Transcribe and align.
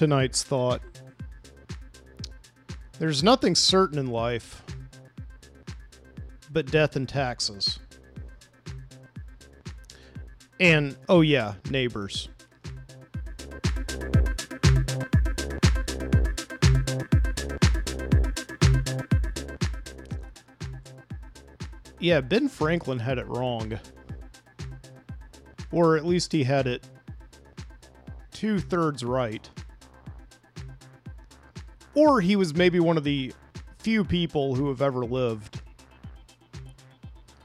tonight's 0.00 0.42
thought. 0.42 0.80
There's 2.98 3.22
nothing 3.22 3.54
certain 3.54 3.98
in 3.98 4.06
life 4.06 4.62
but 6.50 6.64
death 6.70 6.96
and 6.96 7.06
taxes. 7.06 7.78
And, 10.58 10.96
oh 11.10 11.20
yeah, 11.20 11.56
neighbors. 11.68 12.30
Yeah, 21.98 22.22
Ben 22.22 22.48
Franklin 22.48 23.00
had 23.00 23.18
it 23.18 23.26
wrong. 23.26 23.78
Or 25.70 25.98
at 25.98 26.06
least 26.06 26.32
he 26.32 26.44
had 26.44 26.66
it 26.66 26.88
two 28.32 28.58
thirds 28.58 29.04
right. 29.04 29.46
Or 31.94 32.20
he 32.20 32.36
was 32.36 32.54
maybe 32.54 32.80
one 32.80 32.96
of 32.96 33.04
the 33.04 33.32
few 33.78 34.04
people 34.04 34.54
who 34.54 34.68
have 34.68 34.82
ever 34.82 35.04
lived. 35.04 35.60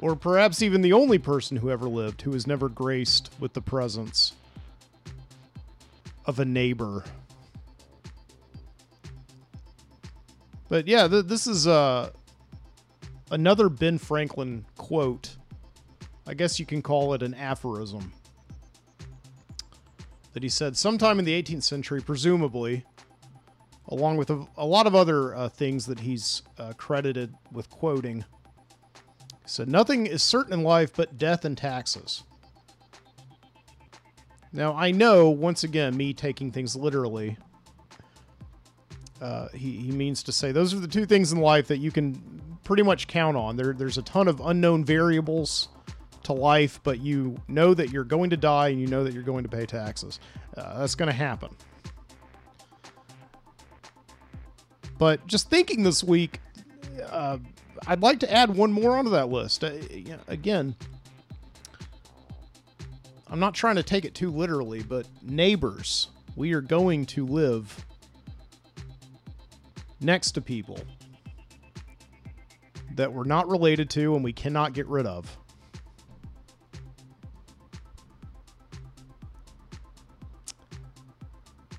Or 0.01 0.15
perhaps 0.15 0.61
even 0.61 0.81
the 0.81 0.93
only 0.93 1.17
person 1.17 1.57
who 1.57 1.71
ever 1.71 1.87
lived 1.87 2.21
who 2.21 2.31
was 2.31 2.45
never 2.45 2.69
graced 2.69 3.31
with 3.39 3.53
the 3.53 3.61
presence 3.61 4.33
of 6.25 6.39
a 6.39 6.45
neighbor. 6.45 7.03
But 10.67 10.87
yeah, 10.87 11.07
th- 11.07 11.25
this 11.25 11.47
is 11.47 11.67
uh, 11.67 12.09
another 13.31 13.69
Ben 13.69 13.97
Franklin 13.97 14.65
quote. 14.77 15.37
I 16.27 16.33
guess 16.33 16.59
you 16.59 16.65
can 16.65 16.81
call 16.81 17.13
it 17.13 17.21
an 17.21 17.33
aphorism. 17.35 18.11
That 20.33 20.43
he 20.43 20.49
said 20.49 20.75
sometime 20.75 21.19
in 21.19 21.25
the 21.25 21.41
18th 21.41 21.63
century, 21.63 22.01
presumably, 22.01 22.83
along 23.87 24.17
with 24.17 24.29
a, 24.29 24.45
a 24.57 24.65
lot 24.65 24.87
of 24.87 24.95
other 24.95 25.35
uh, 25.35 25.49
things 25.49 25.85
that 25.85 25.99
he's 25.99 26.41
uh, 26.57 26.73
credited 26.73 27.33
with 27.51 27.69
quoting. 27.69 28.25
Said, 29.45 29.69
Nothing 29.69 30.07
is 30.07 30.23
certain 30.23 30.53
in 30.53 30.63
life 30.63 30.91
but 30.95 31.17
death 31.17 31.45
and 31.45 31.57
taxes. 31.57 32.23
Now, 34.51 34.73
I 34.73 34.91
know, 34.91 35.29
once 35.29 35.63
again, 35.63 35.97
me 35.97 36.13
taking 36.13 36.51
things 36.51 36.75
literally, 36.75 37.37
uh, 39.21 39.49
he, 39.49 39.77
he 39.77 39.91
means 39.91 40.23
to 40.23 40.31
say 40.31 40.51
those 40.51 40.73
are 40.73 40.79
the 40.79 40.87
two 40.87 41.05
things 41.05 41.31
in 41.31 41.39
life 41.39 41.67
that 41.67 41.77
you 41.77 41.91
can 41.91 42.41
pretty 42.63 42.83
much 42.83 43.07
count 43.07 43.37
on. 43.37 43.55
There, 43.55 43.73
there's 43.73 43.97
a 43.97 44.01
ton 44.01 44.27
of 44.27 44.39
unknown 44.39 44.85
variables 44.85 45.69
to 46.23 46.33
life, 46.33 46.79
but 46.83 46.99
you 46.99 47.37
know 47.47 47.73
that 47.73 47.91
you're 47.91 48.03
going 48.03 48.29
to 48.31 48.37
die 48.37 48.69
and 48.69 48.81
you 48.81 48.87
know 48.87 49.03
that 49.03 49.13
you're 49.13 49.23
going 49.23 49.43
to 49.43 49.49
pay 49.49 49.65
taxes. 49.65 50.19
Uh, 50.57 50.79
that's 50.79 50.95
going 50.95 51.07
to 51.07 51.15
happen. 51.15 51.55
But 54.97 55.25
just 55.27 55.49
thinking 55.49 55.83
this 55.83 56.03
week, 56.03 56.39
uh, 57.09 57.37
I'd 57.87 58.01
like 58.01 58.19
to 58.21 58.33
add 58.33 58.55
one 58.55 58.71
more 58.71 58.97
onto 58.97 59.11
that 59.11 59.29
list. 59.29 59.63
Uh, 59.63 59.73
again, 60.27 60.75
I'm 63.27 63.39
not 63.39 63.53
trying 63.53 63.75
to 63.75 63.83
take 63.83 64.05
it 64.05 64.15
too 64.15 64.31
literally, 64.31 64.83
but 64.83 65.07
neighbors, 65.21 66.09
we 66.35 66.53
are 66.53 66.61
going 66.61 67.05
to 67.07 67.25
live 67.25 67.85
next 69.99 70.31
to 70.31 70.41
people 70.41 70.79
that 72.95 73.11
we're 73.11 73.25
not 73.25 73.47
related 73.49 73.89
to 73.89 74.15
and 74.15 74.23
we 74.23 74.31
cannot 74.31 74.73
get 74.73 74.87
rid 74.87 75.05
of. 75.05 75.37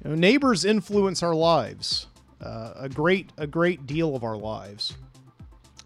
You 0.05 0.11
know, 0.11 0.15
neighbors 0.15 0.65
influence 0.65 1.23
our 1.23 1.35
lives, 1.35 2.07
uh, 2.41 2.73
a 2.77 2.89
great 2.89 3.33
a 3.39 3.47
great 3.47 3.87
deal 3.87 4.15
of 4.15 4.25
our 4.25 4.37
lives. 4.37 4.95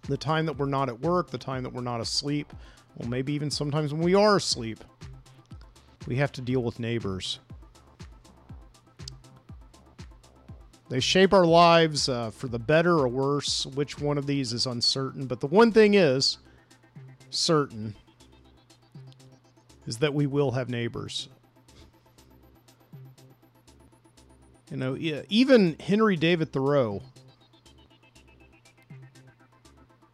The 0.08 0.16
time 0.16 0.46
that 0.46 0.54
we're 0.54 0.66
not 0.66 0.88
at 0.88 1.00
work, 1.00 1.30
the 1.30 1.38
time 1.38 1.62
that 1.62 1.72
we're 1.72 1.82
not 1.82 2.00
asleep, 2.00 2.52
well, 2.96 3.08
maybe 3.08 3.32
even 3.32 3.50
sometimes 3.50 3.92
when 3.92 4.02
we 4.02 4.14
are 4.14 4.36
asleep, 4.36 4.82
we 6.06 6.16
have 6.16 6.32
to 6.32 6.40
deal 6.40 6.62
with 6.62 6.80
neighbors. 6.80 7.38
They 10.88 10.98
shape 10.98 11.32
our 11.32 11.46
lives 11.46 12.08
uh, 12.08 12.30
for 12.30 12.48
the 12.48 12.58
better 12.58 12.98
or 12.98 13.06
worse. 13.06 13.64
Which 13.64 14.00
one 14.00 14.18
of 14.18 14.26
these 14.26 14.52
is 14.52 14.66
uncertain? 14.66 15.26
But 15.26 15.38
the 15.38 15.46
one 15.46 15.70
thing 15.70 15.94
is 15.94 16.38
certain 17.30 17.94
is 19.86 19.98
that 19.98 20.12
we 20.12 20.26
will 20.26 20.50
have 20.50 20.68
neighbors. 20.68 21.28
You 24.70 24.76
know, 24.76 24.96
even 25.28 25.76
Henry 25.80 26.16
David 26.16 26.52
Thoreau, 26.52 27.02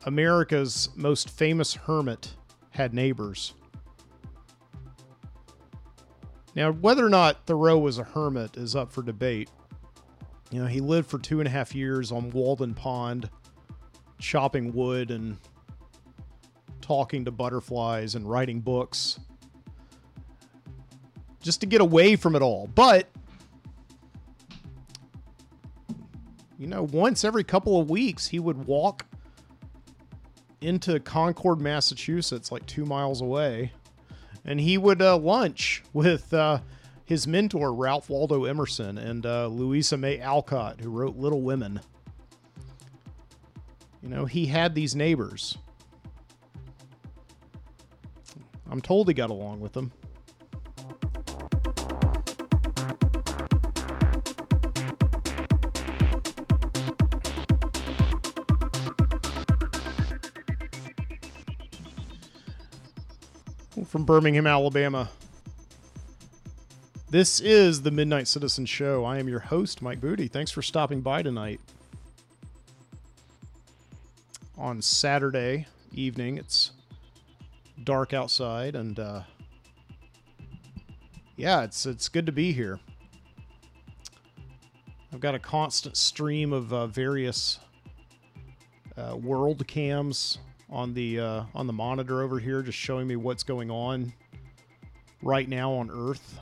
America's 0.05 0.89
most 0.97 1.29
famous 1.29 1.75
hermit, 1.75 2.31
had 2.71 2.95
neighbors. 2.95 3.53
Now, 6.55 6.73
whether 6.73 7.05
or 7.05 7.11
not 7.11 7.45
Thoreau 7.45 7.77
was 7.77 7.99
a 7.99 8.05
hermit 8.05 8.57
is 8.57 8.75
up 8.75 8.91
for 8.91 9.03
debate. 9.03 9.51
You 10.51 10.63
know, 10.63 10.67
he 10.67 10.81
lived 10.81 11.11
for 11.11 11.19
two 11.19 11.41
and 11.41 11.47
a 11.47 11.51
half 11.51 11.75
years 11.75 12.11
on 12.11 12.31
Walden 12.31 12.73
Pond, 12.73 13.29
chopping 14.19 14.73
wood 14.73 15.11
and 15.11 15.37
talking 16.81 17.27
to 17.27 17.31
butterflies 17.31 18.15
and 18.15 18.31
writing 18.31 18.61
books 18.61 19.21
just 21.43 21.61
to 21.61 21.67
get 21.67 21.81
away 21.83 22.17
from 22.17 22.35
it 22.35 22.43
all. 22.43 22.69
But, 22.75 23.09
you 26.59 26.67
know, 26.67 26.83
once 26.85 27.25
every 27.25 27.45
couple 27.45 27.81
of 27.81 27.91
weeks, 27.91 28.29
he 28.29 28.39
would 28.39 28.67
walk 28.67 29.07
into 30.61 30.99
Concord, 31.01 31.61
Massachusetts, 31.61 32.51
like 32.51 32.65
two 32.67 32.85
miles 32.85 33.21
away, 33.21 33.73
and 34.45 34.61
he 34.61 34.79
would 34.79 35.03
uh, 35.03 35.17
lunch 35.17 35.83
with 35.93 36.33
uh, 36.33 36.61
his 37.05 37.27
mentor, 37.27 37.75
Ralph 37.75 38.09
Waldo 38.09 38.45
Emerson, 38.45 38.97
and 38.97 39.27
uh, 39.27 39.49
Louisa 39.49 39.97
May 39.97 40.19
Alcott, 40.19 40.81
who 40.81 40.91
wrote 40.91 41.17
Little 41.17 41.43
Women. 41.43 41.81
You 44.03 44.09
know, 44.09 44.25
he 44.25 44.47
had 44.47 44.75
these 44.75 44.95
neighbors. 44.95 45.59
I'm 48.71 48.81
told 48.81 49.09
he 49.09 49.15
got 49.15 49.31
along 49.31 49.61
with 49.61 49.73
them. 49.73 49.93
Birmingham, 64.07 64.47
Alabama. 64.47 65.11
This 67.11 67.41
is 67.41 67.83
the 67.83 67.91
Midnight 67.91 68.29
Citizen 68.29 68.65
Show. 68.65 69.05
I 69.05 69.19
am 69.19 69.29
your 69.29 69.41
host, 69.41 69.83
Mike 69.83 70.01
Boody. 70.01 70.31
Thanks 70.31 70.53
for 70.53 70.63
stopping 70.63 71.01
by 71.01 71.23
tonight. 71.23 71.61
On 74.57 74.81
Saturday 74.81 75.67
evening, 75.93 76.39
it's 76.39 76.71
dark 77.83 78.15
outside, 78.15 78.77
and 78.77 78.97
uh, 79.01 79.23
yeah, 81.35 81.65
it's 81.65 81.85
it's 81.85 82.09
good 82.09 82.27
to 82.27 82.33
be 82.33 82.53
here. 82.53 82.79
I've 85.13 85.19
got 85.21 85.35
a 85.35 85.41
constant 85.41 85.97
stream 85.97 86.53
of 86.53 86.73
uh, 86.73 86.87
various 86.87 87.59
uh, 88.97 89.17
world 89.17 89.67
cams 89.67 90.39
on 90.71 90.95
the 90.95 91.21
uh, 91.21 91.45
on 91.55 91.67
the 91.67 91.73
monitor 91.73 92.23
over 92.23 92.39
here, 92.39 92.63
just 92.63 92.79
showing 92.79 93.07
me 93.07 93.17
what's 93.17 93.43
going 93.43 93.71
on 93.71 94.13
right 95.23 95.49
now 95.49 95.73
on 95.73 95.91
Earth. 95.91 96.39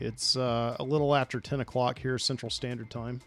It's 0.00 0.36
uh, 0.36 0.76
a 0.80 0.82
little 0.82 1.14
after 1.14 1.40
10 1.40 1.60
o'clock 1.60 1.98
here, 1.98 2.18
Central 2.18 2.50
Standard 2.50 2.90
Time. 2.90 3.20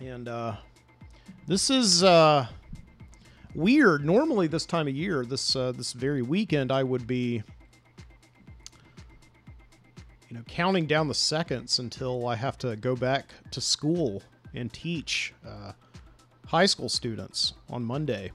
And 0.00 0.28
uh, 0.28 0.56
this 1.46 1.70
is 1.70 2.02
uh, 2.02 2.46
weird. 3.54 4.04
Normally, 4.04 4.46
this 4.46 4.64
time 4.64 4.88
of 4.88 4.94
year, 4.94 5.24
this 5.24 5.54
uh, 5.54 5.72
this 5.72 5.92
very 5.92 6.22
weekend, 6.22 6.72
I 6.72 6.82
would 6.82 7.06
be, 7.06 7.42
you 10.30 10.36
know, 10.36 10.42
counting 10.48 10.86
down 10.86 11.08
the 11.08 11.14
seconds 11.14 11.78
until 11.78 12.26
I 12.26 12.36
have 12.36 12.56
to 12.58 12.76
go 12.76 12.96
back 12.96 13.34
to 13.50 13.60
school 13.60 14.22
and 14.54 14.72
teach 14.72 15.34
uh, 15.46 15.72
high 16.46 16.66
school 16.66 16.88
students 16.88 17.52
on 17.68 17.84
Monday 17.84 18.30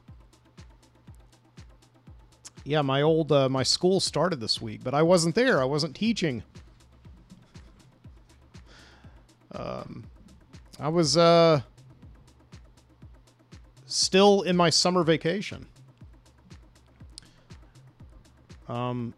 yeah, 2.65 2.81
my 2.81 3.03
old 3.03 3.31
uh, 3.31 3.47
my 3.47 3.61
school 3.61 3.99
started 3.99 4.41
this 4.41 4.59
week, 4.59 4.83
but 4.83 4.95
I 4.95 5.03
wasn't 5.03 5.35
there. 5.35 5.61
I 5.61 5.65
wasn't 5.65 5.95
teaching. 5.95 6.43
Um, 9.51 10.03
I 10.79 10.89
was 10.89 11.15
uh 11.15 11.61
still 13.85 14.41
in 14.41 14.57
my 14.57 14.71
summer 14.71 15.03
vacation. 15.03 15.67
Um, 18.67 19.13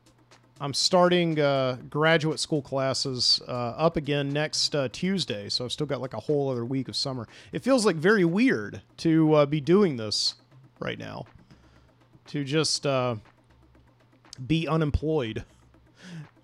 I'm 0.60 0.74
starting 0.74 1.40
uh, 1.40 1.78
graduate 1.90 2.40
school 2.40 2.64
classes 2.64 3.40
uh, 3.48 3.52
up 3.52 3.96
again 3.96 4.30
next 4.30 4.76
uh, 4.76 4.90
Tuesday, 4.92 5.50
so 5.50 5.66
I've 5.66 5.72
still 5.72 5.86
got 5.86 6.02
like 6.02 6.14
a 6.14 6.20
whole 6.20 6.50
other 6.50 6.66
week 6.66 6.88
of 6.88 6.96
summer. 6.96 7.28
It 7.52 7.64
feels 7.64 7.86
like 7.86 7.96
very 7.96 8.26
weird 8.26 8.82
to 8.98 9.34
uh, 9.36 9.46
be 9.46 9.62
doing 9.62 9.98
this 9.98 10.36
right 10.80 10.98
now, 10.98 11.26
to 12.28 12.44
just 12.44 12.88
uh, 12.88 13.18
be 14.48 14.68
unemployed. 14.68 15.44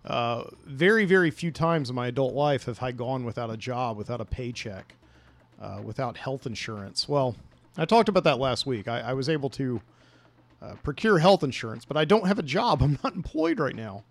Uh, 0.06 0.44
very, 0.66 1.06
very 1.06 1.32
few 1.32 1.50
times 1.50 1.90
in 1.90 1.96
my 1.96 2.08
adult 2.08 2.36
life 2.36 2.66
have 2.66 2.84
I 2.84 2.92
gone 2.92 3.24
without 3.24 3.50
a 3.50 3.58
job, 3.58 3.98
without 3.98 4.22
a 4.22 4.26
paycheck, 4.26 4.96
without 5.82 6.18
health 6.18 6.46
insurance. 6.46 7.10
Well, 7.10 7.36
I 7.78 7.86
talked 7.86 8.10
about 8.10 8.26
that 8.26 8.38
last 8.38 8.68
week. 8.68 8.88
I, 8.88 9.00
I 9.00 9.14
was 9.14 9.28
able 9.28 9.50
to 9.52 9.82
uh, 10.64 10.76
procure 10.82 11.20
health 11.20 11.44
insurance, 11.44 11.84
but 11.84 11.98
I 11.98 12.06
don't 12.06 12.28
have 12.28 12.40
a 12.40 12.44
job. 12.44 12.82
I'm 12.84 12.98
not 13.04 13.16
employed 13.16 13.60
right 13.60 13.76
now. 13.76 14.04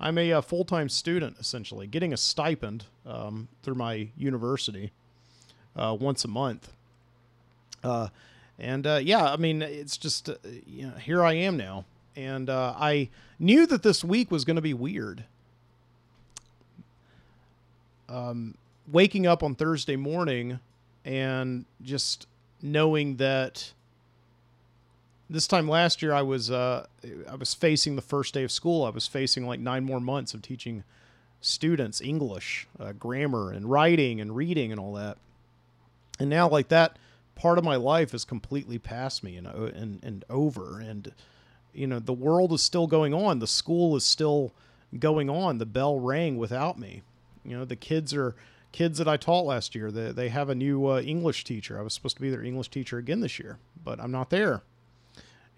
I'm 0.00 0.16
a, 0.16 0.30
a 0.30 0.38
uh, 0.38 0.40
full 0.40 0.64
time 0.64 0.88
student, 0.88 1.36
essentially, 1.38 1.86
getting 1.86 2.12
a 2.12 2.16
stipend 2.16 2.86
um, 3.04 3.48
through 3.62 3.74
my 3.74 4.08
university 4.16 4.92
uh, 5.76 5.96
once 5.98 6.24
a 6.24 6.28
month. 6.28 6.72
Uh, 7.84 8.08
and 8.58 8.86
uh, 8.86 9.00
yeah, 9.02 9.24
I 9.24 9.36
mean, 9.36 9.60
it's 9.60 9.98
just, 9.98 10.30
you 10.66 10.86
know, 10.86 10.94
here 10.96 11.22
I 11.22 11.34
am 11.34 11.56
now. 11.56 11.84
And 12.14 12.50
I 12.50 13.08
knew 13.38 13.66
that 13.66 13.82
this 13.82 14.04
week 14.04 14.30
was 14.30 14.44
going 14.44 14.56
to 14.56 14.62
be 14.62 14.74
weird. 14.74 15.24
Um, 18.08 18.56
waking 18.86 19.26
up 19.26 19.42
on 19.42 19.54
Thursday 19.54 19.96
morning 19.96 20.60
and 21.04 21.64
just 21.82 22.26
knowing 22.60 23.16
that 23.16 23.72
this 25.32 25.46
time 25.46 25.66
last 25.66 26.02
year 26.02 26.12
I 26.12 26.22
was 26.22 26.50
uh, 26.50 26.86
I 27.28 27.34
was 27.34 27.54
facing 27.54 27.96
the 27.96 28.02
first 28.02 28.34
day 28.34 28.44
of 28.44 28.52
school. 28.52 28.84
I 28.84 28.90
was 28.90 29.06
facing 29.06 29.46
like 29.46 29.60
nine 29.60 29.82
more 29.82 30.00
months 30.00 30.34
of 30.34 30.42
teaching 30.42 30.84
students 31.40 32.00
English, 32.00 32.68
uh, 32.78 32.92
grammar, 32.92 33.50
and 33.50 33.70
writing 33.70 34.20
and 34.20 34.36
reading 34.36 34.70
and 34.70 34.78
all 34.78 34.92
that. 34.94 35.16
And 36.20 36.28
now 36.28 36.48
like 36.48 36.68
that 36.68 36.98
part 37.34 37.58
of 37.58 37.64
my 37.64 37.76
life 37.76 38.12
is 38.12 38.24
completely 38.24 38.78
past 38.78 39.24
me 39.24 39.36
and 39.36 39.46
and 39.46 40.04
and 40.04 40.24
over. 40.28 40.78
And 40.80 41.12
you 41.72 41.86
know 41.86 41.98
the 41.98 42.12
world 42.12 42.52
is 42.52 42.62
still 42.62 42.86
going 42.86 43.14
on. 43.14 43.38
The 43.38 43.46
school 43.46 43.96
is 43.96 44.04
still 44.04 44.52
going 44.98 45.30
on. 45.30 45.58
The 45.58 45.66
bell 45.66 45.98
rang 45.98 46.36
without 46.36 46.78
me. 46.78 47.02
You 47.42 47.56
know 47.56 47.64
the 47.64 47.76
kids 47.76 48.12
are 48.12 48.36
kids 48.70 48.98
that 48.98 49.08
I 49.08 49.16
taught 49.16 49.46
last 49.46 49.74
year. 49.74 49.90
They 49.90 50.12
they 50.12 50.28
have 50.28 50.50
a 50.50 50.54
new 50.54 50.86
uh, 50.88 51.00
English 51.00 51.44
teacher. 51.44 51.78
I 51.78 51.82
was 51.82 51.94
supposed 51.94 52.16
to 52.16 52.22
be 52.22 52.28
their 52.28 52.44
English 52.44 52.68
teacher 52.68 52.98
again 52.98 53.20
this 53.20 53.38
year, 53.38 53.56
but 53.82 53.98
I'm 53.98 54.12
not 54.12 54.28
there 54.28 54.62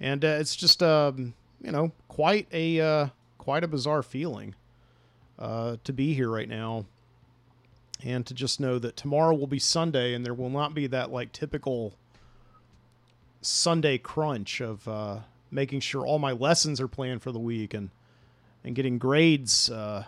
and 0.00 0.24
uh, 0.24 0.28
it's 0.28 0.56
just 0.56 0.82
um, 0.82 1.34
you 1.60 1.72
know 1.72 1.92
quite 2.08 2.46
a 2.52 2.80
uh, 2.80 3.06
quite 3.38 3.64
a 3.64 3.68
bizarre 3.68 4.02
feeling 4.02 4.54
uh, 5.38 5.76
to 5.84 5.92
be 5.92 6.14
here 6.14 6.30
right 6.30 6.48
now, 6.48 6.86
and 8.04 8.26
to 8.26 8.34
just 8.34 8.60
know 8.60 8.78
that 8.78 8.96
tomorrow 8.96 9.34
will 9.34 9.46
be 9.46 9.58
Sunday, 9.58 10.14
and 10.14 10.24
there 10.24 10.34
will 10.34 10.50
not 10.50 10.74
be 10.74 10.86
that 10.86 11.10
like 11.10 11.32
typical 11.32 11.94
Sunday 13.40 13.98
crunch 13.98 14.60
of 14.60 14.86
uh, 14.88 15.18
making 15.50 15.80
sure 15.80 16.06
all 16.06 16.18
my 16.18 16.32
lessons 16.32 16.80
are 16.80 16.88
planned 16.88 17.22
for 17.22 17.32
the 17.32 17.38
week 17.38 17.74
and 17.74 17.90
and 18.62 18.74
getting 18.74 18.98
grades. 18.98 19.70
Uh, 19.70 20.04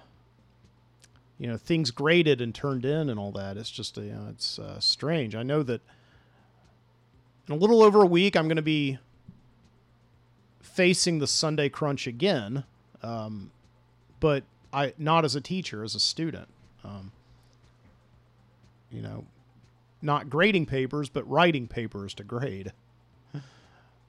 you 1.38 1.46
know 1.46 1.56
things 1.56 1.90
graded 1.90 2.40
and 2.40 2.54
turned 2.54 2.84
in 2.84 3.10
and 3.10 3.18
all 3.18 3.32
that. 3.32 3.56
It's 3.56 3.70
just 3.70 3.96
you 3.96 4.12
know, 4.12 4.26
it's 4.30 4.58
uh, 4.58 4.80
strange. 4.80 5.34
I 5.34 5.42
know 5.42 5.62
that 5.62 5.82
in 7.48 7.54
a 7.54 7.56
little 7.56 7.82
over 7.82 8.02
a 8.02 8.06
week 8.06 8.36
I'm 8.36 8.48
going 8.48 8.56
to 8.56 8.62
be 8.62 8.98
facing 10.76 11.18
the 11.18 11.26
Sunday 11.26 11.70
crunch 11.70 12.06
again, 12.06 12.64
um, 13.02 13.50
but 14.20 14.44
I 14.74 14.92
not 14.98 15.24
as 15.24 15.34
a 15.34 15.40
teacher, 15.40 15.82
as 15.82 15.94
a 15.94 16.00
student. 16.00 16.48
Um, 16.84 17.12
you 18.90 19.00
know, 19.00 19.24
not 20.02 20.28
grading 20.28 20.66
papers, 20.66 21.08
but 21.08 21.28
writing 21.28 21.66
papers 21.66 22.14
to 22.14 22.24
grade. 22.24 22.72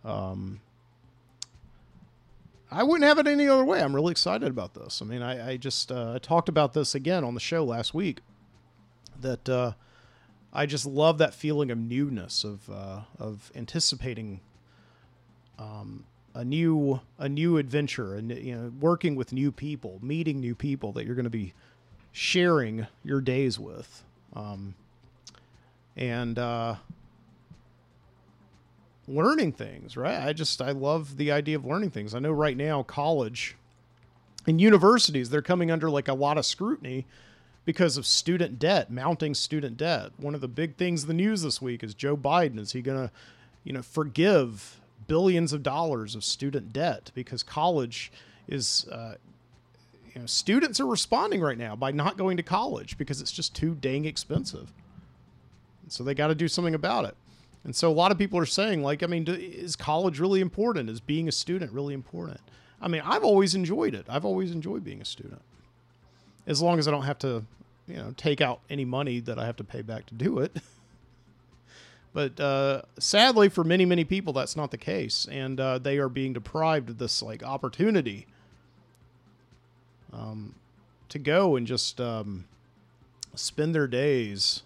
Um, 0.05 0.61
I 2.69 2.83
wouldn't 2.83 3.07
have 3.07 3.17
it 3.17 3.27
any 3.27 3.47
other 3.47 3.65
way. 3.65 3.81
I'm 3.81 3.95
really 3.95 4.11
excited 4.11 4.47
about 4.47 4.73
this. 4.73 5.01
I 5.01 5.05
mean, 5.05 5.21
I, 5.21 5.51
I 5.51 5.57
just 5.57 5.91
uh, 5.91 6.19
talked 6.21 6.47
about 6.49 6.73
this 6.73 6.93
again 6.93 7.23
on 7.23 7.33
the 7.33 7.39
show 7.39 7.63
last 7.63 7.93
week. 7.93 8.19
That 9.19 9.49
uh, 9.49 9.71
I 10.53 10.65
just 10.65 10.85
love 10.85 11.17
that 11.17 11.33
feeling 11.33 11.71
of 11.71 11.77
newness, 11.77 12.43
of 12.43 12.69
uh, 12.69 13.01
of 13.19 13.51
anticipating 13.55 14.41
um, 15.57 16.05
a 16.37 16.45
new 16.45 17.01
a 17.17 17.27
new 17.27 17.57
adventure 17.57 18.13
and 18.13 18.29
you 18.29 18.55
know 18.55 18.71
working 18.79 19.15
with 19.15 19.33
new 19.33 19.51
people 19.51 19.97
meeting 20.03 20.39
new 20.39 20.53
people 20.53 20.91
that 20.91 21.03
you're 21.03 21.15
going 21.15 21.23
to 21.23 21.31
be 21.31 21.51
sharing 22.11 22.85
your 23.03 23.21
days 23.21 23.59
with. 23.59 24.03
Um, 24.33 24.75
and 25.95 26.37
uh, 26.37 26.75
learning 29.07 29.51
things 29.51 29.97
right? 29.97 30.27
I 30.27 30.33
just 30.33 30.61
i 30.61 30.71
love 30.71 31.17
the 31.17 31.31
idea 31.31 31.55
of 31.55 31.65
learning 31.65 31.89
things. 31.89 32.13
I 32.13 32.19
know 32.19 32.31
right 32.31 32.55
now 32.55 32.83
college 32.83 33.55
and 34.45 34.61
universities 34.61 35.31
they're 35.31 35.41
coming 35.41 35.71
under 35.71 35.89
like 35.89 36.07
a 36.07 36.13
lot 36.13 36.37
of 36.37 36.45
scrutiny 36.45 37.07
because 37.65 37.97
of 37.97 38.05
student 38.05 38.59
debt 38.59 38.91
mounting 38.91 39.33
student 39.33 39.75
debt. 39.75 40.11
One 40.17 40.35
of 40.35 40.41
the 40.41 40.47
big 40.47 40.75
things 40.75 41.01
in 41.01 41.07
the 41.07 41.15
news 41.15 41.41
this 41.41 41.63
week 41.63 41.83
is 41.83 41.95
joe 41.95 42.15
biden. 42.15 42.59
Is 42.59 42.73
he 42.73 42.83
going 42.83 43.07
to 43.07 43.11
you 43.63 43.73
know 43.73 43.81
forgive 43.81 44.79
billions 45.07 45.53
of 45.53 45.63
dollars 45.63 46.15
of 46.15 46.23
student 46.23 46.73
debt 46.73 47.11
because 47.13 47.43
college 47.43 48.11
is 48.47 48.87
uh, 48.91 49.15
you 50.13 50.21
know 50.21 50.27
students 50.27 50.79
are 50.79 50.85
responding 50.85 51.41
right 51.41 51.57
now 51.57 51.75
by 51.75 51.91
not 51.91 52.17
going 52.17 52.37
to 52.37 52.43
college 52.43 52.97
because 52.97 53.21
it's 53.21 53.31
just 53.31 53.55
too 53.55 53.75
dang 53.75 54.05
expensive. 54.05 54.73
So 55.89 56.03
they 56.03 56.13
got 56.13 56.27
to 56.27 56.35
do 56.35 56.47
something 56.49 56.75
about 56.75 57.05
it. 57.05 57.15
And 57.63 57.73
so 57.75 57.89
a 57.89 57.93
lot 57.93 58.11
of 58.11 58.17
people 58.17 58.39
are 58.39 58.45
saying 58.45 58.81
like 58.81 59.03
i 59.03 59.07
mean 59.07 59.23
do, 59.23 59.33
is 59.33 59.75
college 59.75 60.19
really 60.19 60.41
important? 60.41 60.89
Is 60.89 60.99
being 60.99 61.27
a 61.27 61.31
student 61.31 61.71
really 61.71 61.93
important? 61.93 62.39
I 62.81 62.87
mean 62.87 63.01
i've 63.05 63.23
always 63.23 63.55
enjoyed 63.55 63.93
it. 63.93 64.05
I've 64.09 64.25
always 64.25 64.51
enjoyed 64.51 64.83
being 64.83 65.01
a 65.01 65.05
student. 65.05 65.41
As 66.45 66.61
long 66.61 66.79
as 66.79 66.87
i 66.87 66.91
don't 66.91 67.03
have 67.03 67.19
to 67.19 67.45
you 67.87 67.95
know 67.95 68.13
take 68.17 68.41
out 68.41 68.61
any 68.69 68.85
money 68.85 69.19
that 69.21 69.39
i 69.39 69.45
have 69.45 69.55
to 69.57 69.63
pay 69.63 69.81
back 69.81 70.05
to 70.07 70.13
do 70.13 70.39
it 70.39 70.55
But 72.13 72.39
uh, 72.39 72.81
sadly, 72.99 73.49
for 73.49 73.63
many 73.63 73.85
many 73.85 74.03
people, 74.03 74.33
that's 74.33 74.55
not 74.55 74.71
the 74.71 74.77
case, 74.77 75.27
and 75.29 75.59
uh, 75.59 75.77
they 75.77 75.97
are 75.97 76.09
being 76.09 76.33
deprived 76.33 76.89
of 76.89 76.97
this 76.97 77.21
like 77.21 77.43
opportunity 77.43 78.27
um, 80.11 80.55
to 81.09 81.19
go 81.19 81.55
and 81.55 81.67
just 81.67 82.01
um, 82.01 82.45
spend 83.35 83.75
their 83.75 83.87
days 83.87 84.63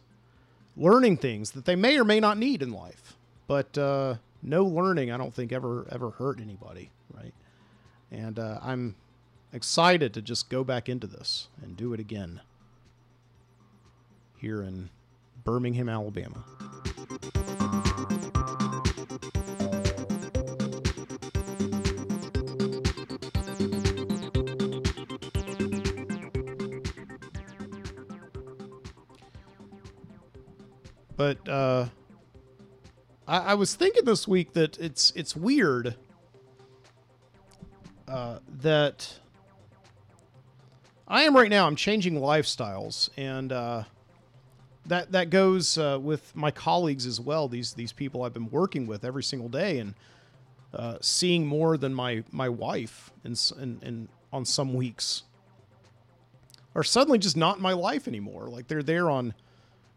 learning 0.78 1.18
things 1.18 1.52
that 1.52 1.66
they 1.66 1.76
may 1.76 2.00
or 2.00 2.06
may 2.06 2.20
not 2.20 2.38
need 2.38 2.62
in 2.62 2.72
life. 2.72 3.16
But 3.48 3.78
uh, 3.78 4.16
no 4.42 4.64
learning, 4.64 5.12
I 5.12 5.18
don't 5.18 5.34
think 5.34 5.52
ever 5.52 5.88
ever 5.92 6.12
hurt 6.12 6.40
anybody, 6.40 6.90
right? 7.14 7.34
And 8.12 8.40
uh, 8.40 8.60
I'm 8.62 8.96
excited 9.54 10.14
to 10.14 10.22
just 10.22 10.50
go 10.50 10.64
back 10.64 10.88
into 10.88 11.08
this 11.08 11.48
and 11.62 11.76
do 11.76 11.94
it 11.94 12.00
again 12.00 12.42
here 14.38 14.62
in 14.64 14.90
Birmingham, 15.44 15.90
Alabama. 15.90 16.44
But 31.22 31.48
uh, 31.48 31.86
I, 33.28 33.38
I, 33.38 33.54
was 33.54 33.76
thinking 33.76 34.06
this 34.06 34.28
week 34.28 34.54
that 34.54 34.80
it's 34.80 35.14
it's 35.16 35.36
weird 35.36 35.96
uh, 38.08 38.40
that 38.64 39.20
I 41.08 41.22
am 41.22 41.36
right 41.36 41.52
now. 41.52 41.68
I'm 41.68 41.76
changing 41.76 42.16
lifestyles, 42.16 43.12
and 43.18 43.52
uh, 43.52 43.84
that 44.88 45.12
that 45.12 45.30
goes 45.30 45.78
uh, 45.78 46.00
with 46.02 46.36
my 46.36 46.50
colleagues 46.50 47.06
as 47.06 47.22
well. 47.22 47.48
These 47.48 47.76
these 47.76 47.94
people 47.94 48.24
I've 48.24 48.34
been 48.34 48.50
working 48.50 48.88
with 48.88 49.06
every 49.06 49.22
single 49.22 49.48
day, 49.48 49.78
and 49.78 49.94
uh, 50.74 50.98
seeing 51.02 51.46
more 51.46 51.78
than 51.78 51.94
my 51.94 52.24
my 52.32 52.50
wife, 52.50 53.12
and 53.24 53.40
and 53.84 54.08
on 54.34 54.44
some 54.44 54.74
weeks 54.74 55.22
are 56.74 56.84
suddenly 56.84 57.20
just 57.20 57.38
not 57.38 57.58
in 57.58 57.62
my 57.62 57.74
life 57.74 58.08
anymore. 58.08 58.50
Like 58.50 58.68
they're 58.68 58.82
there 58.82 59.12
on 59.12 59.36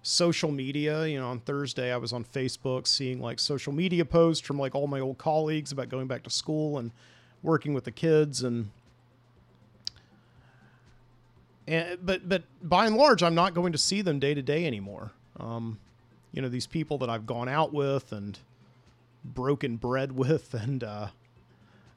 social 0.04 0.52
media. 0.52 1.06
You 1.06 1.18
know, 1.18 1.28
on 1.28 1.40
Thursday 1.40 1.92
I 1.92 1.96
was 1.96 2.12
on 2.12 2.24
Facebook 2.24 2.86
seeing 2.86 3.20
like 3.20 3.40
social 3.40 3.72
media 3.72 4.04
posts 4.04 4.46
from 4.46 4.58
like 4.58 4.74
all 4.74 4.86
my 4.86 5.00
old 5.00 5.18
colleagues 5.18 5.72
about 5.72 5.88
going 5.88 6.06
back 6.06 6.22
to 6.24 6.30
school 6.30 6.78
and 6.78 6.92
working 7.42 7.74
with 7.74 7.84
the 7.84 7.90
kids 7.90 8.42
and 8.42 8.70
and 11.66 11.98
but 12.04 12.28
but 12.28 12.44
by 12.62 12.86
and 12.86 12.96
large 12.96 13.22
I'm 13.22 13.34
not 13.34 13.54
going 13.54 13.72
to 13.72 13.78
see 13.78 14.02
them 14.02 14.20
day 14.20 14.34
to 14.34 14.42
day 14.42 14.66
anymore. 14.66 15.12
Um, 15.40 15.80
you 16.32 16.42
know, 16.42 16.48
these 16.48 16.66
people 16.66 16.98
that 16.98 17.10
I've 17.10 17.26
gone 17.26 17.48
out 17.48 17.72
with 17.72 18.12
and 18.12 18.38
broken 19.24 19.76
bread 19.76 20.12
with 20.16 20.54
and 20.54 20.84
uh, 20.84 21.08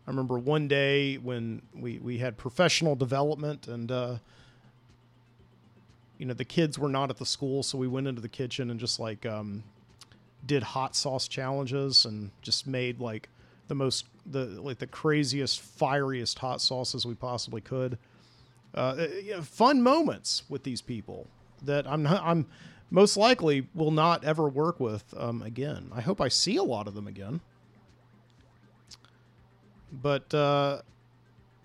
I 0.08 0.10
remember 0.10 0.40
one 0.40 0.70
day 0.70 1.18
when 1.18 1.62
we 1.76 2.00
we 2.00 2.20
had 2.20 2.38
professional 2.38 2.96
development 2.96 3.68
and 3.68 3.92
uh, 3.92 4.16
you 6.18 6.26
know 6.26 6.34
the 6.34 6.46
kids 6.46 6.78
were 6.80 6.90
not 6.90 7.10
at 7.10 7.18
the 7.18 7.26
school, 7.26 7.64
so 7.64 7.78
we 7.78 7.88
went 7.88 8.08
into 8.08 8.22
the 8.22 8.30
kitchen 8.30 8.70
and 8.72 8.80
just 8.80 9.00
like 9.00 9.26
um, 9.26 9.64
did 10.46 10.64
hot 10.64 10.96
sauce 10.96 11.28
challenges 11.28 12.06
and 12.06 12.32
just 12.42 12.68
made 12.68 13.00
like 13.00 13.30
the 13.68 13.76
most 13.76 14.06
the 14.26 14.46
like 14.46 14.80
the 14.80 14.88
craziest 14.88 15.60
fieriest 15.60 16.40
hot 16.40 16.62
sauces 16.62 17.06
we 17.06 17.14
possibly 17.14 17.62
could. 17.62 17.98
Uh, 18.74 19.08
you 19.24 19.32
know, 19.32 19.42
fun 19.42 19.82
moments 19.82 20.44
with 20.50 20.64
these 20.64 20.82
people 20.82 21.28
that 21.64 21.88
I'm 21.88 22.04
not 22.04 22.22
I'm 22.24 22.48
most 22.90 23.18
likely 23.18 23.68
will 23.76 23.92
not 23.92 24.24
ever 24.24 24.48
work 24.48 24.80
with 24.80 25.14
um, 25.18 25.42
again. 25.42 25.92
I 25.94 26.02
hope 26.02 26.22
I 26.22 26.30
see 26.30 26.56
a 26.56 26.64
lot 26.64 26.88
of 26.88 26.94
them 26.94 27.08
again. 27.08 27.42
But 29.92 30.34
uh, 30.34 30.82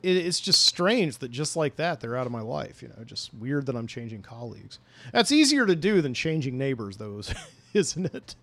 it, 0.02 0.16
it's 0.16 0.40
just 0.40 0.62
strange 0.62 1.18
that 1.18 1.30
just 1.30 1.56
like 1.56 1.76
that 1.76 2.00
they're 2.00 2.16
out 2.16 2.26
of 2.26 2.32
my 2.32 2.40
life. 2.40 2.82
You 2.82 2.88
know, 2.88 3.04
just 3.04 3.32
weird 3.34 3.66
that 3.66 3.76
I'm 3.76 3.86
changing 3.86 4.22
colleagues. 4.22 4.78
That's 5.12 5.32
easier 5.32 5.66
to 5.66 5.76
do 5.76 6.00
than 6.02 6.14
changing 6.14 6.58
neighbors, 6.58 6.96
though, 6.96 7.22
isn't 7.74 8.14
it? 8.14 8.34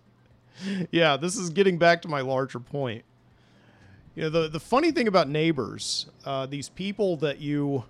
yeah, 0.90 1.16
this 1.16 1.36
is 1.36 1.50
getting 1.50 1.78
back 1.78 2.02
to 2.02 2.08
my 2.08 2.20
larger 2.20 2.60
point. 2.60 3.04
You 4.14 4.24
know, 4.24 4.30
the 4.30 4.48
the 4.48 4.60
funny 4.60 4.90
thing 4.90 5.08
about 5.08 5.28
neighbors, 5.28 6.06
uh, 6.24 6.46
these 6.46 6.68
people 6.68 7.16
that 7.18 7.40
you 7.40 7.84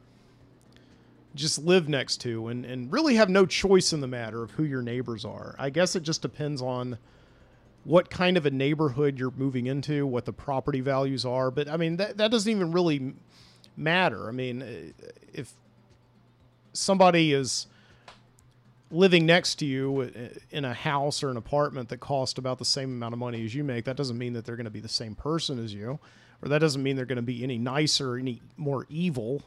just 1.34 1.58
live 1.58 1.88
next 1.88 2.18
to 2.18 2.48
and, 2.48 2.64
and 2.64 2.92
really 2.92 3.14
have 3.14 3.28
no 3.28 3.46
choice 3.46 3.92
in 3.92 4.00
the 4.00 4.06
matter 4.06 4.42
of 4.42 4.50
who 4.52 4.64
your 4.64 4.82
neighbors 4.82 5.24
are. 5.24 5.54
I 5.58 5.70
guess 5.70 5.94
it 5.94 6.02
just 6.02 6.22
depends 6.22 6.60
on 6.60 6.98
what 7.84 8.10
kind 8.10 8.36
of 8.36 8.46
a 8.46 8.50
neighborhood 8.50 9.18
you're 9.18 9.32
moving 9.36 9.66
into, 9.66 10.06
what 10.06 10.24
the 10.24 10.32
property 10.32 10.80
values 10.80 11.24
are. 11.24 11.50
But 11.50 11.68
I 11.68 11.76
mean, 11.76 11.96
that, 11.96 12.18
that 12.18 12.30
doesn't 12.30 12.50
even 12.50 12.72
really 12.72 13.14
matter. 13.76 14.28
I 14.28 14.32
mean, 14.32 14.94
if 15.32 15.52
somebody 16.72 17.32
is 17.32 17.66
living 18.90 19.24
next 19.24 19.56
to 19.56 19.66
you 19.66 20.10
in 20.50 20.64
a 20.64 20.74
house 20.74 21.22
or 21.22 21.30
an 21.30 21.36
apartment 21.36 21.88
that 21.90 22.00
costs 22.00 22.38
about 22.38 22.58
the 22.58 22.64
same 22.64 22.90
amount 22.90 23.12
of 23.12 23.18
money 23.18 23.44
as 23.44 23.54
you 23.54 23.62
make, 23.62 23.84
that 23.84 23.96
doesn't 23.96 24.18
mean 24.18 24.32
that 24.32 24.44
they're 24.44 24.56
going 24.56 24.64
to 24.64 24.70
be 24.70 24.80
the 24.80 24.88
same 24.88 25.14
person 25.14 25.62
as 25.62 25.72
you, 25.72 25.98
or 26.42 26.48
that 26.48 26.58
doesn't 26.58 26.82
mean 26.82 26.96
they're 26.96 27.04
going 27.04 27.16
to 27.16 27.22
be 27.22 27.42
any 27.42 27.58
nicer, 27.58 28.14
or 28.14 28.18
any 28.18 28.40
more 28.56 28.86
evil. 28.88 29.42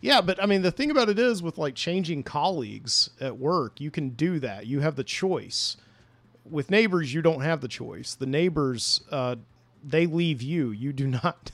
Yeah, 0.00 0.20
but 0.22 0.42
I 0.42 0.46
mean, 0.46 0.62
the 0.62 0.70
thing 0.70 0.90
about 0.90 1.08
it 1.08 1.18
is 1.18 1.42
with 1.42 1.58
like 1.58 1.74
changing 1.74 2.22
colleagues 2.22 3.10
at 3.20 3.38
work, 3.38 3.80
you 3.80 3.90
can 3.90 4.10
do 4.10 4.38
that. 4.40 4.66
You 4.66 4.80
have 4.80 4.96
the 4.96 5.04
choice. 5.04 5.76
With 6.48 6.70
neighbors, 6.70 7.12
you 7.12 7.22
don't 7.22 7.42
have 7.42 7.60
the 7.60 7.68
choice. 7.68 8.14
The 8.14 8.26
neighbors, 8.26 9.02
uh, 9.10 9.36
they 9.84 10.06
leave 10.06 10.42
you. 10.42 10.70
You 10.70 10.92
do 10.92 11.06
not. 11.22 11.50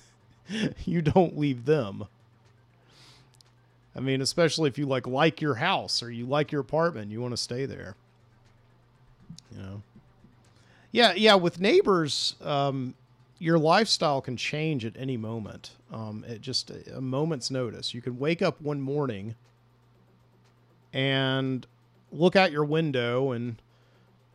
you 0.84 1.02
don't 1.02 1.38
leave 1.38 1.64
them. 1.64 2.06
I 3.94 4.00
mean, 4.00 4.20
especially 4.20 4.68
if 4.68 4.76
you 4.76 4.86
like 4.86 5.06
like 5.06 5.40
your 5.40 5.54
house 5.54 6.02
or 6.02 6.10
you 6.10 6.26
like 6.26 6.52
your 6.52 6.60
apartment, 6.60 7.10
you 7.10 7.20
want 7.20 7.32
to 7.32 7.38
stay 7.38 7.64
there. 7.64 7.96
You 9.50 9.62
know. 9.62 9.82
Yeah, 10.92 11.14
yeah. 11.14 11.34
With 11.34 11.60
neighbors, 11.60 12.34
um, 12.42 12.94
your 13.38 13.58
lifestyle 13.58 14.20
can 14.20 14.36
change 14.36 14.84
at 14.84 14.94
any 14.96 15.16
moment. 15.16 15.72
Um, 15.92 16.24
at 16.28 16.40
just 16.40 16.70
a, 16.70 16.96
a 16.96 17.00
moment's 17.00 17.50
notice, 17.50 17.94
you 17.94 18.02
can 18.02 18.18
wake 18.18 18.42
up 18.42 18.60
one 18.60 18.80
morning 18.80 19.34
and 20.92 21.66
look 22.10 22.36
out 22.36 22.52
your 22.52 22.64
window 22.64 23.32
and 23.32 23.60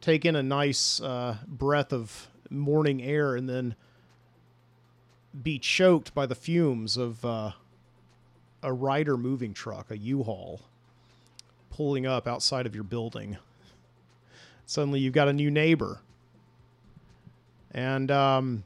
take 0.01 0.25
in 0.25 0.35
a 0.35 0.43
nice 0.43 1.01
uh, 1.01 1.37
breath 1.47 1.93
of 1.93 2.29
morning 2.49 3.01
air, 3.01 3.35
and 3.35 3.47
then 3.47 3.75
be 5.39 5.59
choked 5.59 6.13
by 6.13 6.25
the 6.25 6.35
fumes 6.35 6.97
of 6.97 7.23
uh, 7.23 7.51
a 8.63 8.73
Ryder 8.73 9.17
moving 9.17 9.53
truck, 9.53 9.91
a 9.91 9.97
U-Haul, 9.97 10.61
pulling 11.69 12.05
up 12.05 12.27
outside 12.27 12.65
of 12.65 12.75
your 12.75 12.83
building. 12.83 13.37
Suddenly, 14.65 14.99
you've 14.99 15.13
got 15.13 15.27
a 15.27 15.33
new 15.33 15.51
neighbor, 15.51 15.99
and 17.71 18.09
um, 18.11 18.63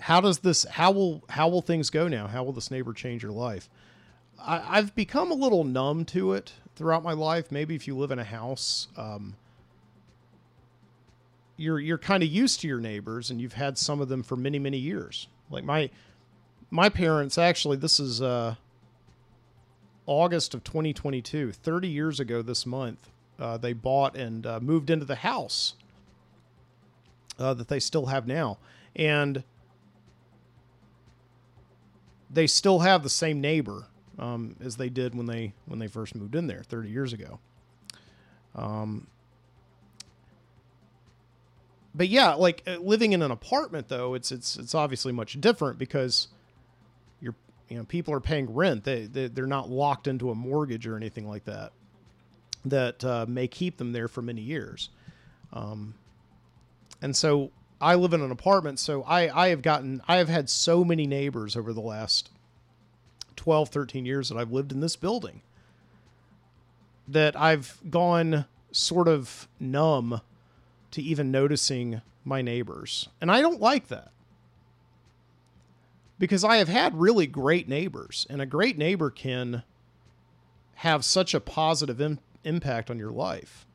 how 0.00 0.20
does 0.20 0.40
this? 0.40 0.64
How 0.64 0.90
will 0.90 1.22
how 1.28 1.48
will 1.48 1.62
things 1.62 1.90
go 1.90 2.08
now? 2.08 2.26
How 2.26 2.42
will 2.44 2.52
this 2.52 2.70
neighbor 2.70 2.92
change 2.92 3.22
your 3.22 3.32
life? 3.32 3.68
I, 4.38 4.78
I've 4.78 4.94
become 4.94 5.30
a 5.30 5.34
little 5.34 5.64
numb 5.64 6.04
to 6.06 6.32
it 6.32 6.52
throughout 6.76 7.02
my 7.02 7.12
life. 7.12 7.50
Maybe 7.50 7.74
if 7.74 7.86
you 7.88 7.96
live 7.96 8.10
in 8.10 8.18
a 8.18 8.24
house. 8.24 8.88
Um, 8.96 9.36
you're 11.60 11.78
you're 11.78 11.98
kind 11.98 12.22
of 12.22 12.28
used 12.28 12.60
to 12.60 12.68
your 12.68 12.80
neighbors 12.80 13.30
and 13.30 13.40
you've 13.40 13.52
had 13.52 13.76
some 13.78 14.00
of 14.00 14.08
them 14.08 14.22
for 14.22 14.36
many 14.36 14.58
many 14.58 14.78
years. 14.78 15.28
Like 15.50 15.64
my 15.64 15.90
my 16.70 16.88
parents 16.88 17.36
actually 17.36 17.76
this 17.76 17.98
is 17.98 18.22
uh 18.22 18.54
august 20.06 20.54
of 20.54 20.62
2022 20.62 21.52
30 21.52 21.88
years 21.88 22.20
ago 22.20 22.42
this 22.42 22.64
month 22.64 23.10
uh, 23.40 23.56
they 23.56 23.72
bought 23.72 24.16
and 24.16 24.46
uh, 24.46 24.60
moved 24.60 24.90
into 24.90 25.06
the 25.06 25.16
house 25.16 25.74
uh, 27.38 27.54
that 27.54 27.68
they 27.68 27.80
still 27.80 28.06
have 28.06 28.26
now. 28.26 28.58
And 28.94 29.42
they 32.28 32.46
still 32.46 32.80
have 32.80 33.02
the 33.02 33.10
same 33.10 33.40
neighbor 33.40 33.86
um, 34.18 34.56
as 34.60 34.76
they 34.76 34.90
did 34.90 35.14
when 35.14 35.26
they 35.26 35.54
when 35.66 35.78
they 35.78 35.88
first 35.88 36.14
moved 36.14 36.34
in 36.34 36.46
there 36.46 36.62
30 36.62 36.90
years 36.90 37.12
ago. 37.12 37.40
Um, 38.54 39.06
but 41.94 42.08
yeah, 42.08 42.34
like 42.34 42.62
uh, 42.66 42.76
living 42.76 43.12
in 43.12 43.22
an 43.22 43.30
apartment 43.30 43.88
though, 43.88 44.14
it's 44.14 44.30
it's 44.30 44.56
it's 44.56 44.74
obviously 44.74 45.12
much 45.12 45.40
different 45.40 45.78
because 45.78 46.28
you're 47.20 47.34
you 47.68 47.76
know 47.76 47.84
people 47.84 48.14
are 48.14 48.20
paying 48.20 48.52
rent. 48.52 48.84
They, 48.84 49.06
they 49.06 49.28
they're 49.28 49.46
not 49.46 49.68
locked 49.68 50.06
into 50.06 50.30
a 50.30 50.34
mortgage 50.34 50.86
or 50.86 50.96
anything 50.96 51.28
like 51.28 51.44
that 51.44 51.72
that 52.64 53.04
uh, 53.04 53.26
may 53.28 53.48
keep 53.48 53.78
them 53.78 53.92
there 53.92 54.08
for 54.08 54.22
many 54.22 54.42
years. 54.42 54.90
Um, 55.52 55.94
and 57.00 57.16
so 57.16 57.50
I 57.80 57.94
live 57.94 58.12
in 58.12 58.20
an 58.20 58.30
apartment, 58.30 58.78
so 58.78 59.02
I 59.02 59.46
I 59.46 59.48
have 59.48 59.62
gotten 59.62 60.00
I 60.06 60.16
have 60.16 60.28
had 60.28 60.48
so 60.48 60.84
many 60.84 61.06
neighbors 61.06 61.56
over 61.56 61.72
the 61.72 61.80
last 61.80 62.30
12 63.36 63.70
13 63.70 64.04
years 64.06 64.28
that 64.28 64.36
I've 64.36 64.52
lived 64.52 64.70
in 64.70 64.80
this 64.80 64.96
building 64.96 65.42
that 67.08 67.34
I've 67.34 67.80
gone 67.90 68.44
sort 68.70 69.08
of 69.08 69.48
numb 69.58 70.20
to 70.92 71.02
even 71.02 71.30
noticing 71.30 72.02
my 72.24 72.42
neighbors. 72.42 73.08
And 73.20 73.30
I 73.30 73.40
don't 73.40 73.60
like 73.60 73.88
that. 73.88 74.10
Because 76.18 76.44
I 76.44 76.56
have 76.56 76.68
had 76.68 77.00
really 77.00 77.26
great 77.26 77.68
neighbors, 77.68 78.26
and 78.28 78.42
a 78.42 78.46
great 78.46 78.76
neighbor 78.76 79.08
can 79.08 79.62
have 80.74 81.04
such 81.04 81.32
a 81.32 81.40
positive 81.40 82.00
Im- 82.00 82.18
impact 82.44 82.90
on 82.90 82.98
your 82.98 83.10
life. 83.10 83.66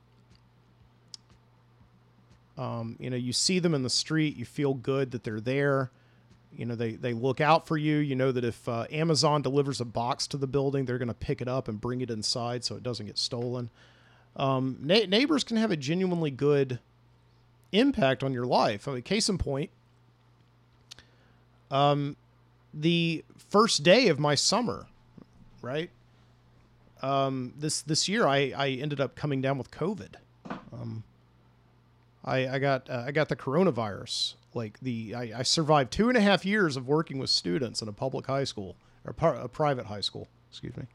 Um, 2.58 2.96
you 3.00 3.10
know, 3.10 3.18
you 3.18 3.34
see 3.34 3.60
them 3.60 3.74
in 3.74 3.84
the 3.84 3.90
street, 3.90 4.38
you 4.38 4.46
feel 4.46 4.74
good 4.74 5.12
that 5.12 5.24
they're 5.24 5.42
there. 5.42 5.92
You 6.56 6.66
know, 6.66 6.76
they, 6.76 6.94
they 6.94 7.14
look 7.14 7.42
out 7.42 7.68
for 7.68 7.78
you. 7.78 7.98
You 7.98 8.16
know 8.16 8.32
that 8.32 8.46
if 8.46 8.70
uh, 8.70 8.86
Amazon 8.90 9.42
delivers 9.42 9.82
a 9.82 9.86
box 9.86 10.26
to 10.28 10.38
the 10.38 10.48
building, 10.48 10.86
they're 10.86 10.98
going 10.98 11.10
to 11.10 11.14
pick 11.14 11.42
it 11.42 11.48
up 11.48 11.68
and 11.68 11.82
bring 11.82 12.00
it 12.00 12.10
inside 12.10 12.64
so 12.64 12.76
it 12.76 12.84
doesn't 12.84 13.08
get 13.08 13.18
stolen. 13.18 13.70
Um, 14.36 14.78
na- 14.82 15.06
neighbors 15.08 15.44
can 15.44 15.58
have 15.58 15.72
a 15.72 15.76
genuinely 15.76 16.32
good 16.32 16.80
impact 17.80 18.24
on 18.24 18.34
your 18.34 18.46
life. 18.46 18.88
I 18.88 18.94
mean, 18.94 19.02
case 19.02 19.30
in 19.30 19.38
point, 19.38 19.70
um, 21.72 22.16
the 22.74 23.24
first 23.50 23.84
day 23.84 24.08
of 24.08 24.20
my 24.20 24.36
summer, 24.36 24.88
right? 25.62 25.90
Um, 27.02 27.54
this 27.58 27.82
this 27.82 28.08
year, 28.08 28.28
I 28.28 28.54
I 28.56 28.70
ended 28.70 29.00
up 29.00 29.16
coming 29.16 29.42
down 29.42 29.58
with 29.58 29.72
COVID. 29.72 30.16
Um, 30.50 31.04
I 32.24 32.48
I 32.48 32.60
got 32.60 32.90
uh, 32.90 33.04
I 33.06 33.12
got 33.12 33.30
the 33.30 33.36
coronavirus. 33.36 34.36
Like 34.54 34.80
the 34.80 35.16
I, 35.16 35.40
I 35.40 35.44
survived 35.44 35.92
two 35.92 36.08
and 36.08 36.18
a 36.18 36.22
half 36.22 36.46
years 36.46 36.78
of 36.78 36.88
working 36.88 37.18
with 37.18 37.30
students 37.30 37.82
in 37.82 37.88
a 37.88 37.94
public 37.94 38.28
high 38.28 38.46
school 38.46 38.76
or 39.06 39.14
par- 39.14 39.36
a 39.36 39.50
private 39.50 39.88
high 39.88 40.02
school. 40.02 40.28
Excuse 40.50 40.78
me 40.78 40.86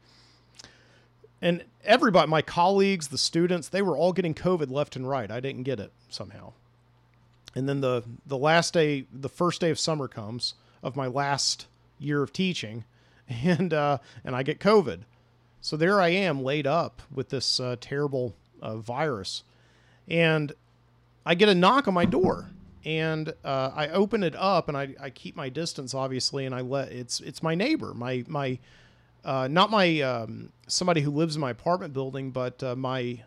and 1.41 1.63
everybody 1.83 2.29
my 2.29 2.41
colleagues 2.41 3.07
the 3.07 3.17
students 3.17 3.67
they 3.69 3.81
were 3.81 3.97
all 3.97 4.13
getting 4.13 4.33
covid 4.33 4.69
left 4.69 4.95
and 4.95 5.09
right 5.09 5.31
i 5.31 5.39
didn't 5.39 5.63
get 5.63 5.79
it 5.79 5.91
somehow 6.09 6.53
and 7.55 7.67
then 7.67 7.81
the 7.81 8.03
the 8.25 8.37
last 8.37 8.73
day 8.73 9.05
the 9.11 9.29
first 9.29 9.61
day 9.61 9.69
of 9.69 9.79
summer 9.79 10.07
comes 10.07 10.53
of 10.83 10.95
my 10.95 11.07
last 11.07 11.67
year 11.99 12.21
of 12.23 12.33
teaching 12.33 12.83
and 13.27 13.73
uh, 13.73 13.97
and 14.23 14.35
i 14.35 14.43
get 14.43 14.59
covid. 14.59 15.01
So 15.61 15.77
there 15.77 16.01
i 16.01 16.09
am 16.09 16.43
laid 16.43 16.65
up 16.65 17.01
with 17.11 17.29
this 17.29 17.59
uh, 17.59 17.75
terrible 17.79 18.35
uh, 18.61 18.77
virus. 18.77 19.43
And 20.07 20.53
i 21.25 21.35
get 21.35 21.49
a 21.49 21.55
knock 21.55 21.87
on 21.87 21.93
my 21.93 22.05
door 22.05 22.49
and 22.83 23.33
uh, 23.43 23.71
i 23.75 23.87
open 23.89 24.23
it 24.23 24.35
up 24.35 24.67
and 24.67 24.75
I, 24.75 24.95
I 24.99 25.09
keep 25.11 25.35
my 25.35 25.49
distance 25.49 25.93
obviously 25.93 26.45
and 26.45 26.55
i 26.55 26.61
let 26.61 26.91
it's 26.91 27.19
it's 27.19 27.43
my 27.43 27.53
neighbor 27.53 27.93
my 27.93 28.23
my 28.27 28.57
uh, 29.23 29.47
not 29.47 29.69
my 29.69 30.01
um, 30.01 30.51
somebody 30.65 31.01
who 31.01 31.11
lives 31.11 31.35
in 31.35 31.41
my 31.41 31.51
apartment 31.51 31.93
building 31.93 32.31
but 32.31 32.63
uh, 32.63 32.75
my 32.75 33.21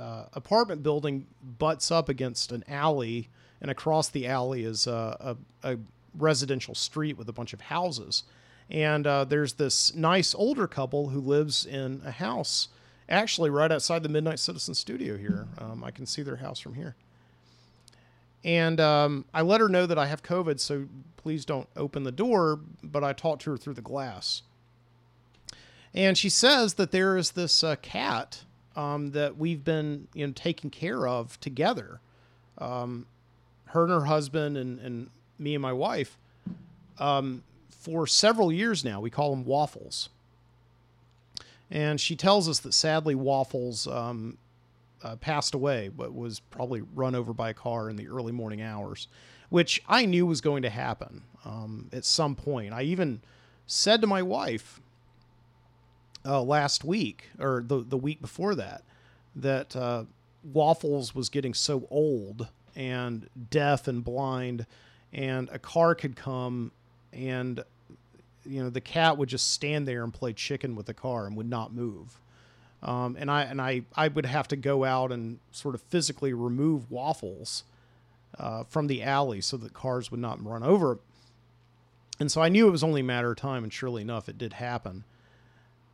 uh, 0.00 0.24
apartment 0.32 0.82
building 0.82 1.26
butts 1.42 1.90
up 1.90 2.08
against 2.08 2.52
an 2.52 2.64
alley 2.66 3.28
and 3.60 3.70
across 3.70 4.08
the 4.08 4.26
alley 4.26 4.64
is 4.64 4.86
a, 4.86 5.36
a, 5.62 5.72
a 5.74 5.78
residential 6.16 6.74
street 6.74 7.18
with 7.18 7.28
a 7.28 7.32
bunch 7.32 7.52
of 7.52 7.60
houses. 7.60 8.24
And 8.70 9.06
uh, 9.06 9.24
there's 9.24 9.54
this 9.54 9.94
nice 9.94 10.34
older 10.34 10.66
couple 10.66 11.10
who 11.10 11.20
lives 11.20 11.66
in 11.66 12.02
a 12.04 12.10
house 12.10 12.68
actually 13.08 13.50
right 13.50 13.70
outside 13.70 14.02
the 14.02 14.08
Midnight 14.08 14.38
Citizen 14.38 14.74
studio 14.74 15.16
here. 15.16 15.48
Um, 15.58 15.84
I 15.84 15.90
can 15.90 16.06
see 16.06 16.22
their 16.22 16.36
house 16.36 16.60
from 16.60 16.74
here. 16.74 16.94
And 18.44 18.80
um, 18.80 19.26
I 19.34 19.42
let 19.42 19.60
her 19.60 19.68
know 19.68 19.84
that 19.86 19.98
I 19.98 20.06
have 20.06 20.22
COVID, 20.22 20.60
so 20.60 20.86
please 21.16 21.44
don't 21.44 21.68
open 21.76 22.04
the 22.04 22.12
door. 22.12 22.60
But 22.82 23.04
I 23.04 23.12
talked 23.12 23.42
to 23.42 23.50
her 23.50 23.56
through 23.58 23.74
the 23.74 23.82
glass. 23.82 24.42
And 25.92 26.16
she 26.16 26.30
says 26.30 26.74
that 26.74 26.92
there 26.92 27.16
is 27.16 27.32
this 27.32 27.64
uh, 27.64 27.76
cat 27.82 28.44
um, 28.76 29.12
that 29.12 29.36
we've 29.36 29.64
been 29.64 30.08
you 30.14 30.26
know 30.26 30.32
taking 30.34 30.70
care 30.70 31.06
of 31.06 31.38
together. 31.40 32.00
Um, 32.58 33.06
her 33.66 33.84
and 33.84 33.92
her 33.92 34.04
husband 34.06 34.56
and, 34.56 34.80
and 34.80 35.10
me 35.38 35.54
and 35.54 35.62
my 35.62 35.72
wife 35.72 36.18
um, 36.98 37.42
for 37.70 38.06
several 38.06 38.52
years 38.52 38.84
now. 38.84 39.00
We 39.00 39.10
call 39.10 39.30
them 39.30 39.44
Waffles. 39.44 40.10
And 41.70 42.00
she 42.00 42.16
tells 42.16 42.48
us 42.48 42.58
that 42.60 42.74
sadly 42.74 43.14
Waffles 43.14 43.86
um, 43.86 44.38
uh, 45.02 45.16
passed 45.16 45.54
away, 45.54 45.88
but 45.88 46.14
was 46.14 46.40
probably 46.40 46.82
run 46.94 47.14
over 47.14 47.32
by 47.32 47.50
a 47.50 47.54
car 47.54 47.88
in 47.88 47.96
the 47.96 48.08
early 48.08 48.32
morning 48.32 48.60
hours, 48.60 49.06
which 49.48 49.82
I 49.88 50.04
knew 50.04 50.26
was 50.26 50.40
going 50.40 50.62
to 50.62 50.70
happen 50.70 51.22
um, 51.44 51.88
at 51.92 52.04
some 52.04 52.34
point. 52.34 52.72
I 52.72 52.82
even 52.82 53.20
said 53.66 54.00
to 54.00 54.06
my 54.06 54.22
wife 54.22 54.80
uh, 56.24 56.42
last 56.42 56.84
week 56.84 57.30
or 57.38 57.64
the 57.66 57.82
the 57.82 57.96
week 57.96 58.20
before 58.20 58.54
that 58.54 58.82
that 59.36 59.76
uh, 59.76 60.04
Waffles 60.42 61.14
was 61.14 61.28
getting 61.28 61.54
so 61.54 61.86
old 61.90 62.48
and 62.76 63.28
deaf 63.50 63.88
and 63.88 64.04
blind, 64.04 64.66
and 65.12 65.48
a 65.52 65.58
car 65.58 65.94
could 65.94 66.16
come 66.16 66.72
and 67.12 67.62
you 68.44 68.62
know 68.62 68.70
the 68.70 68.80
cat 68.80 69.18
would 69.18 69.28
just 69.28 69.52
stand 69.52 69.86
there 69.86 70.02
and 70.02 70.12
play 70.12 70.32
chicken 70.32 70.74
with 70.74 70.86
the 70.86 70.94
car 70.94 71.26
and 71.26 71.36
would 71.36 71.48
not 71.48 71.72
move. 71.72 72.20
Um, 72.82 73.16
and 73.18 73.30
I 73.30 73.42
and 73.42 73.60
I 73.60 73.82
I 73.94 74.08
would 74.08 74.26
have 74.26 74.48
to 74.48 74.56
go 74.56 74.84
out 74.84 75.12
and 75.12 75.38
sort 75.50 75.74
of 75.74 75.82
physically 75.82 76.32
remove 76.32 76.90
waffles 76.90 77.64
uh, 78.38 78.64
from 78.64 78.86
the 78.86 79.02
alley 79.02 79.40
so 79.40 79.56
that 79.58 79.74
cars 79.74 80.10
would 80.10 80.20
not 80.20 80.42
run 80.44 80.62
over. 80.62 80.98
And 82.18 82.30
so 82.30 82.42
I 82.42 82.48
knew 82.48 82.68
it 82.68 82.70
was 82.70 82.84
only 82.84 83.00
a 83.00 83.04
matter 83.04 83.30
of 83.30 83.38
time, 83.38 83.64
and 83.64 83.72
surely 83.72 84.02
enough, 84.02 84.28
it 84.28 84.38
did 84.38 84.54
happen. 84.54 85.04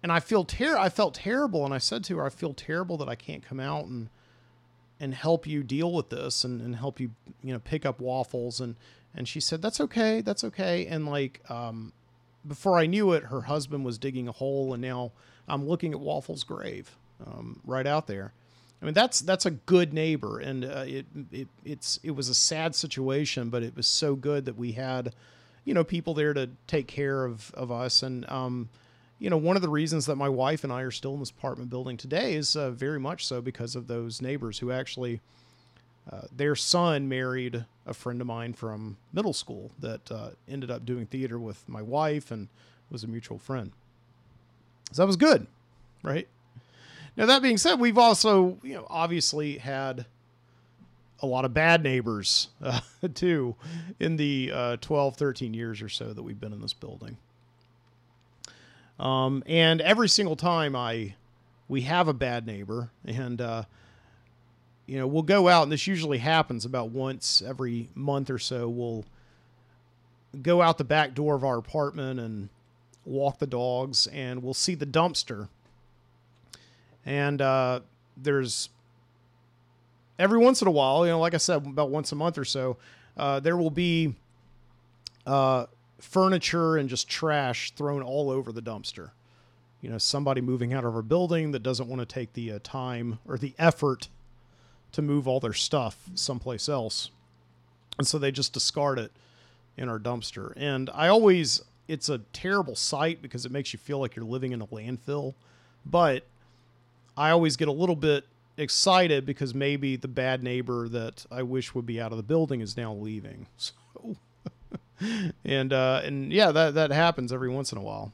And 0.07 0.13
I 0.13 0.21
feel 0.21 0.45
ter- 0.45 0.79
I 0.79 0.89
felt 0.89 1.15
terrible, 1.15 1.65
and 1.65 1.75
I 1.75 1.79
said 1.79 2.05
to 2.05 2.19
her, 2.19 2.27
"I 2.27 2.29
feel 2.29 2.55
terrible 2.55 2.97
that 2.99 3.09
I 3.09 3.17
can't 3.17 3.43
come 3.43 3.59
out 3.59 3.87
and 3.87 4.09
and 5.01 5.13
help 5.13 5.49
you 5.49 5.65
deal 5.65 5.93
with 5.93 6.11
this 6.11 6.45
and, 6.45 6.61
and 6.61 6.77
help 6.77 7.01
you 7.01 7.11
you 7.43 7.53
know 7.53 7.59
pick 7.59 7.85
up 7.85 7.99
waffles." 7.99 8.61
And 8.61 8.77
and 9.17 9.27
she 9.27 9.41
said, 9.41 9.61
"That's 9.63 9.81
okay, 9.81 10.21
that's 10.21 10.45
okay." 10.45 10.87
And 10.87 11.07
like 11.07 11.41
um, 11.51 11.93
before 12.47 12.79
I 12.79 12.87
knew 12.87 13.15
it, 13.15 13.25
her 13.25 13.41
husband 13.41 13.85
was 13.85 13.99
digging 13.99 14.29
a 14.29 14.31
hole, 14.31 14.73
and 14.73 14.81
now 14.81 15.11
I'm 15.49 15.66
looking 15.66 15.92
at 15.92 15.99
Waffle's 15.99 16.45
grave 16.45 16.97
um, 17.27 17.59
right 17.64 17.85
out 17.85 18.07
there. 18.07 18.33
I 18.81 18.85
mean, 18.85 18.95
that's 18.95 19.19
that's 19.19 19.45
a 19.45 19.51
good 19.51 19.92
neighbor, 19.92 20.38
and 20.38 20.64
uh, 20.64 20.85
it 20.87 21.07
it 21.33 21.49
it's 21.64 21.99
it 22.05 22.12
was 22.12 22.29
a 22.29 22.35
sad 22.35 22.77
situation, 22.77 23.51
but 23.51 23.64
it 23.64 23.75
was 23.75 23.88
so 23.88 24.14
good 24.14 24.45
that 24.45 24.57
we 24.57 24.71
had, 24.71 25.16
you 25.64 25.75
know, 25.75 25.83
people 25.83 26.14
there 26.14 26.33
to 26.33 26.51
take 26.69 26.87
care 26.87 27.25
of 27.25 27.51
of 27.55 27.73
us, 27.73 28.05
and 28.05 28.25
um, 28.31 28.69
you 29.18 29.31
know, 29.31 29.37
one 29.37 29.57
of 29.57 29.62
the 29.62 29.68
reasons 29.68 30.07
that 30.07 30.16
my 30.16 30.29
wife 30.29 30.62
and 30.62 30.72
I 30.72 30.83
are 30.83 30.90
still 30.90 31.14
in 31.14 31.20
this 31.20 31.31
apartment 31.31 31.70
building 31.70 31.96
today 31.96 32.35
is 32.35 32.55
uh, 32.55 32.70
very 32.70 33.00
much 33.00 33.26
so 33.26 33.40
because 33.40 33.74
of 33.74 33.87
those 33.87 34.20
neighbors 34.20 34.59
who 34.59 34.70
actually 34.70 35.20
uh, 36.11 36.22
their 36.35 36.55
son 36.55 37.09
married 37.09 37.64
a 37.87 37.94
friend 37.94 38.20
of 38.20 38.26
mine 38.26 38.52
from 38.52 38.96
middle 39.12 39.33
school 39.33 39.72
that 39.79 40.11
uh, 40.11 40.31
ended 40.48 40.70
up 40.70 40.85
doing 40.85 41.07
theater 41.07 41.38
with 41.38 41.66
my 41.68 41.83
wife 41.83 42.31
and 42.31 42.48
was 42.90 43.05
a 43.05 43.07
mutual 43.07 43.38
friend. 43.38 43.72
So 44.92 45.02
that 45.02 45.07
was 45.07 45.16
good, 45.16 45.46
right? 46.02 46.29
Now 47.16 47.26
that 47.26 47.42
being 47.42 47.57
said, 47.57 47.81
we've 47.81 47.98
also, 47.98 48.59
you 48.62 48.74
know, 48.74 48.87
obviously 48.88 49.59
had 49.59 50.07
a 51.20 51.26
lot 51.26 51.44
of 51.44 51.55
bad 51.55 51.83
neighbors 51.83 52.48
uh, 52.62 52.81
too 53.14 53.57
in 53.98 54.16
the 54.16 54.52
uh, 54.52 54.76
12, 54.81 55.16
13 55.16 55.55
years 55.55 55.81
or 55.81 55.88
so 55.88 56.12
that 56.12 56.22
we've 56.22 56.38
been 56.38 56.52
in 56.52 56.61
this 56.61 56.74
building. 56.74 57.16
Um, 58.98 59.42
and 59.46 59.80
every 59.80 60.09
single 60.09 60.37
time 60.37 60.74
I, 60.74 61.14
we 61.68 61.82
have 61.82 62.09
a 62.09 62.14
bad 62.14 62.46
neighbor 62.46 62.90
and, 63.04 63.40
uh, 63.40 63.64
you 64.87 64.98
know, 64.98 65.06
we'll 65.06 65.22
go 65.22 65.48
out, 65.48 65.64
and 65.64 65.72
this 65.72 65.88
usually 65.88 66.18
happens 66.18 66.64
about 66.64 66.90
once 66.90 67.42
every 67.42 67.88
month 67.94 68.30
or 68.30 68.38
so. 68.38 68.68
We'll 68.68 69.04
go 70.42 70.62
out 70.62 70.78
the 70.78 70.85
back 70.85 71.12
door 71.12 71.35
of 71.35 71.42
our 71.42 71.59
apartment 71.59 72.20
and 72.20 72.48
walk 73.04 73.40
the 73.40 73.48
dogs, 73.48 74.06
and 74.06 74.44
we'll 74.44 74.54
see 74.54 74.76
the 74.76 74.87
dumpster. 74.87 75.48
And 77.04 77.42
uh, 77.42 77.80
there's 78.16 78.68
every 80.18 80.38
once 80.38 80.62
in 80.62 80.68
a 80.68 80.72
while, 80.72 81.04
you 81.04 81.11
know, 81.11 81.18
like 81.18 81.35
I 81.35 81.38
said, 81.38 81.66
about 81.66 81.90
once 81.90 82.12
a 82.12 82.16
month 82.16 82.38
or 82.38 82.44
so, 82.44 82.76
uh, 83.16 83.40
there 83.40 83.56
will 83.56 83.70
be 83.70 84.14
uh, 85.26 85.66
furniture 85.98 86.76
and 86.76 86.88
just 86.88 87.09
trash 87.09 87.72
thrown 87.72 88.02
all 88.02 88.30
over 88.30 88.52
the 88.52 88.62
dumpster. 88.62 89.11
You 89.80 89.90
know, 89.90 89.98
somebody 89.98 90.40
moving 90.40 90.72
out 90.72 90.85
of 90.85 90.94
our 90.94 91.02
building 91.02 91.52
that 91.52 91.62
doesn't 91.62 91.88
want 91.88 92.00
to 92.00 92.06
take 92.06 92.32
the 92.32 92.52
uh, 92.52 92.59
time 92.62 93.18
or 93.26 93.38
the 93.38 93.54
effort 93.59 94.09
to 94.92 95.02
move 95.02 95.28
all 95.28 95.40
their 95.40 95.52
stuff 95.52 95.98
someplace 96.14 96.68
else. 96.68 97.11
And 97.98 98.06
so 98.06 98.18
they 98.18 98.30
just 98.32 98.52
discard 98.52 98.98
it 98.98 99.12
in 99.76 99.88
our 99.88 99.98
dumpster. 99.98 100.52
And 100.56 100.90
I 100.94 101.09
always, 101.09 101.62
it's 101.88 102.09
a 102.09 102.18
terrible 102.32 102.74
sight 102.74 103.22
because 103.22 103.44
it 103.44 103.52
makes 103.52 103.72
you 103.72 103.78
feel 103.78 103.98
like 103.98 104.16
you're 104.16 104.24
living 104.24 104.52
in 104.52 104.61
a 104.61 104.66
landfill. 104.66 105.35
But 105.85 106.24
I 107.16 107.30
always 107.30 107.56
get 107.56 107.68
a 107.68 107.72
little 107.72 107.96
bit 107.96 108.24
excited 108.56 109.26
because 109.26 109.54
maybe 109.54 109.96
the 109.96 110.09
bad 110.09 110.42
neighbor 110.42 110.88
that 110.88 111.26
I 111.30 111.42
wish 111.42 111.74
would 111.74 111.87
be 111.87 112.00
out 112.00 112.11
of 112.11 112.16
the 112.16 112.22
building 112.22 112.61
is 112.61 112.76
now 112.76 112.92
leaving. 112.92 113.46
So, 113.59 113.72
and 115.44 115.72
uh, 115.72 116.00
and 116.04 116.32
yeah, 116.32 116.52
that 116.52 116.74
that 116.74 116.90
happens 116.90 117.32
every 117.32 117.50
once 117.50 117.72
in 117.72 117.78
a 117.78 117.82
while, 117.82 118.12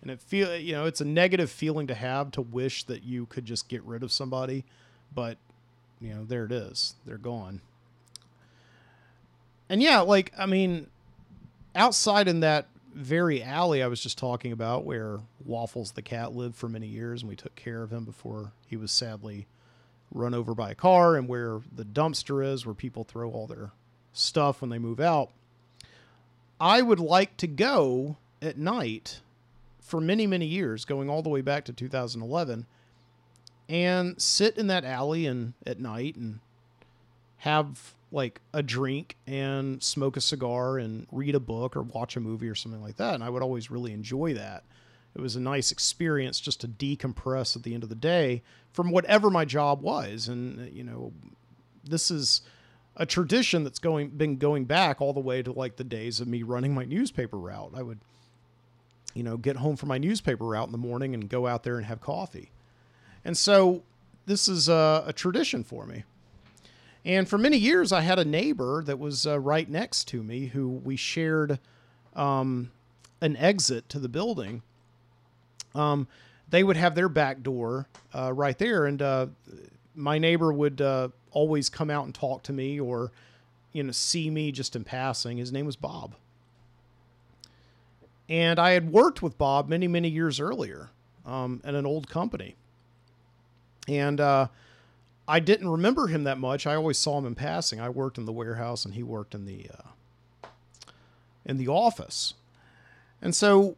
and 0.00 0.10
it 0.10 0.20
feel 0.20 0.56
you 0.56 0.72
know 0.72 0.86
it's 0.86 1.00
a 1.00 1.04
negative 1.04 1.50
feeling 1.50 1.86
to 1.86 1.94
have 1.94 2.30
to 2.32 2.42
wish 2.42 2.84
that 2.84 3.02
you 3.02 3.26
could 3.26 3.44
just 3.44 3.68
get 3.68 3.82
rid 3.84 4.02
of 4.02 4.10
somebody, 4.12 4.64
but 5.14 5.38
you 6.02 6.12
know, 6.12 6.24
there 6.24 6.44
it 6.44 6.52
is. 6.52 6.96
They're 7.06 7.16
gone. 7.16 7.60
And 9.68 9.80
yeah, 9.82 10.00
like, 10.00 10.32
I 10.36 10.46
mean, 10.46 10.88
outside 11.74 12.28
in 12.28 12.40
that 12.40 12.66
very 12.92 13.42
alley 13.42 13.82
I 13.82 13.86
was 13.86 14.02
just 14.02 14.18
talking 14.18 14.52
about 14.52 14.84
where 14.84 15.20
Waffles 15.46 15.92
the 15.92 16.02
cat 16.02 16.34
lived 16.36 16.56
for 16.56 16.68
many 16.68 16.86
years 16.86 17.22
and 17.22 17.30
we 17.30 17.36
took 17.36 17.54
care 17.54 17.82
of 17.82 17.90
him 17.90 18.04
before 18.04 18.52
he 18.66 18.76
was 18.76 18.92
sadly 18.92 19.46
run 20.12 20.34
over 20.34 20.54
by 20.54 20.72
a 20.72 20.74
car 20.74 21.16
and 21.16 21.26
where 21.26 21.60
the 21.74 21.86
dumpster 21.86 22.44
is 22.44 22.66
where 22.66 22.74
people 22.74 23.02
throw 23.02 23.30
all 23.30 23.46
their 23.46 23.70
stuff 24.12 24.60
when 24.60 24.68
they 24.68 24.78
move 24.78 25.00
out. 25.00 25.30
I 26.62 26.80
would 26.80 27.00
like 27.00 27.36
to 27.38 27.48
go 27.48 28.18
at 28.40 28.56
night 28.56 29.20
for 29.80 30.00
many, 30.00 30.28
many 30.28 30.46
years, 30.46 30.84
going 30.84 31.10
all 31.10 31.20
the 31.20 31.28
way 31.28 31.40
back 31.40 31.64
to 31.64 31.72
2011 31.72 32.66
and 33.68 34.22
sit 34.22 34.56
in 34.56 34.68
that 34.68 34.84
alley 34.84 35.26
and 35.26 35.54
at 35.66 35.80
night 35.80 36.14
and 36.14 36.38
have 37.38 37.94
like 38.12 38.40
a 38.54 38.62
drink 38.62 39.16
and 39.26 39.82
smoke 39.82 40.16
a 40.16 40.20
cigar 40.20 40.78
and 40.78 41.08
read 41.10 41.34
a 41.34 41.40
book 41.40 41.76
or 41.76 41.82
watch 41.82 42.14
a 42.14 42.20
movie 42.20 42.48
or 42.48 42.54
something 42.54 42.80
like 42.80 42.96
that. 42.96 43.16
And 43.16 43.24
I 43.24 43.28
would 43.28 43.42
always 43.42 43.68
really 43.68 43.92
enjoy 43.92 44.32
that. 44.34 44.62
It 45.16 45.20
was 45.20 45.34
a 45.34 45.40
nice 45.40 45.72
experience 45.72 46.38
just 46.38 46.60
to 46.60 46.68
decompress 46.68 47.56
at 47.56 47.64
the 47.64 47.74
end 47.74 47.82
of 47.82 47.88
the 47.88 47.96
day 47.96 48.40
from 48.72 48.92
whatever 48.92 49.30
my 49.30 49.44
job 49.44 49.82
was. 49.82 50.28
And, 50.28 50.72
you 50.72 50.84
know, 50.84 51.12
this 51.82 52.08
is 52.08 52.42
a 52.96 53.06
tradition 53.06 53.64
that's 53.64 53.78
going 53.78 54.10
been 54.10 54.36
going 54.36 54.64
back 54.64 55.00
all 55.00 55.12
the 55.12 55.20
way 55.20 55.42
to 55.42 55.52
like 55.52 55.76
the 55.76 55.84
days 55.84 56.20
of 56.20 56.28
me 56.28 56.42
running 56.42 56.74
my 56.74 56.84
newspaper 56.84 57.38
route. 57.38 57.72
I 57.74 57.82
would, 57.82 58.00
you 59.14 59.22
know, 59.22 59.36
get 59.36 59.56
home 59.56 59.76
from 59.76 59.88
my 59.88 59.98
newspaper 59.98 60.44
route 60.44 60.66
in 60.66 60.72
the 60.72 60.78
morning 60.78 61.14
and 61.14 61.28
go 61.28 61.46
out 61.46 61.62
there 61.62 61.76
and 61.76 61.86
have 61.86 62.00
coffee. 62.00 62.50
And 63.24 63.36
so 63.36 63.82
this 64.26 64.48
is 64.48 64.68
a, 64.68 65.04
a 65.06 65.12
tradition 65.12 65.64
for 65.64 65.86
me. 65.86 66.04
And 67.04 67.28
for 67.28 67.38
many 67.38 67.56
years, 67.56 67.92
I 67.92 68.02
had 68.02 68.18
a 68.18 68.24
neighbor 68.24 68.82
that 68.84 68.98
was 68.98 69.26
uh, 69.26 69.40
right 69.40 69.68
next 69.68 70.06
to 70.08 70.22
me 70.22 70.46
who 70.46 70.68
we 70.68 70.96
shared 70.96 71.58
um, 72.14 72.70
an 73.20 73.36
exit 73.36 73.88
to 73.88 73.98
the 73.98 74.08
building. 74.08 74.62
Um, 75.74 76.06
they 76.48 76.62
would 76.62 76.76
have 76.76 76.94
their 76.94 77.08
back 77.08 77.42
door 77.42 77.88
uh, 78.14 78.32
right 78.32 78.56
there, 78.58 78.86
and 78.86 79.00
uh, 79.02 79.26
my 79.94 80.18
neighbor 80.18 80.52
would 80.52 80.80
uh, 80.80 81.08
always 81.32 81.68
come 81.68 81.90
out 81.90 82.04
and 82.04 82.14
talk 82.14 82.42
to 82.44 82.52
me 82.52 82.78
or, 82.78 83.12
you 83.72 83.82
know, 83.82 83.92
see 83.92 84.30
me 84.30 84.52
just 84.52 84.76
in 84.76 84.84
passing. 84.84 85.38
His 85.38 85.52
name 85.52 85.66
was 85.66 85.76
Bob. 85.76 86.14
And 88.28 88.58
I 88.58 88.70
had 88.70 88.92
worked 88.92 89.22
with 89.22 89.36
Bob 89.36 89.68
many, 89.68 89.88
many 89.88 90.08
years 90.08 90.40
earlier 90.40 90.90
um, 91.26 91.60
at 91.64 91.74
an 91.74 91.84
old 91.84 92.08
company. 92.08 92.56
And 93.88 94.20
uh, 94.20 94.48
I 95.26 95.40
didn't 95.40 95.68
remember 95.68 96.06
him 96.06 96.24
that 96.24 96.38
much. 96.38 96.66
I 96.66 96.74
always 96.74 96.98
saw 96.98 97.18
him 97.18 97.26
in 97.26 97.34
passing. 97.34 97.80
I 97.80 97.88
worked 97.88 98.18
in 98.18 98.24
the 98.24 98.32
warehouse 98.32 98.84
and 98.84 98.94
he 98.94 99.02
worked 99.02 99.34
in 99.34 99.44
the 99.44 99.66
uh, 99.72 100.48
in 101.44 101.58
the 101.58 101.68
office. 101.68 102.34
And 103.20 103.34
so 103.34 103.76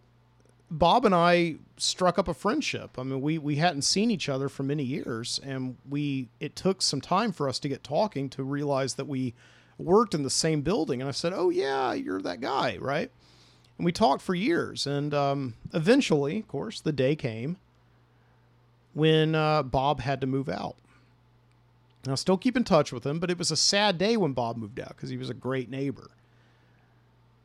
Bob 0.71 1.05
and 1.05 1.15
I 1.15 1.57
struck 1.77 2.19
up 2.19 2.29
a 2.29 2.35
friendship. 2.35 2.99
I 2.99 3.03
mean, 3.03 3.21
we 3.21 3.39
we 3.39 3.57
hadn't 3.57 3.83
seen 3.83 4.11
each 4.11 4.29
other 4.29 4.49
for 4.49 4.63
many 4.63 4.85
years 4.85 5.41
and 5.43 5.77
we 5.89 6.29
it 6.41 6.57
took 6.57 6.83
some 6.83 7.01
time 7.01 7.33
for 7.33 7.49
us 7.49 7.59
to 7.61 7.69
get 7.69 7.83
talking 7.83 8.29
to 8.31 8.43
realize 8.43 8.95
that 8.95 9.07
we 9.07 9.35
worked 9.79 10.15
in 10.15 10.23
the 10.23 10.31
same 10.31 10.63
building 10.63 11.01
and 11.01 11.09
I 11.09 11.13
said, 11.13 11.33
"Oh 11.35 11.51
yeah, 11.51 11.93
you're 11.93 12.23
that 12.23 12.41
guy, 12.41 12.77
right?" 12.79 13.11
And 13.77 13.85
we 13.85 13.93
talked 13.93 14.23
for 14.23 14.35
years 14.35 14.87
and 14.87 15.13
um, 15.13 15.55
eventually, 15.73 16.39
of 16.39 16.49
course, 16.49 16.81
the 16.81 16.93
day 16.93 17.17
came 17.17 17.57
when 18.93 19.35
uh, 19.35 19.63
Bob 19.65 20.01
had 20.01 20.21
to 20.21 20.27
move 20.27 20.49
out. 20.49 20.77
And 22.05 22.13
I 22.13 22.17
still 22.17 22.37
keep 22.37 22.57
in 22.57 22.65
touch 22.65 22.93
with 22.93 23.05
him, 23.05 23.19
but 23.19 23.31
it 23.31 23.39
was 23.39 23.51
a 23.51 23.57
sad 23.57 23.99
day 23.99 24.17
when 24.17 24.33
Bob 24.33 24.57
moved 24.57 24.79
out 24.79 24.91
because 24.91 25.11
he 25.11 25.17
was 25.17 25.31
a 25.31 25.35
great 25.35 25.71
neighbor. 25.71 26.11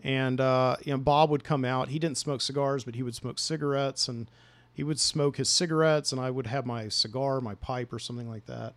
And 0.03 0.39
uh, 0.39 0.77
you 0.83 0.93
know, 0.93 0.97
Bob 0.97 1.29
would 1.29 1.43
come 1.43 1.65
out. 1.65 1.89
He 1.89 1.99
didn't 1.99 2.17
smoke 2.17 2.41
cigars, 2.41 2.83
but 2.83 2.95
he 2.95 3.03
would 3.03 3.15
smoke 3.15 3.37
cigarettes, 3.37 4.07
and 4.07 4.27
he 4.73 4.83
would 4.83 4.99
smoke 4.99 5.37
his 5.37 5.49
cigarettes, 5.49 6.11
and 6.11 6.21
I 6.21 6.29
would 6.31 6.47
have 6.47 6.65
my 6.65 6.87
cigar, 6.87 7.41
my 7.41 7.55
pipe, 7.55 7.91
or 7.91 7.99
something 7.99 8.29
like 8.29 8.45
that. 8.45 8.73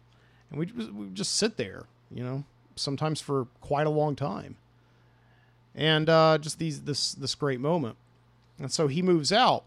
And 0.50 0.58
we'd, 0.58 0.76
we'd 0.76 1.14
just 1.14 1.36
sit 1.36 1.56
there, 1.56 1.84
you 2.10 2.24
know, 2.24 2.44
sometimes 2.74 3.20
for 3.20 3.46
quite 3.60 3.86
a 3.86 3.90
long 3.90 4.16
time. 4.16 4.56
And 5.74 6.08
uh, 6.08 6.38
just 6.38 6.58
these 6.58 6.82
this 6.82 7.12
this 7.12 7.34
great 7.34 7.60
moment. 7.60 7.96
And 8.58 8.70
so 8.70 8.88
he 8.88 9.00
moves 9.00 9.32
out. 9.32 9.64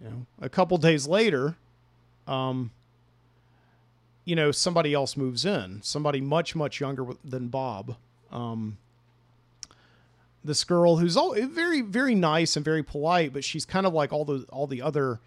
You 0.00 0.08
know, 0.08 0.26
a 0.40 0.48
couple 0.48 0.76
days 0.78 1.06
later, 1.06 1.56
um, 2.26 2.72
you 4.24 4.34
know, 4.34 4.50
somebody 4.50 4.94
else 4.94 5.16
moves 5.16 5.44
in, 5.44 5.80
somebody 5.82 6.20
much, 6.20 6.56
much 6.56 6.80
younger 6.80 7.06
than 7.24 7.48
Bob. 7.48 7.96
Um, 8.32 8.78
this 10.44 10.62
girl 10.64 10.96
who's 10.96 11.16
all 11.16 11.34
very, 11.34 11.80
very 11.80 12.14
nice 12.14 12.56
and 12.56 12.64
very 12.64 12.82
polite, 12.82 13.32
but 13.32 13.42
she's 13.42 13.64
kind 13.64 13.86
of 13.86 13.94
like 13.94 14.12
all 14.12 14.24
the 14.24 14.44
all 14.50 14.66
the 14.66 14.82
other. 14.82 15.20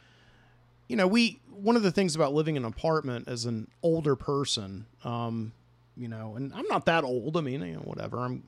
You 0.87 0.95
know, 0.95 1.07
we 1.07 1.39
one 1.49 1.75
of 1.75 1.83
the 1.83 1.91
things 1.91 2.15
about 2.15 2.33
living 2.33 2.55
in 2.55 2.63
an 2.63 2.71
apartment 2.71 3.27
as 3.27 3.45
an 3.45 3.67
older 3.81 4.15
person, 4.15 4.85
um, 5.03 5.53
you 5.97 6.07
know, 6.07 6.35
and 6.35 6.53
I'm 6.53 6.67
not 6.67 6.85
that 6.85 7.03
old. 7.03 7.35
I 7.35 7.41
mean, 7.41 7.61
you 7.61 7.73
know, 7.73 7.79
whatever. 7.79 8.19
I'm 8.19 8.43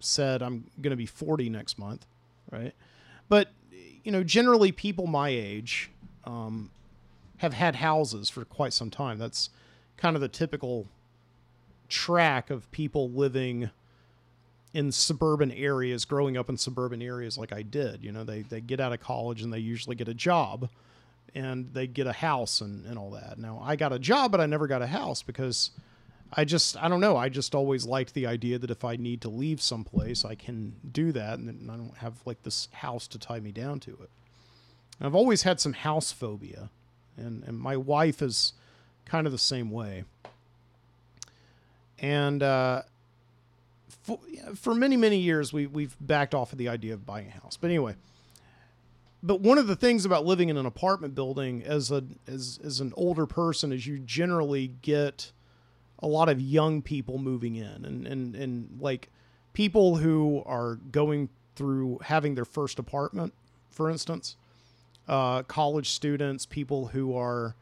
said 0.00 0.42
I'm 0.42 0.70
going 0.80 0.90
to 0.90 0.96
be 0.96 1.06
40 1.06 1.48
next 1.50 1.78
month, 1.78 2.06
right? 2.50 2.74
But 3.28 3.48
you 4.02 4.10
know, 4.10 4.24
generally 4.24 4.72
people 4.72 5.06
my 5.06 5.28
age 5.28 5.90
um, 6.24 6.70
have 7.38 7.52
had 7.52 7.76
houses 7.76 8.28
for 8.28 8.44
quite 8.44 8.72
some 8.72 8.90
time. 8.90 9.18
That's 9.18 9.50
kind 9.96 10.16
of 10.16 10.22
the 10.22 10.28
typical 10.28 10.88
track 11.88 12.50
of 12.50 12.70
people 12.70 13.10
living 13.10 13.70
in 14.72 14.92
suburban 14.92 15.50
areas, 15.50 16.04
growing 16.04 16.36
up 16.36 16.48
in 16.48 16.56
suburban 16.56 17.02
areas 17.02 17.36
like 17.36 17.52
I 17.52 17.62
did. 17.62 18.04
You 18.04 18.12
know, 18.12 18.24
they, 18.24 18.42
they 18.42 18.60
get 18.60 18.80
out 18.80 18.92
of 18.92 19.00
college 19.00 19.42
and 19.42 19.52
they 19.52 19.58
usually 19.58 19.96
get 19.96 20.08
a 20.08 20.14
job 20.14 20.68
and 21.34 21.72
they 21.72 21.86
get 21.86 22.06
a 22.06 22.12
house 22.12 22.60
and, 22.60 22.86
and 22.86 22.98
all 22.98 23.10
that. 23.10 23.38
Now, 23.38 23.60
I 23.64 23.76
got 23.76 23.92
a 23.92 23.98
job, 23.98 24.30
but 24.30 24.40
I 24.40 24.46
never 24.46 24.66
got 24.66 24.82
a 24.82 24.86
house 24.86 25.22
because 25.22 25.70
I 26.32 26.44
just, 26.44 26.76
I 26.76 26.88
don't 26.88 27.00
know. 27.00 27.16
I 27.16 27.28
just 27.28 27.54
always 27.54 27.84
liked 27.84 28.14
the 28.14 28.26
idea 28.26 28.58
that 28.58 28.70
if 28.70 28.84
I 28.84 28.96
need 28.96 29.20
to 29.22 29.28
leave 29.28 29.60
someplace, 29.60 30.24
I 30.24 30.36
can 30.36 30.76
do 30.90 31.10
that 31.12 31.38
and 31.38 31.70
I 31.70 31.76
don't 31.76 31.96
have 31.98 32.14
like 32.24 32.42
this 32.42 32.68
house 32.72 33.08
to 33.08 33.18
tie 33.18 33.40
me 33.40 33.50
down 33.50 33.80
to 33.80 33.90
it. 33.90 34.10
And 34.98 35.06
I've 35.06 35.14
always 35.14 35.42
had 35.42 35.58
some 35.60 35.72
house 35.72 36.12
phobia, 36.12 36.68
and, 37.16 37.42
and 37.44 37.58
my 37.58 37.76
wife 37.76 38.20
is 38.20 38.52
kind 39.06 39.26
of 39.26 39.32
the 39.32 39.38
same 39.38 39.70
way. 39.70 40.04
And 41.98 42.42
uh, 42.42 42.82
for, 44.02 44.18
for 44.54 44.74
many, 44.74 44.96
many 44.96 45.18
years, 45.18 45.52
we, 45.52 45.66
we've 45.66 45.96
backed 46.00 46.34
off 46.34 46.52
of 46.52 46.58
the 46.58 46.68
idea 46.68 46.94
of 46.94 47.04
buying 47.06 47.28
a 47.28 47.30
house. 47.30 47.56
But 47.56 47.68
anyway, 47.68 47.96
but 49.22 49.40
one 49.40 49.58
of 49.58 49.66
the 49.66 49.76
things 49.76 50.04
about 50.04 50.24
living 50.24 50.48
in 50.48 50.56
an 50.56 50.66
apartment 50.66 51.14
building 51.14 51.62
as 51.62 51.90
a 51.90 52.04
as, 52.26 52.58
as 52.64 52.80
an 52.80 52.92
older 52.96 53.26
person 53.26 53.72
is 53.72 53.86
you 53.86 53.98
generally 53.98 54.68
get 54.68 55.32
a 55.98 56.06
lot 56.06 56.28
of 56.28 56.40
young 56.40 56.80
people 56.80 57.18
moving 57.18 57.56
in 57.56 57.84
and, 57.84 58.06
and, 58.06 58.34
and 58.34 58.78
like 58.80 59.10
people 59.52 59.96
who 59.96 60.42
are 60.46 60.76
going 60.76 61.28
through 61.56 61.98
having 62.02 62.34
their 62.34 62.46
first 62.46 62.78
apartment, 62.78 63.34
for 63.68 63.90
instance, 63.90 64.36
uh, 65.08 65.42
college 65.42 65.90
students, 65.90 66.46
people 66.46 66.86
who 66.86 67.14
are 67.16 67.54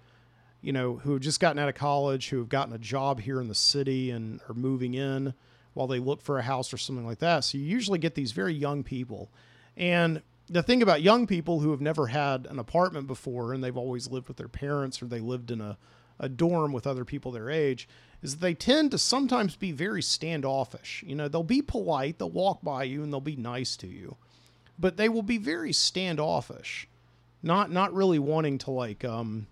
you 0.60 0.72
know, 0.72 0.96
who 0.96 1.12
have 1.12 1.20
just 1.20 1.38
gotten 1.38 1.58
out 1.58 1.68
of 1.68 1.74
college, 1.76 2.30
who 2.30 2.38
have 2.38 2.48
gotten 2.48 2.74
a 2.74 2.78
job 2.78 3.20
here 3.20 3.40
in 3.40 3.48
the 3.48 3.54
city 3.54 4.10
and 4.10 4.40
are 4.48 4.54
moving 4.54 4.94
in 4.94 5.32
while 5.78 5.86
they 5.86 6.00
look 6.00 6.20
for 6.20 6.40
a 6.40 6.42
house 6.42 6.74
or 6.74 6.76
something 6.76 7.06
like 7.06 7.20
that. 7.20 7.44
So 7.44 7.56
you 7.56 7.62
usually 7.62 8.00
get 8.00 8.16
these 8.16 8.32
very 8.32 8.52
young 8.52 8.82
people. 8.82 9.30
And 9.76 10.22
the 10.50 10.60
thing 10.60 10.82
about 10.82 11.02
young 11.02 11.24
people 11.24 11.60
who 11.60 11.70
have 11.70 11.80
never 11.80 12.08
had 12.08 12.48
an 12.50 12.58
apartment 12.58 13.06
before 13.06 13.52
and 13.52 13.62
they've 13.62 13.76
always 13.76 14.10
lived 14.10 14.26
with 14.26 14.38
their 14.38 14.48
parents 14.48 15.00
or 15.00 15.06
they 15.06 15.20
lived 15.20 15.52
in 15.52 15.60
a, 15.60 15.78
a 16.18 16.28
dorm 16.28 16.72
with 16.72 16.84
other 16.84 17.04
people 17.04 17.30
their 17.30 17.48
age 17.48 17.88
is 18.22 18.38
they 18.38 18.54
tend 18.54 18.90
to 18.90 18.98
sometimes 18.98 19.54
be 19.54 19.70
very 19.70 20.02
standoffish. 20.02 21.04
You 21.06 21.14
know, 21.14 21.28
they'll 21.28 21.44
be 21.44 21.62
polite, 21.62 22.18
they'll 22.18 22.28
walk 22.28 22.60
by 22.60 22.82
you 22.82 23.04
and 23.04 23.12
they'll 23.12 23.20
be 23.20 23.36
nice 23.36 23.76
to 23.76 23.86
you, 23.86 24.16
but 24.80 24.96
they 24.96 25.08
will 25.08 25.22
be 25.22 25.38
very 25.38 25.72
standoffish, 25.72 26.88
not 27.40 27.70
not 27.70 27.94
really 27.94 28.18
wanting 28.18 28.58
to 28.58 28.72
like 28.72 29.04
um, 29.04 29.46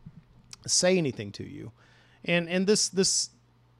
say 0.66 0.98
anything 0.98 1.30
to 1.32 1.44
you. 1.44 1.70
And 2.24 2.48
and 2.48 2.66
this 2.66 2.88
this 2.88 3.30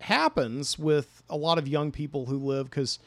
happens 0.00 0.78
with 0.78 1.22
a 1.28 1.36
lot 1.36 1.58
of 1.58 1.66
young 1.66 1.90
people 1.90 2.26
who 2.26 2.38
live 2.38 2.70
cuz 2.70 2.98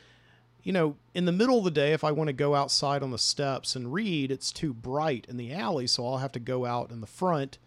you 0.62 0.74
know, 0.74 0.98
in 1.14 1.24
the 1.24 1.32
middle 1.32 1.60
of 1.60 1.64
the 1.64 1.72
day 1.72 1.94
if 1.94 2.04
I 2.04 2.12
want 2.12 2.28
to 2.28 2.34
go 2.34 2.54
outside 2.54 3.02
on 3.02 3.12
the 3.12 3.18
steps 3.18 3.78
and 3.78 3.94
read, 3.94 4.30
it's 4.30 4.52
too 4.52 4.74
bright 4.74 5.26
in 5.30 5.38
the 5.38 5.54
alley, 5.54 5.88
so 5.88 6.06
I'll 6.06 6.18
have 6.18 6.34
to 6.34 6.40
go 6.40 6.66
out 6.66 6.92
in 6.92 7.00
the 7.00 7.08
front. 7.08 7.58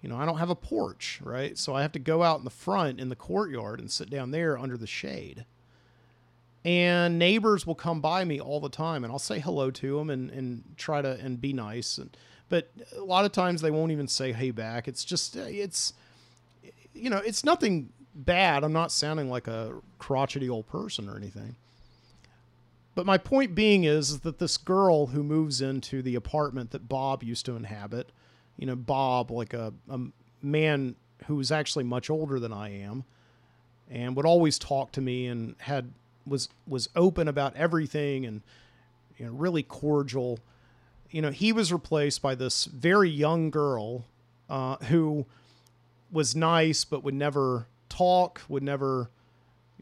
You 0.00 0.08
know, 0.08 0.16
I 0.16 0.26
don't 0.26 0.38
have 0.38 0.50
a 0.50 0.56
porch, 0.56 1.20
right? 1.22 1.56
So 1.56 1.72
I 1.72 1.82
have 1.82 1.92
to 1.92 2.00
go 2.00 2.24
out 2.24 2.40
in 2.40 2.44
the 2.44 2.50
front 2.50 2.98
in 2.98 3.10
the 3.10 3.16
courtyard 3.16 3.78
and 3.78 3.88
sit 3.88 4.10
down 4.10 4.32
there 4.32 4.58
under 4.58 4.76
the 4.76 4.88
shade 4.88 5.46
and 6.64 7.18
neighbors 7.18 7.66
will 7.66 7.74
come 7.74 8.00
by 8.00 8.24
me 8.24 8.40
all 8.40 8.60
the 8.60 8.68
time 8.68 9.04
and 9.04 9.12
I'll 9.12 9.18
say 9.18 9.40
hello 9.40 9.70
to 9.70 9.98
them 9.98 10.10
and, 10.10 10.30
and 10.30 10.62
try 10.76 11.02
to 11.02 11.18
and 11.20 11.40
be 11.40 11.52
nice 11.52 11.98
and 11.98 12.16
but 12.48 12.70
a 12.96 13.02
lot 13.02 13.24
of 13.24 13.32
times 13.32 13.62
they 13.62 13.70
won't 13.70 13.92
even 13.92 14.08
say 14.08 14.32
hey 14.32 14.50
back 14.50 14.86
it's 14.86 15.04
just 15.04 15.34
it's 15.36 15.92
you 16.94 17.10
know 17.10 17.18
it's 17.18 17.44
nothing 17.44 17.90
bad 18.14 18.64
I'm 18.64 18.72
not 18.72 18.92
sounding 18.92 19.28
like 19.30 19.46
a 19.46 19.80
crotchety 19.98 20.48
old 20.48 20.66
person 20.66 21.08
or 21.08 21.16
anything 21.16 21.56
but 22.94 23.06
my 23.06 23.16
point 23.16 23.54
being 23.54 23.84
is 23.84 24.20
that 24.20 24.38
this 24.38 24.58
girl 24.58 25.06
who 25.06 25.22
moves 25.22 25.62
into 25.62 26.02
the 26.02 26.14
apartment 26.14 26.72
that 26.72 26.88
Bob 26.88 27.22
used 27.22 27.46
to 27.46 27.56
inhabit 27.56 28.10
you 28.56 28.66
know 28.66 28.76
Bob 28.76 29.30
like 29.30 29.54
a, 29.54 29.72
a 29.88 30.00
man 30.42 30.96
who's 31.26 31.52
actually 31.52 31.84
much 31.84 32.10
older 32.10 32.38
than 32.38 32.52
I 32.52 32.70
am 32.80 33.04
and 33.92 34.16
would 34.16 34.26
always 34.26 34.58
talk 34.58 34.90
to 34.92 35.00
me 35.00 35.26
and 35.26 35.54
had 35.58 35.92
was 36.26 36.48
was 36.66 36.88
open 36.96 37.28
about 37.28 37.54
everything 37.56 38.24
and 38.24 38.42
you 39.18 39.26
know 39.26 39.32
really 39.32 39.62
cordial. 39.62 40.38
You 41.10 41.20
know, 41.20 41.30
he 41.30 41.52
was 41.52 41.72
replaced 41.72 42.22
by 42.22 42.34
this 42.34 42.64
very 42.64 43.10
young 43.10 43.50
girl 43.50 44.06
uh, 44.48 44.76
who 44.84 45.26
was 46.10 46.34
nice 46.34 46.84
but 46.84 47.04
would 47.04 47.14
never 47.14 47.66
talk, 47.92 48.40
would 48.48 48.62
never 48.62 49.10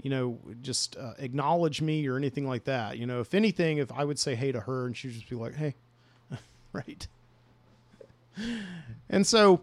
you 0.03 0.09
know, 0.09 0.39
just 0.63 0.97
uh, 0.97 1.13
acknowledge 1.19 1.83
me 1.83 2.07
or 2.09 2.17
anything 2.17 2.49
like 2.49 2.65
that. 2.65 2.97
You 2.97 3.07
know, 3.07 3.21
if 3.21 3.35
anything, 3.35 3.79
if 3.79 3.93
I 3.93 4.05
would 4.05 4.19
say 4.19 4.35
hey 4.35 4.51
to 4.51 4.61
her 4.61 4.87
and 4.87 4.97
she'd 4.97 5.13
just 5.13 5.29
be 5.29 5.37
like, 5.37 5.55
hey, 5.55 5.75
right. 6.73 7.07
and 9.11 9.27
so 9.27 9.61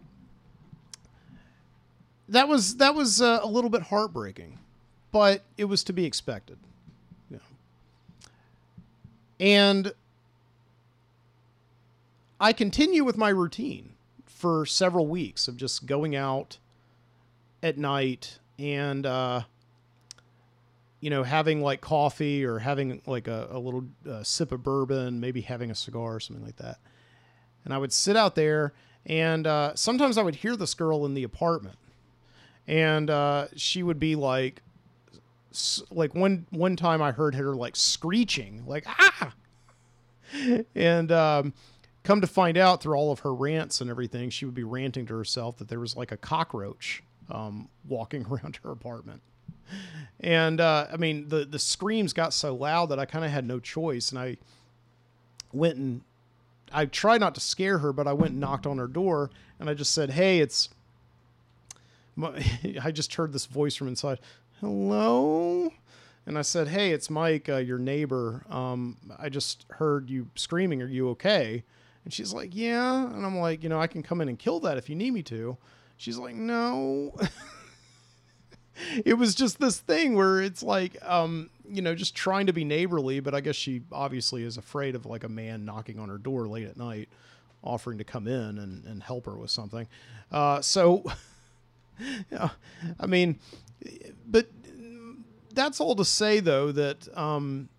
that 2.30 2.48
was 2.48 2.78
that 2.78 2.94
was 2.94 3.22
uh, 3.22 3.40
a 3.42 3.48
little 3.48 3.70
bit 3.70 3.84
heartbreaking, 3.84 4.60
but 5.12 5.44
it 5.58 5.66
was 5.66 5.84
to 5.86 5.94
be 5.94 6.06
expected. 6.06 6.58
And 9.40 9.94
I 12.40 12.54
continue 12.54 13.04
with 13.04 13.18
my 13.18 13.30
routine 13.30 13.94
for 14.26 14.66
several 14.66 15.08
weeks 15.08 15.48
of 15.48 15.58
just 15.58 15.86
going 15.86 16.16
out 16.16 16.58
at 17.68 17.78
night 17.78 18.40
and, 18.58 19.06
uh, 19.06 19.42
you 21.00 21.10
know, 21.12 21.24
having 21.24 21.62
like 21.62 21.82
coffee 21.82 22.44
or 22.44 22.60
having 22.60 23.02
like 23.06 23.28
a, 23.28 23.50
a 23.52 23.60
little 23.60 23.86
uh, 24.10 24.24
sip 24.24 24.52
of 24.52 24.64
bourbon, 24.64 25.20
maybe 25.20 25.42
having 25.42 25.70
a 25.70 25.76
cigar 25.76 26.16
or 26.16 26.20
something 26.20 26.44
like 26.44 26.58
that. 26.58 26.80
And 27.64 27.74
I 27.74 27.78
would 27.78 27.94
sit 27.94 28.16
out 28.16 28.36
there, 28.36 28.74
and 29.06 29.46
uh, 29.46 29.76
sometimes 29.76 30.18
I 30.18 30.24
would 30.24 30.36
hear 30.36 30.56
this 30.56 30.74
girl 30.74 31.06
in 31.06 31.14
the 31.14 31.24
apartment, 31.24 31.78
and 32.66 33.10
uh, 33.10 33.48
she 33.56 33.84
would 33.84 34.00
be 34.00 34.16
like, 34.16 34.62
like 35.92 36.16
one 36.16 36.46
one 36.50 36.76
time 36.76 37.02
I 37.02 37.12
heard 37.12 37.36
her 37.36 37.56
like 37.56 37.76
screeching, 37.76 38.66
like 38.66 38.86
ah, 38.88 39.34
and 40.76 41.12
um, 41.12 41.54
come 42.04 42.22
to 42.22 42.28
find 42.28 42.58
out 42.58 42.82
through 42.82 42.96
all 42.96 43.12
of 43.12 43.20
her 43.20 43.34
rants 43.34 43.82
and 43.82 43.90
everything, 43.90 44.30
she 44.30 44.46
would 44.46 44.56
be 44.56 44.64
ranting 44.64 45.06
to 45.08 45.18
herself 45.18 45.58
that 45.58 45.68
there 45.68 45.80
was 45.80 45.96
like 45.96 46.12
a 46.12 46.18
cockroach 46.18 47.04
um, 47.30 47.70
walking 47.88 48.26
around 48.30 48.60
her 48.64 48.72
apartment. 48.72 49.22
And 50.20 50.62
uh, 50.62 50.88
I 50.92 50.98
mean, 50.98 51.28
the 51.28 51.46
the 51.46 51.60
screams 51.60 52.14
got 52.14 52.34
so 52.34 52.56
loud 52.56 52.90
that 52.90 53.00
I 53.00 53.06
kind 53.06 53.26
of 53.26 53.32
had 53.32 53.46
no 53.46 53.60
choice, 53.60 54.10
and 54.10 54.20
I 54.20 54.38
went 55.52 55.78
and 55.78 56.02
I 56.72 56.86
tried 56.86 57.20
not 57.20 57.36
to 57.36 57.42
scare 57.42 57.80
her, 57.80 57.94
but 57.94 58.08
I 58.08 58.14
went 58.14 58.32
and 58.32 58.40
knocked 58.40 58.66
on 58.66 58.78
her 58.78 58.88
door, 58.88 59.30
and 59.60 59.70
I 59.70 59.74
just 59.74 59.94
said, 59.94 60.12
"Hey, 60.12 60.40
it's." 60.40 60.70
I 62.82 62.92
just 62.92 63.14
heard 63.14 63.32
this 63.32 63.46
voice 63.46 63.76
from 63.76 63.88
inside. 63.88 64.20
Hello, 64.60 65.72
and 66.26 66.38
I 66.38 66.42
said, 66.42 66.70
"Hey, 66.70 66.92
it's 66.92 67.10
Mike, 67.10 67.48
uh, 67.48 67.58
your 67.58 67.78
neighbor. 67.78 68.44
Um, 68.50 68.98
I 69.20 69.30
just 69.30 69.66
heard 69.72 70.10
you 70.10 70.30
screaming. 70.36 70.82
Are 70.82 70.88
you 70.88 71.10
okay?" 71.10 71.64
And 72.04 72.14
she's 72.14 72.34
like, 72.34 72.56
"Yeah." 72.56 73.06
And 73.06 73.24
I'm 73.26 73.38
like, 73.38 73.62
"You 73.62 73.70
know, 73.70 73.80
I 73.80 73.88
can 73.88 74.02
come 74.02 74.22
in 74.22 74.30
and 74.30 74.40
kill 74.40 74.60
that 74.62 74.78
if 74.78 74.90
you 74.90 74.96
need 74.96 75.12
me 75.12 75.22
to." 75.24 75.58
She's 75.98 76.18
like, 76.18 76.36
"No." 76.36 77.16
it 79.06 79.16
was 79.16 79.36
just 79.36 79.60
this 79.60 79.80
thing 79.80 80.16
where 80.16 80.42
it's 80.42 80.64
like, 80.64 80.98
um, 81.04 81.50
you 81.70 81.82
know, 81.82 81.96
just 81.96 82.16
trying 82.16 82.48
to 82.48 82.54
be 82.54 82.64
neighborly, 82.64 83.20
but 83.20 83.34
I 83.34 83.42
guess 83.42 83.56
she 83.56 83.82
obviously 83.92 84.44
is 84.44 84.58
afraid 84.58 84.96
of 84.96 85.06
like 85.06 85.24
a 85.24 85.30
man 85.30 85.66
knocking 85.66 86.00
on 86.00 86.10
her 86.10 86.18
door 86.18 86.48
late 86.48 86.68
at 86.68 86.78
night, 86.78 87.10
offering 87.64 87.98
to 87.98 88.04
come 88.04 88.28
in 88.28 88.58
and, 88.58 88.86
and 88.86 89.04
help 89.04 89.26
her 89.26 89.36
with 89.36 89.52
something. 89.52 89.88
Uh, 90.32 90.62
so, 90.62 91.04
yeah, 92.32 92.50
I 93.00 93.06
mean, 93.06 93.40
but 94.28 94.48
that's 95.54 95.82
all 95.82 95.96
to 95.96 96.06
say 96.06 96.40
though 96.40 96.72
that 96.72 97.08
um, 97.18 97.70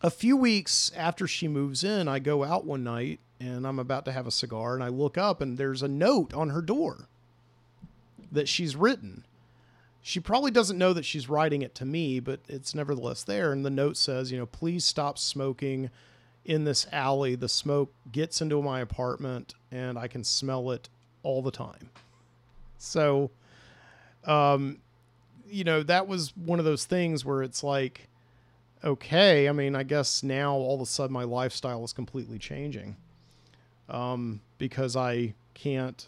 a 0.00 0.10
few 0.10 0.36
weeks 0.36 0.90
after 0.96 1.26
she 1.26 1.48
moves 1.48 1.84
in, 1.84 2.08
I 2.08 2.18
go 2.18 2.44
out 2.44 2.64
one 2.64 2.82
night 2.82 3.20
and 3.38 3.66
I'm 3.66 3.78
about 3.78 4.06
to 4.06 4.12
have 4.12 4.26
a 4.26 4.30
cigar 4.30 4.74
and 4.74 4.82
I 4.82 4.88
look 4.88 5.18
up 5.18 5.40
and 5.40 5.58
there's 5.58 5.82
a 5.82 5.88
note 5.88 6.32
on 6.32 6.50
her 6.50 6.62
door 6.62 7.08
that 8.34 8.48
she's 8.48 8.76
written 8.76 9.24
she 10.06 10.20
probably 10.20 10.50
doesn't 10.50 10.76
know 10.76 10.92
that 10.92 11.06
she's 11.06 11.30
writing 11.30 11.62
it 11.62 11.74
to 11.76 11.86
me, 11.86 12.20
but 12.20 12.38
it's 12.46 12.74
nevertheless 12.74 13.24
there. 13.24 13.52
And 13.52 13.64
the 13.64 13.70
note 13.70 13.96
says, 13.96 14.30
you 14.30 14.36
know, 14.36 14.44
please 14.44 14.84
stop 14.84 15.16
smoking 15.16 15.88
in 16.44 16.64
this 16.64 16.86
alley. 16.92 17.36
The 17.36 17.48
smoke 17.48 17.90
gets 18.12 18.42
into 18.42 18.60
my 18.60 18.80
apartment 18.80 19.54
and 19.72 19.98
I 19.98 20.08
can 20.08 20.22
smell 20.22 20.70
it 20.72 20.90
all 21.22 21.40
the 21.40 21.50
time. 21.50 21.88
So, 22.76 23.30
um, 24.26 24.76
you 25.48 25.64
know, 25.64 25.82
that 25.82 26.06
was 26.06 26.36
one 26.36 26.58
of 26.58 26.66
those 26.66 26.84
things 26.84 27.24
where 27.24 27.42
it's 27.42 27.64
like, 27.64 28.08
okay, 28.84 29.48
I 29.48 29.52
mean, 29.52 29.74
I 29.74 29.84
guess 29.84 30.22
now 30.22 30.52
all 30.52 30.74
of 30.74 30.82
a 30.82 30.86
sudden 30.86 31.14
my 31.14 31.24
lifestyle 31.24 31.82
is 31.82 31.94
completely 31.94 32.38
changing 32.38 32.96
um, 33.88 34.42
because 34.58 34.96
I 34.96 35.32
can't 35.54 36.06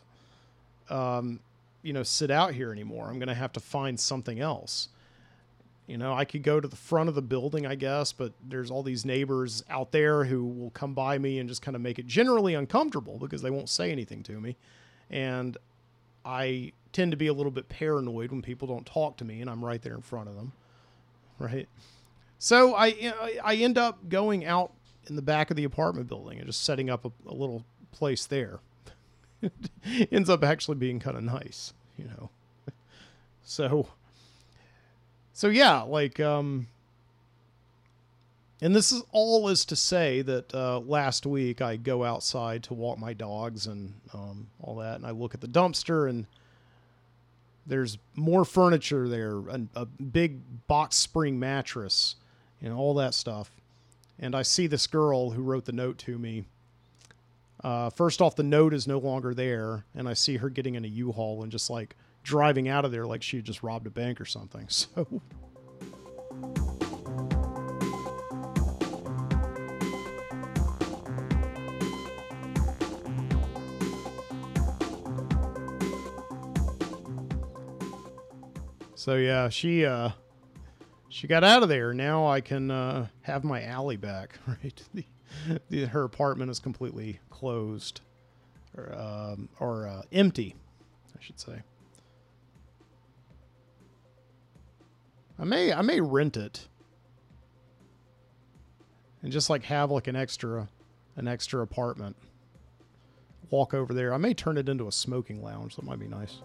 um, 0.91 1.41
you 1.87 1.93
know, 1.93 2.03
sit 2.03 2.33
out 2.33 2.53
here 2.53 2.73
anymore. 2.73 3.09
I'm 3.09 3.21
going 3.21 3.29
to 3.29 3.35
have 3.35 3.53
to 3.53 3.61
find 3.61 3.99
something 3.99 4.41
else. 4.41 4.89
You 5.87 5.97
know, 5.97 6.13
I 6.13 6.25
could 6.25 6.43
go 6.43 6.59
to 6.59 6.67
the 6.67 6.75
front 6.75 7.09
of 7.09 7.15
the 7.15 7.23
building, 7.23 7.65
I 7.65 7.77
guess, 7.77 8.11
but 8.11 8.33
there's 8.45 8.73
all 8.73 8.83
these 8.83 9.05
neighbors 9.05 9.63
out 9.71 9.93
there 9.93 10.25
who 10.25 10.45
will 10.45 10.71
come 10.71 10.95
by 10.95 11.17
me 11.17 11.39
and 11.39 11.49
just 11.49 11.63
kind 11.63 11.77
of 11.77 11.81
make 11.81 12.01
it 12.01 12.09
generally 12.09 12.55
uncomfortable 12.55 13.19
because 13.21 13.41
they 13.41 13.51
won't 13.51 13.69
say 13.69 13.93
anything 13.93 14.25
to 14.25 14.41
me. 14.41 14.57
And 15.11 15.57
I 16.25 16.73
tend 16.93 17.13
to 17.13 17.17
be 17.17 17.29
a 17.29 17.33
little 17.33 17.53
bit 17.53 17.69
paranoid 17.69 18.33
when 18.33 18.43
people 18.43 18.67
don't 18.67 18.85
talk 18.85 19.17
to 19.19 19.25
me 19.25 19.41
and 19.41 19.49
I'm 19.49 19.65
right 19.65 19.81
there 19.81 19.95
in 19.95 20.03
front 20.03 20.29
of 20.29 20.35
them. 20.35 20.53
Right. 21.39 21.69
So 22.41 22.75
I, 22.75 23.13
I 23.45 23.55
end 23.55 23.79
up 23.79 24.09
going 24.09 24.45
out 24.45 24.73
in 25.07 25.15
the 25.15 25.23
back 25.23 25.51
of 25.51 25.57
the 25.57 25.63
apartment 25.63 26.09
building 26.09 26.39
and 26.39 26.49
just 26.49 26.65
setting 26.65 26.91
up 26.91 27.05
a, 27.05 27.13
a 27.29 27.33
little 27.33 27.65
place 27.93 28.27
there. 28.27 28.59
ends 30.11 30.31
up 30.31 30.45
actually 30.45 30.77
being 30.77 30.99
kind 30.99 31.17
of 31.17 31.23
nice, 31.23 31.73
you 31.97 32.05
know. 32.05 32.31
so 33.43 33.89
so 35.33 35.49
yeah, 35.49 35.83
like 35.83 36.21
um 36.21 36.69
and 38.63 38.75
this 38.75 38.91
is 38.91 39.03
all 39.13 39.49
is 39.49 39.65
to 39.67 39.77
say 39.77 40.23
that 40.23 40.55
uh, 40.55 40.81
last 40.81 41.27
week 41.27 41.61
I 41.61 41.77
go 41.77 42.05
outside 42.05 42.63
to 42.65 42.75
walk 42.75 42.99
my 42.99 43.13
dogs 43.13 43.67
and 43.67 43.93
um, 44.15 44.49
all 44.61 44.77
that, 44.77 44.97
and 44.97 45.07
I 45.07 45.11
look 45.11 45.35
at 45.35 45.43
the 45.43 45.49
dumpster 45.49 46.09
and 46.09 46.27
there's 47.67 47.99
more 48.15 48.45
furniture 48.45 49.09
there, 49.09 49.39
a, 49.49 49.61
a 49.75 49.87
big 49.87 50.67
box 50.69 50.97
spring 50.97 51.39
mattress, 51.39 52.17
and 52.63 52.73
all 52.73 52.95
that 52.95 53.13
stuff. 53.13 53.51
And 54.19 54.35
I 54.35 54.43
see 54.43 54.67
this 54.67 54.87
girl 54.87 55.31
who 55.31 55.43
wrote 55.43 55.67
the 55.67 55.73
note 55.73 55.99
to 55.99 56.19
me 56.19 56.47
uh, 57.63 57.91
first 57.91 58.21
off, 58.21 58.37
the 58.37 58.43
note 58.43 58.75
is 58.75 58.87
no 58.87 58.99
longer 58.99 59.35
there, 59.35 59.85
and 59.95 60.09
I 60.09 60.15
see 60.15 60.37
her 60.37 60.51
getting 60.51 60.75
in 60.75 60.85
a 60.85 60.89
U-Haul 60.89 61.43
and 61.43 61.51
just 61.51 61.71
like 61.71 61.97
driving 62.23 62.69
out 62.69 62.85
of 62.85 62.93
there 62.93 63.07
like 63.07 63.23
she 63.23 63.37
had 63.37 63.47
just 63.47 63.63
robbed 63.63 63.87
a 63.87 63.91
bank 63.91 64.21
or 64.21 64.25
something. 64.27 64.69
So. 64.97 65.23
So 79.07 79.15
yeah, 79.15 79.49
she 79.51 79.85
uh 79.85 80.11
she 81.09 81.29
got 81.29 81.45
out 81.45 81.63
of 81.63 81.69
there. 81.69 81.95
Now 81.95 82.27
I 82.27 82.41
can 82.41 82.73
uh 82.73 83.07
have 83.23 83.45
my 83.45 83.63
alley 83.63 83.97
back, 83.97 84.39
right? 84.49 84.83
the, 85.71 85.87
her 85.87 86.05
apartment 86.05 86.51
is 86.51 86.59
completely 86.59 87.21
closed 87.31 88.01
or, 88.77 88.95
um, 88.95 89.49
or 89.59 89.87
uh, 89.87 90.03
empty, 90.13 90.55
I 91.17 91.23
should 91.23 91.41
say. 91.41 91.63
I 95.39 95.45
may 95.45 95.73
I 95.73 95.83
may 95.83 96.01
rent 96.01 96.37
it 96.37 96.67
and 99.23 99.31
just 99.31 99.51
like 99.51 99.65
have 99.65 99.91
like 99.91 100.07
an 100.07 100.17
extra 100.17 100.69
an 101.17 101.29
extra 101.29 101.63
apartment. 101.63 102.17
Walk 103.51 103.75
over 103.75 103.95
there. 103.95 104.13
I 104.13 104.17
may 104.17 104.35
turn 104.35 104.57
it 104.57 104.69
into 104.69 104.89
a 104.89 104.93
smoking 104.93 105.43
lounge. 105.43 105.77
That 105.77 105.85
might 105.85 106.01
be 106.01 106.09
nice. 106.09 106.41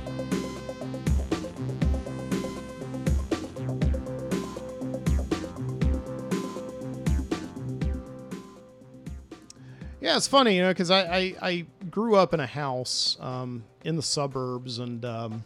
Yeah, 10.09 10.16
it's 10.16 10.27
funny, 10.27 10.57
you 10.57 10.62
know, 10.62 10.71
because 10.71 10.90
I, 10.90 11.03
I, 11.03 11.35
I 11.42 11.66
grew 11.90 12.16
up 12.16 12.33
in 12.33 12.40
a 12.40 12.47
house 12.47 13.18
um, 13.21 13.62
in 13.85 13.94
the 13.94 14.03
suburbs, 14.03 14.79
and 14.79 15.05
um, 15.05 15.44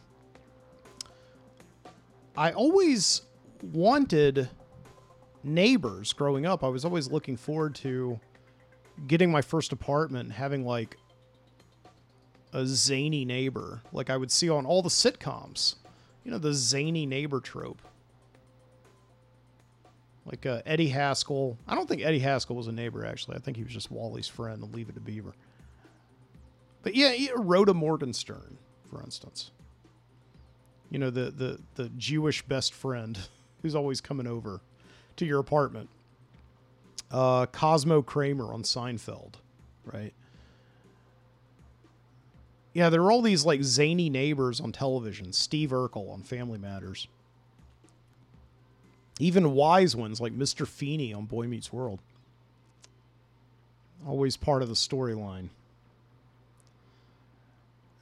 I 2.36 2.52
always 2.52 3.22
wanted 3.60 4.48
neighbors 5.42 6.12
growing 6.12 6.46
up. 6.46 6.62
I 6.62 6.68
was 6.68 6.84
always 6.84 7.10
looking 7.10 7.36
forward 7.36 7.74
to 7.76 8.20
getting 9.08 9.32
my 9.32 9.42
first 9.42 9.72
apartment 9.72 10.26
and 10.26 10.32
having 10.32 10.64
like 10.64 10.96
a 12.52 12.64
zany 12.64 13.24
neighbor, 13.24 13.82
like 13.92 14.10
I 14.10 14.16
would 14.16 14.30
see 14.30 14.48
on 14.48 14.64
all 14.64 14.80
the 14.80 14.90
sitcoms. 14.90 15.74
You 16.22 16.30
know, 16.30 16.38
the 16.38 16.54
zany 16.54 17.04
neighbor 17.04 17.40
trope 17.40 17.82
like 20.26 20.46
uh, 20.46 20.62
Eddie 20.64 20.88
Haskell. 20.88 21.58
I 21.66 21.74
don't 21.74 21.88
think 21.88 22.02
Eddie 22.02 22.20
Haskell 22.20 22.56
was 22.56 22.68
a 22.68 22.72
neighbor 22.72 23.04
actually. 23.04 23.36
I 23.36 23.40
think 23.40 23.56
he 23.56 23.64
was 23.64 23.72
just 23.72 23.90
Wally's 23.90 24.28
friend 24.28 24.62
Leave 24.74 24.88
It 24.88 24.94
to 24.94 25.00
Beaver. 25.00 25.34
But 26.82 26.94
yeah, 26.94 27.14
Rhoda 27.36 27.74
Morgenstern, 27.74 28.58
for 28.90 29.00
instance. 29.02 29.50
You 30.90 30.98
know 30.98 31.10
the 31.10 31.30
the 31.30 31.60
the 31.74 31.88
Jewish 31.90 32.42
best 32.42 32.74
friend 32.74 33.18
who's 33.62 33.74
always 33.74 34.00
coming 34.00 34.26
over 34.26 34.60
to 35.16 35.24
your 35.24 35.40
apartment. 35.40 35.88
Uh, 37.10 37.46
Cosmo 37.46 38.00
Kramer 38.00 38.52
on 38.52 38.62
Seinfeld, 38.62 39.34
right? 39.84 40.14
Yeah, 42.72 42.88
there 42.88 43.02
are 43.02 43.12
all 43.12 43.20
these 43.20 43.44
like 43.44 43.62
zany 43.62 44.08
neighbors 44.08 44.60
on 44.60 44.72
television. 44.72 45.32
Steve 45.32 45.70
Urkel 45.70 46.10
on 46.10 46.22
Family 46.22 46.58
Matters. 46.58 47.06
Even 49.22 49.52
wise 49.52 49.94
ones 49.94 50.20
like 50.20 50.36
Mr. 50.36 50.66
Feeney 50.66 51.14
on 51.14 51.26
Boy 51.26 51.46
Meets 51.46 51.72
World. 51.72 52.00
Always 54.04 54.36
part 54.36 54.62
of 54.62 54.68
the 54.68 54.74
storyline. 54.74 55.48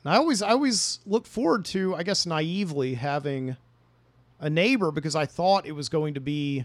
And 0.02 0.14
I 0.14 0.16
always 0.16 0.40
I 0.40 0.52
always 0.52 1.00
look 1.04 1.26
forward 1.26 1.66
to, 1.66 1.94
I 1.94 2.04
guess 2.04 2.24
naively, 2.24 2.94
having 2.94 3.58
a 4.40 4.48
neighbor 4.48 4.90
because 4.90 5.14
I 5.14 5.26
thought 5.26 5.66
it 5.66 5.72
was 5.72 5.90
going 5.90 6.14
to 6.14 6.20
be 6.20 6.64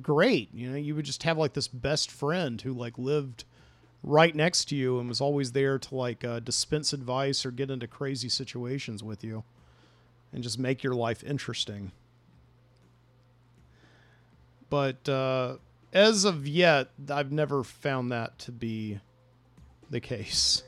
great. 0.00 0.52
You 0.52 0.70
know, 0.70 0.76
you 0.76 0.96
would 0.96 1.04
just 1.04 1.22
have 1.22 1.38
like 1.38 1.52
this 1.52 1.68
best 1.68 2.10
friend 2.10 2.60
who 2.60 2.72
like 2.72 2.98
lived 2.98 3.44
right 4.02 4.34
next 4.34 4.64
to 4.70 4.74
you 4.74 4.98
and 4.98 5.08
was 5.08 5.20
always 5.20 5.52
there 5.52 5.78
to 5.78 5.94
like 5.94 6.24
uh, 6.24 6.40
dispense 6.40 6.92
advice 6.92 7.46
or 7.46 7.52
get 7.52 7.70
into 7.70 7.86
crazy 7.86 8.28
situations 8.28 9.00
with 9.04 9.22
you 9.22 9.44
and 10.32 10.42
just 10.42 10.58
make 10.58 10.82
your 10.82 10.96
life 10.96 11.22
interesting. 11.22 11.92
But 14.72 15.06
uh, 15.06 15.56
as 15.92 16.24
of 16.24 16.48
yet, 16.48 16.88
I've 17.10 17.30
never 17.30 17.62
found 17.62 18.10
that 18.10 18.38
to 18.38 18.52
be 18.52 19.00
the 19.90 20.00
case. 20.00 20.62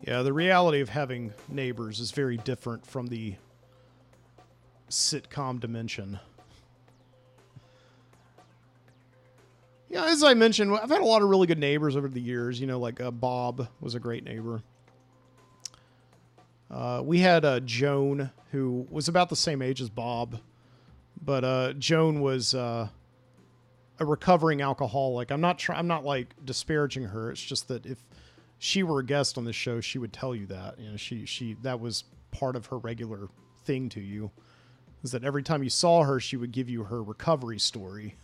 Yeah, 0.00 0.22
the 0.22 0.32
reality 0.32 0.80
of 0.80 0.88
having 0.88 1.34
neighbors 1.50 2.00
is 2.00 2.12
very 2.12 2.38
different 2.38 2.86
from 2.86 3.08
the 3.08 3.34
sitcom 4.88 5.60
dimension. 5.60 6.18
As 9.98 10.22
I 10.22 10.34
mentioned, 10.34 10.72
I've 10.72 10.90
had 10.90 11.00
a 11.00 11.04
lot 11.04 11.22
of 11.22 11.28
really 11.28 11.46
good 11.46 11.58
neighbors 11.58 11.96
over 11.96 12.08
the 12.08 12.20
years. 12.20 12.60
You 12.60 12.66
know, 12.66 12.78
like 12.78 13.00
uh, 13.00 13.10
Bob 13.10 13.68
was 13.80 13.94
a 13.94 14.00
great 14.00 14.24
neighbor. 14.24 14.62
Uh, 16.70 17.02
we 17.04 17.18
had 17.20 17.44
uh, 17.44 17.60
Joan, 17.60 18.30
who 18.52 18.86
was 18.90 19.08
about 19.08 19.28
the 19.28 19.36
same 19.36 19.62
age 19.62 19.80
as 19.80 19.88
Bob, 19.88 20.38
but 21.20 21.44
uh, 21.44 21.72
Joan 21.74 22.20
was 22.20 22.54
uh, 22.54 22.88
a 23.98 24.04
recovering 24.04 24.62
alcoholic. 24.62 25.30
I'm 25.30 25.40
not. 25.40 25.58
Try- 25.58 25.76
I'm 25.76 25.86
not 25.86 26.04
like 26.04 26.34
disparaging 26.44 27.04
her. 27.04 27.30
It's 27.30 27.42
just 27.42 27.68
that 27.68 27.86
if 27.86 27.98
she 28.58 28.82
were 28.82 29.00
a 29.00 29.04
guest 29.04 29.38
on 29.38 29.44
the 29.44 29.52
show, 29.52 29.80
she 29.80 29.98
would 29.98 30.12
tell 30.12 30.34
you 30.34 30.46
that. 30.46 30.78
You 30.78 30.90
know, 30.90 30.96
she 30.96 31.24
she 31.24 31.56
that 31.62 31.80
was 31.80 32.04
part 32.30 32.54
of 32.54 32.66
her 32.66 32.78
regular 32.78 33.28
thing 33.64 33.88
to 33.90 34.00
you. 34.00 34.30
Is 35.02 35.12
that 35.12 35.24
every 35.24 35.42
time 35.42 35.62
you 35.62 35.70
saw 35.70 36.02
her, 36.02 36.20
she 36.20 36.36
would 36.36 36.52
give 36.52 36.68
you 36.68 36.84
her 36.84 37.02
recovery 37.02 37.58
story. 37.58 38.16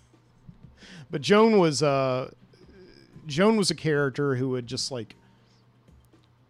But 1.10 1.20
Joan 1.20 1.58
was 1.58 1.82
uh, 1.82 2.30
Joan 3.26 3.56
was 3.56 3.70
a 3.70 3.74
character 3.74 4.36
who 4.36 4.50
would 4.50 4.66
just 4.66 4.90
like, 4.90 5.16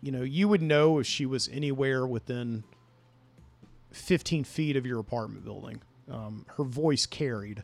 you 0.00 0.12
know, 0.12 0.22
you 0.22 0.48
would 0.48 0.62
know 0.62 0.98
if 0.98 1.06
she 1.06 1.26
was 1.26 1.48
anywhere 1.52 2.06
within 2.06 2.64
15 3.92 4.44
feet 4.44 4.76
of 4.76 4.84
your 4.84 4.98
apartment 4.98 5.44
building. 5.44 5.80
Um, 6.10 6.44
her 6.56 6.64
voice 6.64 7.06
carried. 7.06 7.62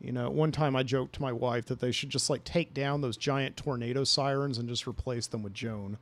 You 0.00 0.12
know, 0.12 0.30
one 0.30 0.52
time 0.52 0.76
I 0.76 0.84
joked 0.84 1.14
to 1.16 1.22
my 1.22 1.32
wife 1.32 1.66
that 1.66 1.80
they 1.80 1.90
should 1.90 2.10
just 2.10 2.30
like 2.30 2.44
take 2.44 2.72
down 2.72 3.00
those 3.00 3.16
giant 3.16 3.56
tornado 3.56 4.04
sirens 4.04 4.58
and 4.58 4.68
just 4.68 4.86
replace 4.86 5.26
them 5.26 5.42
with 5.42 5.54
Joan. 5.54 5.98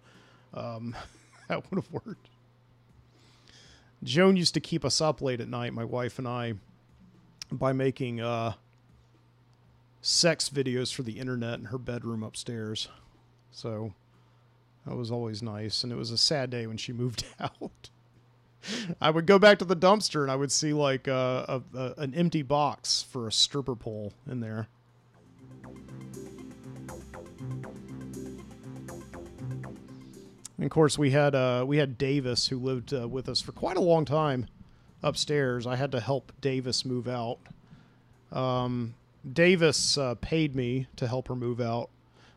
Um, 0.53 0.94
that 1.49 1.70
would 1.70 1.83
have 1.83 1.90
worked. 1.92 2.29
Joan 4.03 4.37
used 4.37 4.53
to 4.55 4.61
keep 4.61 4.85
us 4.85 5.01
up 5.01 5.22
late 5.22 5.40
at 5.40 5.49
night, 5.49 5.72
my 5.72 5.85
wife 5.85 6.18
and 6.18 6.29
I, 6.29 6.55
by 7.51 7.72
making 7.72 8.20
uh, 8.20 8.53
sex 10.07 10.49
videos 10.49 10.95
for 10.95 11.03
the 11.03 11.19
internet 11.19 11.59
in 11.59 11.64
her 11.66 11.79
bedroom 11.79 12.23
upstairs. 12.23 12.87
So 13.51 13.92
that 14.87 14.95
was 14.95 15.11
always 15.11 15.42
nice. 15.42 15.83
And 15.83 15.92
it 15.92 15.97
was 15.97 16.12
a 16.12 16.19
sad 16.19 16.49
day 16.49 16.69
when 16.69 16.77
she 16.77 16.92
moved 16.92 17.25
out. 17.40 17.90
I 19.01 19.11
would 19.11 19.27
go 19.27 19.38
back 19.38 19.59
to 19.59 19.64
the 19.64 19.75
dumpster 19.75 20.23
and 20.23 20.31
I 20.31 20.37
would 20.37 20.53
see 20.53 20.73
like 20.73 21.09
uh, 21.09 21.61
a, 21.75 21.79
a, 21.79 21.95
an 21.99 22.14
empty 22.14 22.42
box 22.42 23.03
for 23.03 23.27
a 23.27 23.33
stripper 23.33 23.75
pole 23.75 24.12
in 24.31 24.38
there. 24.38 24.69
And 30.57 30.64
of 30.64 30.71
course, 30.71 30.97
we 30.97 31.11
had 31.11 31.35
uh, 31.35 31.64
we 31.66 31.79
had 31.79 31.99
Davis 31.99 32.49
who 32.49 32.59
lived 32.59 32.95
uh, 32.95 33.09
with 33.09 33.29
us 33.29 33.42
for 33.42 33.53
quite 33.53 33.77
a 33.77 33.81
long 33.81 34.05
time 34.05 34.47
upstairs. 35.03 35.66
I 35.66 35.77
had 35.77 35.92
to 35.92 36.01
help 36.01 36.33
Davis 36.40 36.85
move 36.85 37.09
out. 37.09 37.38
Um, 38.33 38.95
Davis 39.31 39.99
uh, 39.99 40.15
paid 40.21 40.55
me 40.55 40.87
to 40.97 41.07
help 41.09 41.29
her 41.29 41.37
move 41.37 41.61
out 41.61 41.91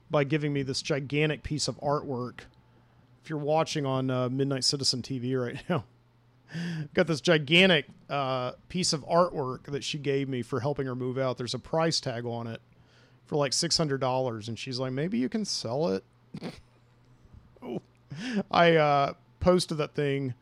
by 0.10 0.23
giving 0.23 0.52
me 0.54 0.63
this 0.63 0.82
gigantic 0.82 1.43
piece 1.43 1.67
of 1.67 1.80
artwork. 1.82 2.41
If 3.23 3.30
you're 3.30 3.39
watching 3.39 3.86
on 3.86 4.10
uh, 4.10 4.30
Midnight 4.30 4.63
Citizen 4.63 5.02
TV 5.02 5.39
right 5.39 5.62
now, 5.69 5.84
got 6.93 7.08
this 7.08 7.21
gigantic 7.21 7.86
uh, 8.10 8.54
piece 8.69 8.93
of 8.93 9.06
artwork 9.08 9.65
that 9.65 9.84
she 9.84 9.97
gave 9.97 10.28
me 10.28 10.41
for 10.41 10.62
helping 10.62 10.88
her 10.88 10.95
move 10.95 11.17
out. 11.17 11.38
There's 11.38 11.54
a 11.54 11.60
price 11.60 11.99
tag 11.99 12.25
on 12.25 12.47
it 12.47 12.62
for 13.25 13.36
like 13.36 13.54
six 13.54 13.78
hundred 13.78 14.02
dollars, 14.02 14.47
and 14.47 14.58
she's 14.58 14.80
like, 14.80 14.91
"Maybe 14.91 15.19
you 15.19 15.30
can 15.30 15.45
sell 15.45 15.89
it." 15.89 16.04
oh. 17.62 17.82
I 18.52 18.75
uh, 18.75 19.13
posted 19.39 19.78
that 19.78 19.93
thing 19.93 20.34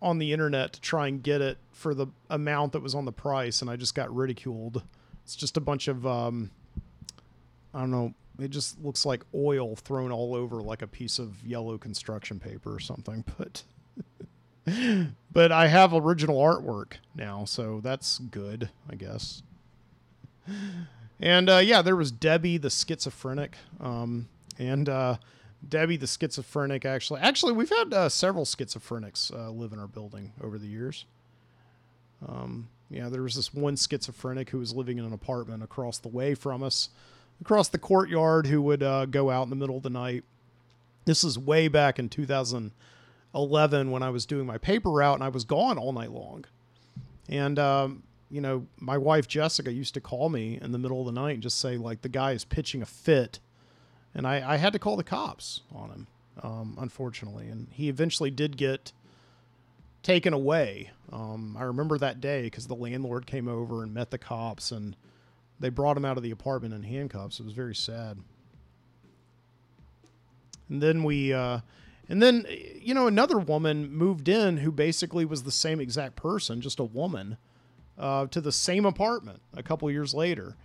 on 0.00 0.18
the 0.18 0.32
internet 0.32 0.72
to 0.74 0.80
try 0.80 1.08
and 1.08 1.22
get 1.22 1.40
it 1.40 1.58
for 1.72 1.92
the 1.92 2.06
amount 2.30 2.72
that 2.72 2.82
was 2.82 2.94
on 2.94 3.04
the 3.04 3.12
price, 3.12 3.60
and 3.60 3.70
I 3.70 3.76
just 3.76 3.94
got 3.94 4.14
ridiculed. 4.14 4.82
It's 5.30 5.36
just 5.36 5.56
a 5.56 5.60
bunch 5.60 5.86
of 5.86 6.04
um, 6.04 6.50
I 7.72 7.78
don't 7.78 7.92
know. 7.92 8.14
It 8.40 8.50
just 8.50 8.82
looks 8.82 9.06
like 9.06 9.22
oil 9.32 9.76
thrown 9.76 10.10
all 10.10 10.34
over 10.34 10.60
like 10.60 10.82
a 10.82 10.88
piece 10.88 11.20
of 11.20 11.46
yellow 11.46 11.78
construction 11.78 12.40
paper 12.40 12.74
or 12.74 12.80
something. 12.80 13.24
But 13.38 13.62
but 15.32 15.52
I 15.52 15.68
have 15.68 15.94
original 15.94 16.36
artwork 16.40 16.94
now, 17.14 17.44
so 17.44 17.80
that's 17.80 18.18
good, 18.18 18.70
I 18.90 18.96
guess. 18.96 19.44
And 21.20 21.48
uh, 21.48 21.58
yeah, 21.58 21.80
there 21.80 21.94
was 21.94 22.10
Debbie 22.10 22.58
the 22.58 22.68
schizophrenic, 22.68 23.54
um, 23.78 24.28
and 24.58 24.88
uh, 24.88 25.18
Debbie 25.68 25.96
the 25.96 26.08
schizophrenic. 26.08 26.84
Actually, 26.84 27.20
actually, 27.20 27.52
we've 27.52 27.70
had 27.70 27.94
uh, 27.94 28.08
several 28.08 28.44
schizophrenics 28.44 29.32
uh, 29.32 29.48
live 29.50 29.72
in 29.72 29.78
our 29.78 29.86
building 29.86 30.32
over 30.42 30.58
the 30.58 30.66
years. 30.66 31.04
Um, 32.26 32.68
yeah, 32.90 33.08
there 33.08 33.22
was 33.22 33.36
this 33.36 33.54
one 33.54 33.76
schizophrenic 33.76 34.50
who 34.50 34.58
was 34.58 34.74
living 34.74 34.98
in 34.98 35.04
an 35.04 35.12
apartment 35.12 35.62
across 35.62 35.98
the 35.98 36.08
way 36.08 36.34
from 36.34 36.62
us, 36.62 36.88
across 37.40 37.68
the 37.68 37.78
courtyard, 37.78 38.48
who 38.48 38.60
would 38.62 38.82
uh, 38.82 39.06
go 39.06 39.30
out 39.30 39.44
in 39.44 39.50
the 39.50 39.56
middle 39.56 39.76
of 39.76 39.84
the 39.84 39.90
night. 39.90 40.24
This 41.04 41.22
is 41.22 41.38
way 41.38 41.68
back 41.68 42.00
in 42.00 42.08
2011 42.08 43.90
when 43.90 44.02
I 44.02 44.10
was 44.10 44.26
doing 44.26 44.44
my 44.44 44.58
paper 44.58 44.90
route 44.90 45.14
and 45.14 45.24
I 45.24 45.28
was 45.28 45.44
gone 45.44 45.78
all 45.78 45.92
night 45.92 46.10
long. 46.10 46.44
And, 47.28 47.60
um, 47.60 48.02
you 48.28 48.40
know, 48.40 48.66
my 48.78 48.98
wife 48.98 49.28
Jessica 49.28 49.72
used 49.72 49.94
to 49.94 50.00
call 50.00 50.28
me 50.28 50.58
in 50.60 50.72
the 50.72 50.78
middle 50.78 51.00
of 51.00 51.06
the 51.06 51.20
night 51.20 51.34
and 51.34 51.42
just 51.42 51.60
say, 51.60 51.76
like, 51.76 52.02
the 52.02 52.08
guy 52.08 52.32
is 52.32 52.44
pitching 52.44 52.82
a 52.82 52.86
fit. 52.86 53.38
And 54.14 54.26
I, 54.26 54.54
I 54.54 54.56
had 54.56 54.72
to 54.72 54.80
call 54.80 54.96
the 54.96 55.04
cops 55.04 55.60
on 55.72 55.90
him, 55.90 56.06
um, 56.42 56.76
unfortunately. 56.80 57.48
And 57.48 57.68
he 57.70 57.88
eventually 57.88 58.32
did 58.32 58.56
get 58.56 58.92
taken 60.02 60.32
away. 60.32 60.90
Um, 61.12 61.56
I 61.58 61.64
remember 61.64 61.98
that 61.98 62.20
day 62.20 62.42
because 62.42 62.66
the 62.66 62.74
landlord 62.74 63.26
came 63.26 63.48
over 63.48 63.82
and 63.82 63.92
met 63.92 64.10
the 64.10 64.18
cops 64.18 64.70
and 64.70 64.96
they 65.58 65.68
brought 65.68 65.96
him 65.96 66.04
out 66.04 66.16
of 66.16 66.22
the 66.22 66.30
apartment 66.30 66.74
in 66.74 66.82
handcuffs. 66.82 67.40
It 67.40 67.44
was 67.44 67.52
very 67.52 67.74
sad. 67.74 68.18
And 70.68 70.82
then 70.82 71.02
we, 71.02 71.32
uh, 71.32 71.60
and 72.08 72.22
then, 72.22 72.46
you 72.80 72.94
know, 72.94 73.06
another 73.06 73.38
woman 73.38 73.92
moved 73.92 74.28
in 74.28 74.58
who 74.58 74.72
basically 74.72 75.24
was 75.24 75.42
the 75.42 75.52
same 75.52 75.80
exact 75.80 76.16
person, 76.16 76.60
just 76.60 76.80
a 76.80 76.84
woman, 76.84 77.36
uh, 77.98 78.26
to 78.26 78.40
the 78.40 78.52
same 78.52 78.86
apartment 78.86 79.42
a 79.54 79.62
couple 79.62 79.90
years 79.90 80.14
later. 80.14 80.56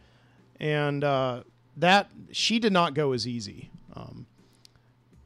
And 0.60 1.04
uh, 1.04 1.44
that, 1.78 2.10
she 2.32 2.60
did 2.60 2.72
not 2.72 2.94
go 2.94 3.12
as 3.12 3.28
easy. 3.28 3.70
Um, 3.94 4.28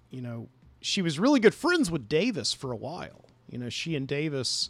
you 0.10 0.22
know, 0.22 0.48
she 0.82 1.02
was 1.02 1.19
really 1.19 1.39
good 1.39 1.54
friends 1.54 1.91
with 1.91 2.10
Davis 2.10 2.54
for 2.54 2.72
a 2.72 2.76
while. 2.78 3.26
You 3.50 3.58
know, 3.58 3.70
she 3.70 3.96
and 3.96 4.08
Davis 4.08 4.70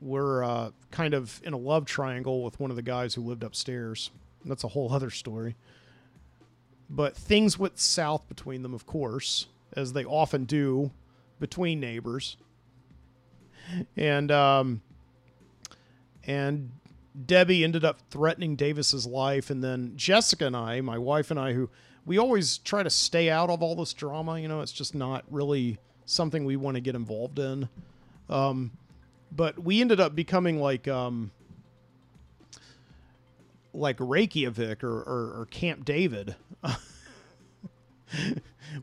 were 0.00 0.44
uh, 0.44 0.70
kind 0.90 1.14
of 1.14 1.40
in 1.44 1.52
a 1.52 1.56
love 1.56 1.84
triangle 1.84 2.42
with 2.42 2.58
one 2.60 2.70
of 2.70 2.76
the 2.76 2.82
guys 2.82 3.14
who 3.14 3.22
lived 3.22 3.42
upstairs. 3.42 4.10
That's 4.44 4.64
a 4.64 4.68
whole 4.68 4.92
other 4.92 5.10
story. 5.10 5.56
But 6.90 7.16
things 7.16 7.58
went 7.58 7.78
south 7.78 8.28
between 8.28 8.62
them, 8.62 8.74
of 8.74 8.86
course, 8.86 9.46
as 9.74 9.92
they 9.92 10.04
often 10.04 10.44
do 10.44 10.90
between 11.38 11.80
neighbors. 11.80 12.36
And 13.96 14.30
um, 14.32 14.80
and 16.24 16.70
Debbie 17.26 17.62
ended 17.62 17.84
up 17.84 18.00
threatening 18.10 18.56
Davis's 18.56 19.06
life, 19.06 19.50
and 19.50 19.62
then 19.62 19.92
Jessica 19.96 20.46
and 20.46 20.56
I, 20.56 20.80
my 20.80 20.96
wife 20.96 21.30
and 21.30 21.38
I, 21.38 21.52
who 21.52 21.68
we 22.06 22.16
always 22.16 22.58
try 22.58 22.82
to 22.82 22.90
stay 22.90 23.28
out 23.28 23.50
of 23.50 23.62
all 23.62 23.76
this 23.76 23.92
drama. 23.92 24.40
You 24.40 24.48
know, 24.48 24.62
it's 24.62 24.72
just 24.72 24.94
not 24.94 25.24
really 25.30 25.78
something 26.08 26.44
we 26.44 26.56
want 26.56 26.74
to 26.76 26.80
get 26.80 26.94
involved 26.94 27.38
in. 27.38 27.68
Um, 28.28 28.72
but 29.30 29.58
we 29.58 29.80
ended 29.80 30.00
up 30.00 30.14
becoming 30.14 30.60
like 30.60 30.88
um, 30.88 31.30
like 33.72 33.96
Reykjavik 33.98 34.82
or, 34.82 35.00
or, 35.00 35.40
or 35.40 35.48
Camp 35.50 35.84
David. 35.84 36.34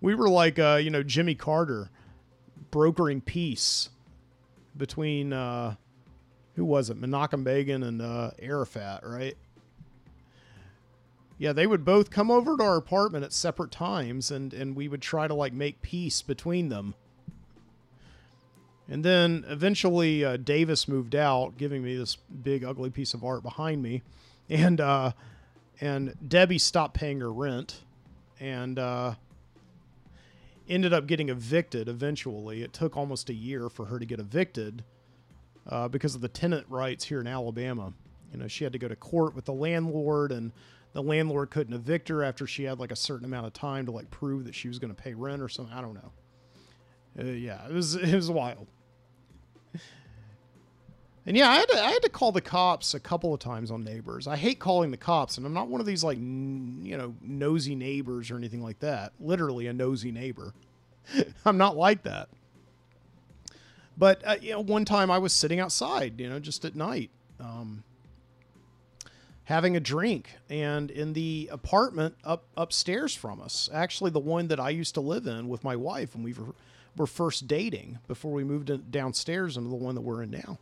we 0.01 0.15
were 0.15 0.29
like 0.29 0.59
uh, 0.59 0.79
you 0.81 0.89
know 0.89 1.03
Jimmy 1.03 1.35
Carter 1.35 1.89
brokering 2.71 3.21
peace 3.21 3.89
between 4.77 5.33
uh, 5.33 5.75
who 6.55 6.65
was 6.65 6.89
it 6.89 6.99
Menachem 6.99 7.43
Begin 7.43 7.83
and 7.83 8.01
uh, 8.01 8.31
Arafat, 8.39 9.01
right? 9.05 9.37
Yeah, 11.37 11.51
they 11.51 11.67
would 11.67 11.83
both 11.83 12.11
come 12.11 12.31
over 12.31 12.55
to 12.55 12.63
our 12.63 12.77
apartment 12.77 13.25
at 13.25 13.33
separate 13.33 13.71
times, 13.71 14.31
and 14.31 14.53
and 14.53 14.75
we 14.75 14.87
would 14.87 15.01
try 15.01 15.27
to 15.27 15.33
like 15.33 15.53
make 15.53 15.81
peace 15.81 16.21
between 16.21 16.69
them. 16.69 16.95
And 18.89 19.03
then 19.03 19.45
eventually 19.47 20.23
uh, 20.23 20.37
Davis 20.37 20.87
moved 20.87 21.15
out, 21.15 21.57
giving 21.57 21.83
me 21.83 21.95
this 21.97 22.15
big 22.15 22.63
ugly 22.63 22.89
piece 22.89 23.13
of 23.13 23.23
art 23.23 23.41
behind 23.41 23.81
me, 23.81 24.03
and 24.49 24.79
uh, 24.79 25.11
and 25.81 26.15
Debbie 26.27 26.59
stopped 26.59 26.93
paying 26.93 27.19
her 27.19 27.33
rent, 27.33 27.81
and 28.39 28.77
uh, 28.77 29.15
ended 30.69 30.93
up 30.93 31.07
getting 31.07 31.29
evicted. 31.29 31.89
Eventually, 31.89 32.61
it 32.61 32.73
took 32.73 32.95
almost 32.95 33.29
a 33.29 33.33
year 33.33 33.69
for 33.69 33.85
her 33.85 33.97
to 33.97 34.05
get 34.05 34.19
evicted 34.19 34.83
uh, 35.67 35.87
because 35.87 36.13
of 36.13 36.21
the 36.21 36.27
tenant 36.27 36.65
rights 36.69 37.05
here 37.05 37.19
in 37.19 37.27
Alabama. 37.27 37.91
You 38.31 38.39
know, 38.39 38.47
she 38.47 38.63
had 38.63 38.73
to 38.73 38.79
go 38.79 38.87
to 38.87 38.95
court 38.95 39.35
with 39.35 39.45
the 39.45 39.53
landlord, 39.53 40.31
and 40.31 40.51
the 40.93 41.01
landlord 41.01 41.49
couldn't 41.49 41.73
evict 41.73 42.07
her 42.09 42.23
after 42.23 42.45
she 42.45 42.63
had 42.63 42.79
like 42.79 42.91
a 42.91 42.95
certain 42.95 43.25
amount 43.25 43.47
of 43.47 43.53
time 43.53 43.85
to 43.87 43.91
like 43.91 44.11
prove 44.11 44.45
that 44.45 44.53
she 44.53 44.67
was 44.67 44.77
going 44.77 44.93
to 44.93 45.01
pay 45.01 45.13
rent 45.13 45.41
or 45.41 45.49
something. 45.49 45.73
I 45.73 45.81
don't 45.81 45.95
know. 45.95 46.11
Uh, 47.19 47.31
yeah, 47.31 47.65
it 47.67 47.73
was 47.73 47.95
it 47.95 48.15
was 48.15 48.29
wild. 48.29 48.67
And 51.27 51.35
yeah, 51.35 51.49
I 51.49 51.55
had, 51.55 51.69
to, 51.69 51.83
I 51.83 51.91
had 51.91 52.03
to 52.03 52.09
call 52.09 52.31
the 52.31 52.41
cops 52.41 52.93
a 52.93 52.99
couple 52.99 53.33
of 53.33 53.39
times 53.39 53.71
on 53.71 53.83
neighbors. 53.83 54.27
I 54.27 54.35
hate 54.35 54.59
calling 54.59 54.91
the 54.91 54.97
cops, 54.97 55.37
and 55.37 55.45
I'm 55.45 55.53
not 55.53 55.67
one 55.67 55.81
of 55.81 55.87
these 55.87 56.03
like 56.03 56.17
n- 56.17 56.81
you 56.83 56.97
know 56.97 57.15
nosy 57.21 57.73
neighbors 57.73 58.29
or 58.29 58.37
anything 58.37 58.61
like 58.61 58.79
that. 58.79 59.13
Literally 59.19 59.65
a 59.67 59.73
nosy 59.73 60.11
neighbor. 60.11 60.53
I'm 61.45 61.57
not 61.57 61.75
like 61.75 62.03
that. 62.03 62.29
But 63.97 64.21
uh, 64.25 64.35
you 64.39 64.51
know, 64.51 64.61
one 64.61 64.85
time 64.85 65.09
I 65.09 65.17
was 65.17 65.33
sitting 65.33 65.59
outside, 65.59 66.19
you 66.19 66.29
know, 66.29 66.39
just 66.39 66.63
at 66.63 66.75
night, 66.75 67.09
um, 67.39 67.83
having 69.45 69.75
a 69.75 69.79
drink, 69.79 70.31
and 70.49 70.91
in 70.91 71.13
the 71.13 71.49
apartment 71.51 72.15
up 72.23 72.45
upstairs 72.55 73.15
from 73.15 73.41
us, 73.41 73.67
actually 73.73 74.11
the 74.11 74.19
one 74.19 74.47
that 74.49 74.59
I 74.59 74.69
used 74.69 74.93
to 74.95 75.01
live 75.01 75.25
in 75.25 75.47
with 75.47 75.63
my 75.63 75.75
wife 75.75 76.13
and 76.13 76.23
we 76.23 76.33
were, 76.33 76.53
were 76.95 77.07
first 77.07 77.47
dating 77.47 77.99
before 78.07 78.31
we 78.31 78.43
moved 78.43 78.91
downstairs 78.91 79.57
into 79.57 79.69
the 79.69 79.75
one 79.75 79.95
that 79.95 80.01
we're 80.01 80.23
in 80.23 80.31
now 80.31 80.59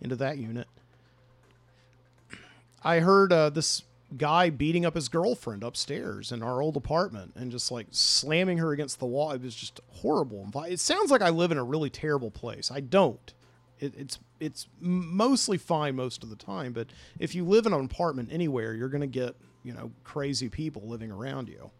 into 0.00 0.16
that 0.16 0.38
unit. 0.38 0.68
I 2.82 3.00
heard 3.00 3.32
uh, 3.32 3.50
this 3.50 3.82
guy 4.16 4.50
beating 4.50 4.84
up 4.84 4.94
his 4.94 5.08
girlfriend 5.08 5.62
upstairs 5.62 6.30
in 6.30 6.42
our 6.42 6.62
old 6.62 6.76
apartment 6.76 7.32
and 7.34 7.50
just 7.50 7.72
like 7.72 7.86
slamming 7.90 8.58
her 8.58 8.72
against 8.72 8.98
the 8.98 9.06
wall. 9.06 9.32
It 9.32 9.42
was 9.42 9.54
just 9.54 9.80
horrible. 9.88 10.48
It 10.68 10.80
sounds 10.80 11.10
like 11.10 11.22
I 11.22 11.30
live 11.30 11.50
in 11.50 11.58
a 11.58 11.64
really 11.64 11.90
terrible 11.90 12.30
place. 12.30 12.70
I 12.70 12.80
don't. 12.80 13.32
It, 13.80 13.94
it's 13.96 14.18
it's 14.38 14.68
mostly 14.80 15.58
fine 15.58 15.96
most 15.96 16.22
of 16.22 16.30
the 16.30 16.36
time, 16.36 16.72
but 16.72 16.88
if 17.18 17.34
you 17.34 17.44
live 17.44 17.66
in 17.66 17.72
an 17.72 17.84
apartment 17.84 18.28
anywhere, 18.30 18.74
you're 18.74 18.88
going 18.88 19.00
to 19.00 19.06
get 19.06 19.34
you 19.62 19.72
know 19.72 19.90
crazy 20.04 20.48
people 20.48 20.86
living 20.86 21.10
around 21.10 21.48
you. 21.48 21.70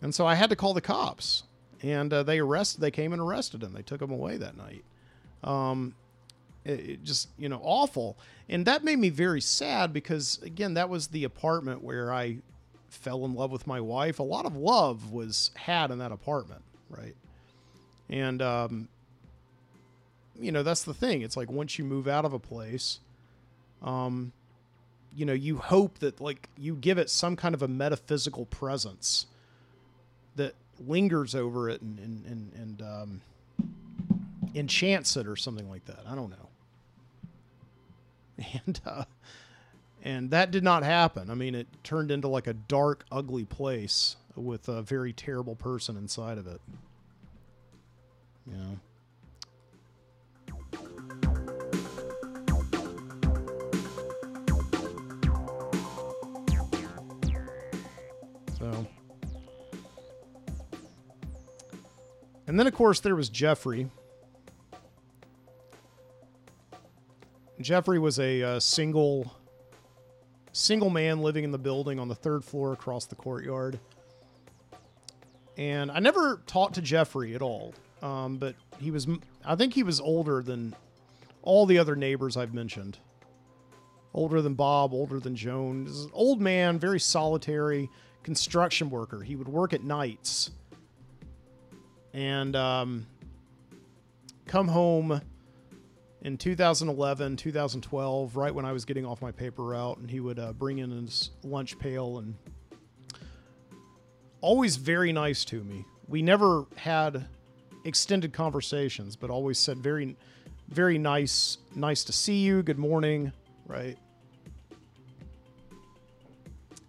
And 0.00 0.14
so 0.14 0.26
I 0.26 0.34
had 0.34 0.50
to 0.50 0.56
call 0.56 0.74
the 0.74 0.80
cops, 0.80 1.44
and 1.82 2.12
uh, 2.12 2.22
they 2.22 2.38
arrested. 2.38 2.80
They 2.80 2.90
came 2.90 3.12
and 3.12 3.20
arrested 3.20 3.62
him. 3.62 3.72
They 3.72 3.82
took 3.82 4.00
him 4.00 4.10
away 4.10 4.36
that 4.38 4.56
night. 4.56 4.84
Um, 5.44 5.94
it 6.66 7.04
just 7.04 7.28
you 7.38 7.48
know 7.48 7.60
awful 7.62 8.18
and 8.48 8.66
that 8.66 8.82
made 8.82 8.98
me 8.98 9.08
very 9.08 9.40
sad 9.40 9.92
because 9.92 10.40
again 10.42 10.74
that 10.74 10.88
was 10.88 11.08
the 11.08 11.24
apartment 11.24 11.82
where 11.82 12.12
i 12.12 12.36
fell 12.88 13.24
in 13.24 13.34
love 13.34 13.50
with 13.50 13.66
my 13.66 13.80
wife 13.80 14.18
a 14.18 14.22
lot 14.22 14.46
of 14.46 14.56
love 14.56 15.12
was 15.12 15.50
had 15.54 15.90
in 15.90 15.98
that 15.98 16.12
apartment 16.12 16.62
right 16.90 17.14
and 18.08 18.40
um, 18.42 18.88
you 20.38 20.52
know 20.52 20.62
that's 20.62 20.82
the 20.84 20.94
thing 20.94 21.22
it's 21.22 21.36
like 21.36 21.50
once 21.50 21.78
you 21.78 21.84
move 21.84 22.08
out 22.08 22.24
of 22.24 22.32
a 22.32 22.38
place 22.38 23.00
um, 23.82 24.32
you 25.14 25.24
know 25.24 25.32
you 25.32 25.56
hope 25.58 25.98
that 25.98 26.20
like 26.20 26.48
you 26.56 26.74
give 26.74 26.98
it 26.98 27.10
some 27.10 27.36
kind 27.36 27.54
of 27.54 27.62
a 27.62 27.68
metaphysical 27.68 28.46
presence 28.46 29.26
that 30.36 30.54
lingers 30.84 31.34
over 31.34 31.68
it 31.68 31.80
and 31.82 31.98
and 31.98 32.26
and, 32.26 32.52
and 32.54 32.82
um, 32.82 33.20
enchants 34.54 35.16
it 35.16 35.26
or 35.26 35.36
something 35.36 35.68
like 35.68 35.84
that 35.84 36.00
i 36.08 36.14
don't 36.14 36.30
know 36.30 36.48
and 38.64 38.80
uh, 38.86 39.04
and 40.06 40.30
that 40.30 40.52
did 40.52 40.62
not 40.62 40.84
happen. 40.84 41.30
I 41.30 41.34
mean, 41.34 41.56
it 41.56 41.66
turned 41.82 42.12
into 42.12 42.28
like 42.28 42.46
a 42.46 42.52
dark, 42.52 43.04
ugly 43.10 43.44
place 43.44 44.14
with 44.36 44.68
a 44.68 44.80
very 44.80 45.12
terrible 45.12 45.56
person 45.56 45.96
inside 45.96 46.38
of 46.38 46.46
it. 46.46 46.60
Know. 48.46 48.78
So. 58.60 58.86
And 62.46 62.58
then, 62.58 62.66
of 62.66 62.74
course, 62.74 63.00
there 63.00 63.16
was 63.16 63.28
Jeffrey, 63.28 63.88
Jeffrey 67.60 67.98
was 67.98 68.18
a 68.18 68.42
uh, 68.42 68.60
single 68.60 69.34
single 70.52 70.90
man 70.90 71.20
living 71.20 71.44
in 71.44 71.50
the 71.50 71.58
building 71.58 71.98
on 71.98 72.08
the 72.08 72.14
third 72.14 72.44
floor 72.44 72.72
across 72.72 73.06
the 73.06 73.14
courtyard. 73.14 73.78
And 75.58 75.90
I 75.90 76.00
never 76.00 76.40
talked 76.46 76.74
to 76.74 76.82
Jeffrey 76.82 77.34
at 77.34 77.42
all, 77.42 77.74
um, 78.02 78.36
but 78.36 78.54
he 78.78 78.90
was 78.90 79.06
I 79.44 79.56
think 79.56 79.74
he 79.74 79.82
was 79.82 80.00
older 80.00 80.42
than 80.42 80.74
all 81.42 81.66
the 81.66 81.78
other 81.78 81.96
neighbors 81.96 82.36
I've 82.36 82.52
mentioned. 82.52 82.98
Older 84.12 84.40
than 84.40 84.54
Bob, 84.54 84.94
older 84.94 85.20
than 85.20 85.36
Joan. 85.36 85.90
Old 86.12 86.40
man, 86.40 86.78
very 86.78 87.00
solitary 87.00 87.90
construction 88.22 88.90
worker. 88.90 89.22
He 89.22 89.36
would 89.36 89.48
work 89.48 89.72
at 89.72 89.84
nights 89.84 90.50
and 92.16 92.56
um, 92.56 93.06
come 94.46 94.68
home 94.68 95.20
in 96.22 96.38
2011, 96.38 97.36
2012, 97.36 98.36
right 98.36 98.54
when 98.54 98.64
I 98.64 98.72
was 98.72 98.86
getting 98.86 99.04
off 99.04 99.20
my 99.20 99.30
paper 99.30 99.62
route, 99.62 99.98
and 99.98 100.10
he 100.10 100.18
would 100.18 100.38
uh, 100.38 100.54
bring 100.54 100.78
in 100.78 100.90
his 100.90 101.28
lunch 101.44 101.78
pail 101.78 102.16
and 102.16 102.34
always 104.40 104.76
very 104.76 105.12
nice 105.12 105.44
to 105.44 105.62
me. 105.62 105.84
We 106.08 106.22
never 106.22 106.64
had 106.76 107.26
extended 107.84 108.32
conversations, 108.32 109.14
but 109.14 109.28
always 109.28 109.58
said 109.58 109.76
very, 109.76 110.16
very 110.70 110.96
nice, 110.96 111.58
nice 111.74 112.02
to 112.04 112.14
see 112.14 112.38
you, 112.38 112.62
good 112.62 112.78
morning, 112.78 113.30
right? 113.66 113.98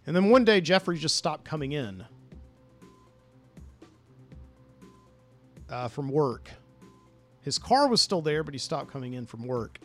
And 0.06 0.16
then 0.16 0.30
one 0.30 0.46
day, 0.46 0.62
Jeffrey 0.62 0.98
just 0.98 1.18
stopped 1.18 1.44
coming 1.44 1.74
in 1.74 2.06
uh, 5.70 5.88
from 5.88 6.10
work 6.10 6.50
his 7.48 7.58
car 7.58 7.88
was 7.88 8.02
still 8.02 8.22
there, 8.22 8.44
but 8.44 8.54
he 8.54 8.58
stopped 8.58 8.92
coming 8.92 9.14
in 9.14 9.26
from 9.26 9.48
work. 9.48 9.80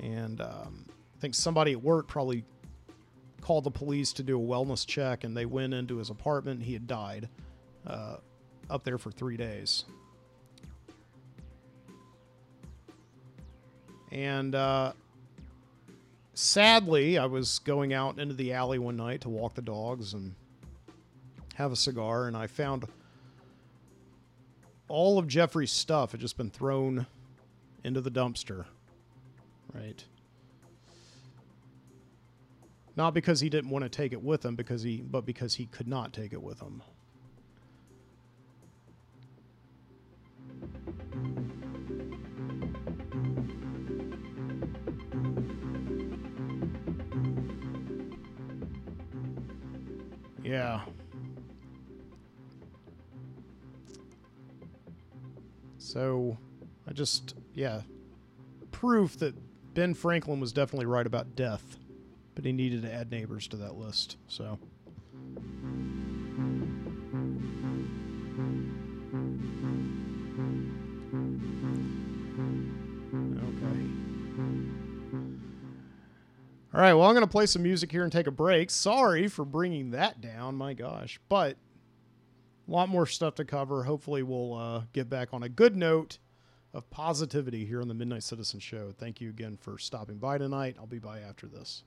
And 0.00 0.40
um, 0.40 0.86
I 0.88 1.20
think 1.20 1.34
somebody 1.34 1.72
at 1.72 1.82
work 1.82 2.06
probably 2.06 2.44
called 3.40 3.64
the 3.64 3.72
police 3.72 4.12
to 4.12 4.22
do 4.22 4.40
a 4.40 4.40
wellness 4.40 4.86
check, 4.86 5.24
and 5.24 5.36
they 5.36 5.46
went 5.46 5.74
into 5.74 5.96
his 5.96 6.10
apartment. 6.10 6.62
he 6.62 6.72
had 6.72 6.86
died 6.86 7.28
uh, 7.88 8.18
up 8.70 8.84
there 8.84 8.98
for 8.98 9.10
three 9.10 9.36
days. 9.36 9.84
And 14.12 14.54
uh, 14.54 14.92
sadly, 16.34 17.18
I 17.18 17.26
was 17.26 17.58
going 17.58 17.92
out 17.92 18.20
into 18.20 18.34
the 18.34 18.52
alley 18.52 18.78
one 18.78 18.96
night 18.96 19.22
to 19.22 19.28
walk 19.28 19.56
the 19.56 19.62
dogs 19.62 20.14
and 20.14 20.36
have 21.56 21.72
a 21.72 21.76
cigar, 21.76 22.28
and 22.28 22.36
I 22.36 22.46
found 22.46 22.86
all 24.88 25.18
of 25.18 25.26
Jeffrey's 25.26 25.72
stuff 25.72 26.12
had 26.12 26.20
just 26.20 26.36
been 26.36 26.50
thrown 26.50 27.06
into 27.82 28.00
the 28.00 28.10
dumpster. 28.10 28.66
Right. 29.72 30.04
Not 32.96 33.12
because 33.12 33.40
he 33.40 33.48
didn't 33.48 33.70
want 33.70 33.84
to 33.84 33.88
take 33.88 34.12
it 34.12 34.22
with 34.22 34.44
him, 34.44 34.54
because 34.54 34.82
he, 34.82 34.98
but 34.98 35.26
because 35.26 35.54
he 35.56 35.66
could 35.66 35.88
not 35.88 36.12
take 36.12 36.32
it 36.32 36.42
with 36.42 36.60
him. 36.60 36.82
Yeah. 50.44 50.82
So 55.84 56.38
I 56.88 56.92
just, 56.94 57.34
yeah, 57.52 57.82
proof 58.72 59.18
that 59.18 59.34
Ben 59.74 59.92
Franklin 59.92 60.40
was 60.40 60.50
definitely 60.50 60.86
right 60.86 61.06
about 61.06 61.36
death, 61.36 61.76
but 62.34 62.46
he 62.46 62.52
needed 62.52 62.82
to 62.82 62.92
add 62.92 63.10
neighbors 63.10 63.46
to 63.48 63.56
that 63.58 63.76
list. 63.76 64.16
So. 64.26 64.58
Okay. 73.36 73.80
All 76.72 76.80
right, 76.80 76.94
well, 76.94 77.02
I'm 77.02 77.14
going 77.14 77.20
to 77.20 77.26
play 77.26 77.44
some 77.44 77.62
music 77.62 77.92
here 77.92 78.04
and 78.04 78.10
take 78.10 78.26
a 78.26 78.32
break. 78.32 78.70
Sorry 78.70 79.28
for 79.28 79.44
bringing 79.44 79.90
that 79.90 80.22
down, 80.22 80.54
my 80.54 80.72
gosh. 80.72 81.20
But 81.28 81.58
a 82.66 82.70
lot 82.70 82.88
more 82.88 83.06
stuff 83.06 83.34
to 83.36 83.44
cover. 83.44 83.84
Hopefully, 83.84 84.22
we'll 84.22 84.54
uh, 84.54 84.82
get 84.92 85.08
back 85.08 85.28
on 85.32 85.42
a 85.42 85.48
good 85.48 85.76
note 85.76 86.18
of 86.72 86.90
positivity 86.90 87.64
here 87.64 87.80
on 87.80 87.88
the 87.88 87.94
Midnight 87.94 88.22
Citizen 88.24 88.60
Show. 88.60 88.92
Thank 88.96 89.20
you 89.20 89.30
again 89.30 89.56
for 89.56 89.78
stopping 89.78 90.18
by 90.18 90.38
tonight. 90.38 90.76
I'll 90.78 90.86
be 90.86 90.98
by 90.98 91.20
after 91.20 91.46
this. 91.46 91.84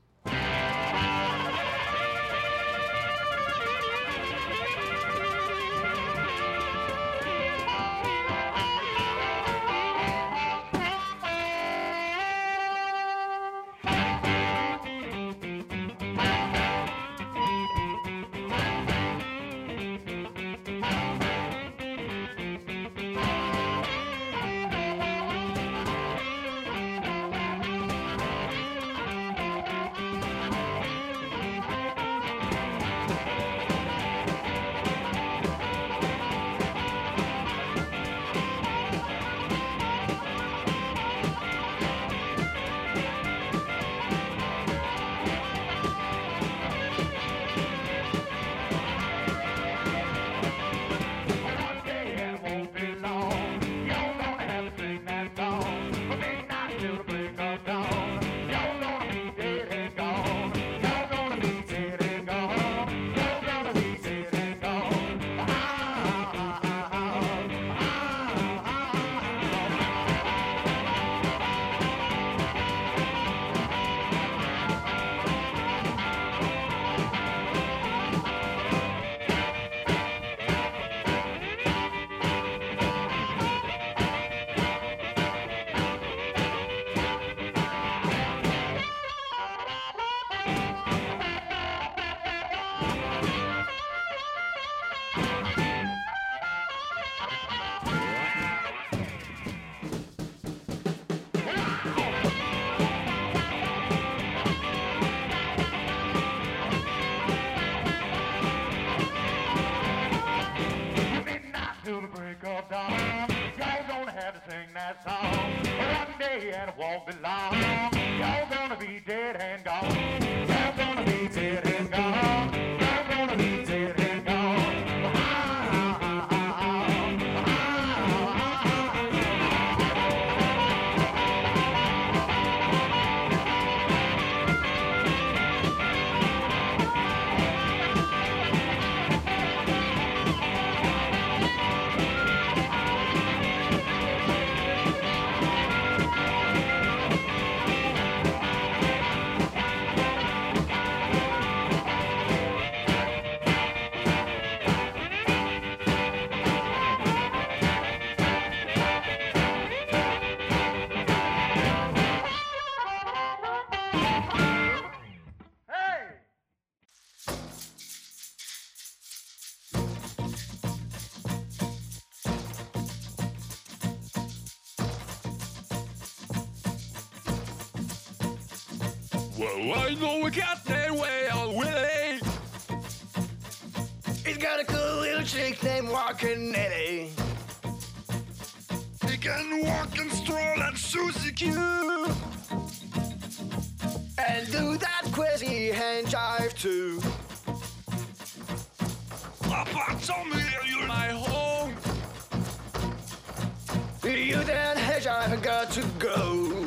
Hand 204.99 205.31
jive 205.31 205.43
got 205.43 205.71
to 205.71 205.83
go. 205.99 206.65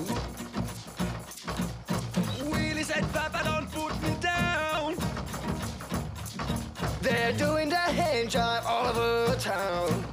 Willie 2.51 2.83
said, 2.83 3.03
Papa, 3.13 3.41
don't 3.45 3.71
put 3.73 4.03
me 4.03 4.15
down. 4.21 4.97
They're 7.03 7.33
doing 7.33 7.69
the 7.69 7.77
hand 7.77 8.29
jive 8.29 8.65
all 8.65 8.87
over 8.87 9.35
town. 9.37 10.10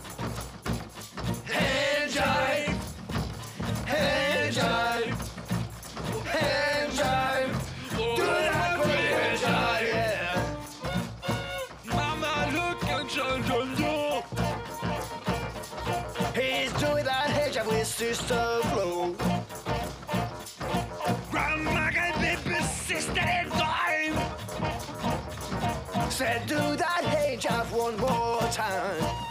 Time. 28.58 29.27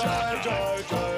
Crazy 0.00 0.08
hand 0.08 0.42
jive, 0.42 1.09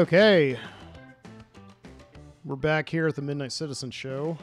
Okay. 0.00 0.58
We're 2.46 2.56
back 2.56 2.88
here 2.88 3.06
at 3.06 3.16
the 3.16 3.20
Midnight 3.20 3.52
Citizen 3.52 3.90
Show. 3.90 4.38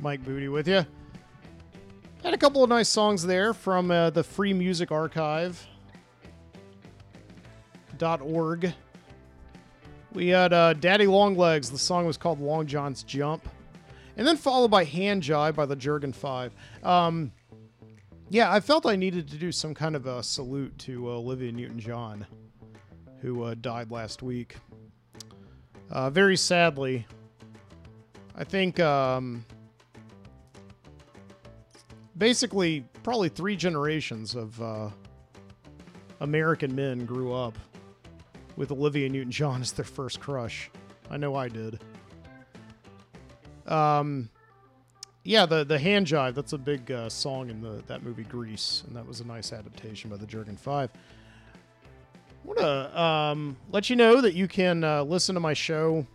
Mike 0.00 0.24
Boody 0.24 0.50
with 0.50 0.66
you. 0.66 0.84
Had 2.24 2.34
a 2.34 2.36
couple 2.36 2.64
of 2.64 2.68
nice 2.68 2.88
songs 2.88 3.24
there 3.24 3.54
from 3.54 3.92
uh, 3.92 4.10
the 4.10 4.24
Free 4.24 4.52
Music 4.52 4.90
Archive. 4.90 5.64
Org. 8.02 8.74
We 10.12 10.26
had 10.26 10.52
uh, 10.52 10.72
Daddy 10.72 11.06
Longlegs. 11.06 11.70
The 11.70 11.78
song 11.78 12.06
was 12.06 12.16
called 12.16 12.40
Long 12.40 12.66
John's 12.66 13.04
Jump. 13.04 13.48
And 14.16 14.26
then 14.26 14.38
followed 14.38 14.72
by 14.72 14.82
Hand 14.82 15.22
Jive 15.22 15.54
by 15.54 15.66
the 15.66 15.76
Jergon 15.76 16.12
Five. 16.12 16.52
Um, 16.82 17.30
yeah, 18.28 18.50
I 18.52 18.58
felt 18.58 18.86
I 18.86 18.96
needed 18.96 19.28
to 19.28 19.36
do 19.36 19.52
some 19.52 19.72
kind 19.72 19.94
of 19.94 20.06
a 20.06 20.20
salute 20.20 20.76
to 20.78 21.08
uh, 21.08 21.12
Olivia 21.12 21.52
Newton 21.52 21.78
John 21.78 22.26
who 23.20 23.42
uh, 23.44 23.54
died 23.54 23.90
last 23.90 24.22
week. 24.22 24.56
Uh, 25.90 26.10
very 26.10 26.36
sadly, 26.36 27.06
I 28.36 28.44
think 28.44 28.78
um, 28.80 29.44
basically 32.16 32.84
probably 33.02 33.28
three 33.28 33.56
generations 33.56 34.34
of 34.34 34.60
uh, 34.62 34.90
American 36.20 36.74
men 36.74 37.04
grew 37.04 37.32
up 37.32 37.58
with 38.56 38.70
Olivia 38.70 39.08
Newton 39.08 39.32
John 39.32 39.60
as 39.60 39.72
their 39.72 39.84
first 39.84 40.20
crush. 40.20 40.70
I 41.10 41.16
know 41.16 41.34
I 41.34 41.48
did. 41.48 41.80
Um, 43.66 44.30
yeah, 45.24 45.46
the 45.46 45.64
the 45.64 45.78
hand 45.78 46.06
jive. 46.06 46.34
That's 46.34 46.52
a 46.52 46.58
big 46.58 46.90
uh, 46.90 47.08
song 47.08 47.50
in 47.50 47.60
the 47.60 47.82
that 47.86 48.02
movie 48.02 48.24
Grease, 48.24 48.84
and 48.86 48.96
that 48.96 49.06
was 49.06 49.20
a 49.20 49.26
nice 49.26 49.52
adaptation 49.52 50.10
by 50.10 50.16
the 50.16 50.26
Jergon 50.26 50.58
Five. 50.58 50.90
I 52.42 52.46
want 52.46 52.58
to 52.58 53.00
um, 53.00 53.56
let 53.70 53.90
you 53.90 53.96
know 53.96 54.20
that 54.20 54.34
you 54.34 54.48
can 54.48 54.82
uh, 54.82 55.02
listen 55.02 55.34
to 55.34 55.40
my 55.40 55.54
show 55.54 56.06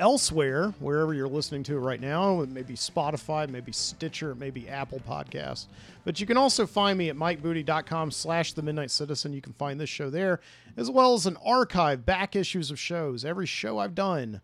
elsewhere, 0.00 0.74
wherever 0.80 1.14
you're 1.14 1.28
listening 1.28 1.62
to 1.64 1.76
it 1.76 1.80
right 1.80 2.00
now. 2.00 2.40
It 2.40 2.50
may 2.50 2.62
be 2.62 2.74
Spotify, 2.74 3.48
maybe 3.48 3.72
Stitcher, 3.72 4.32
it 4.32 4.36
may 4.36 4.50
be 4.50 4.68
Apple 4.68 5.00
Podcasts. 5.08 5.66
But 6.04 6.20
you 6.20 6.26
can 6.26 6.36
also 6.36 6.66
find 6.66 6.98
me 6.98 7.08
at 7.08 7.16
mikeboody.com 7.16 8.10
slash 8.10 8.52
the 8.52 8.62
Midnight 8.62 8.90
Citizen. 8.90 9.32
You 9.32 9.40
can 9.40 9.52
find 9.52 9.80
this 9.80 9.88
show 9.88 10.10
there, 10.10 10.40
as 10.76 10.90
well 10.90 11.14
as 11.14 11.26
an 11.26 11.36
archive, 11.44 12.04
back 12.04 12.34
issues 12.36 12.70
of 12.70 12.78
shows. 12.78 13.24
Every 13.24 13.46
show 13.46 13.78
I've 13.78 13.94
done 13.94 14.40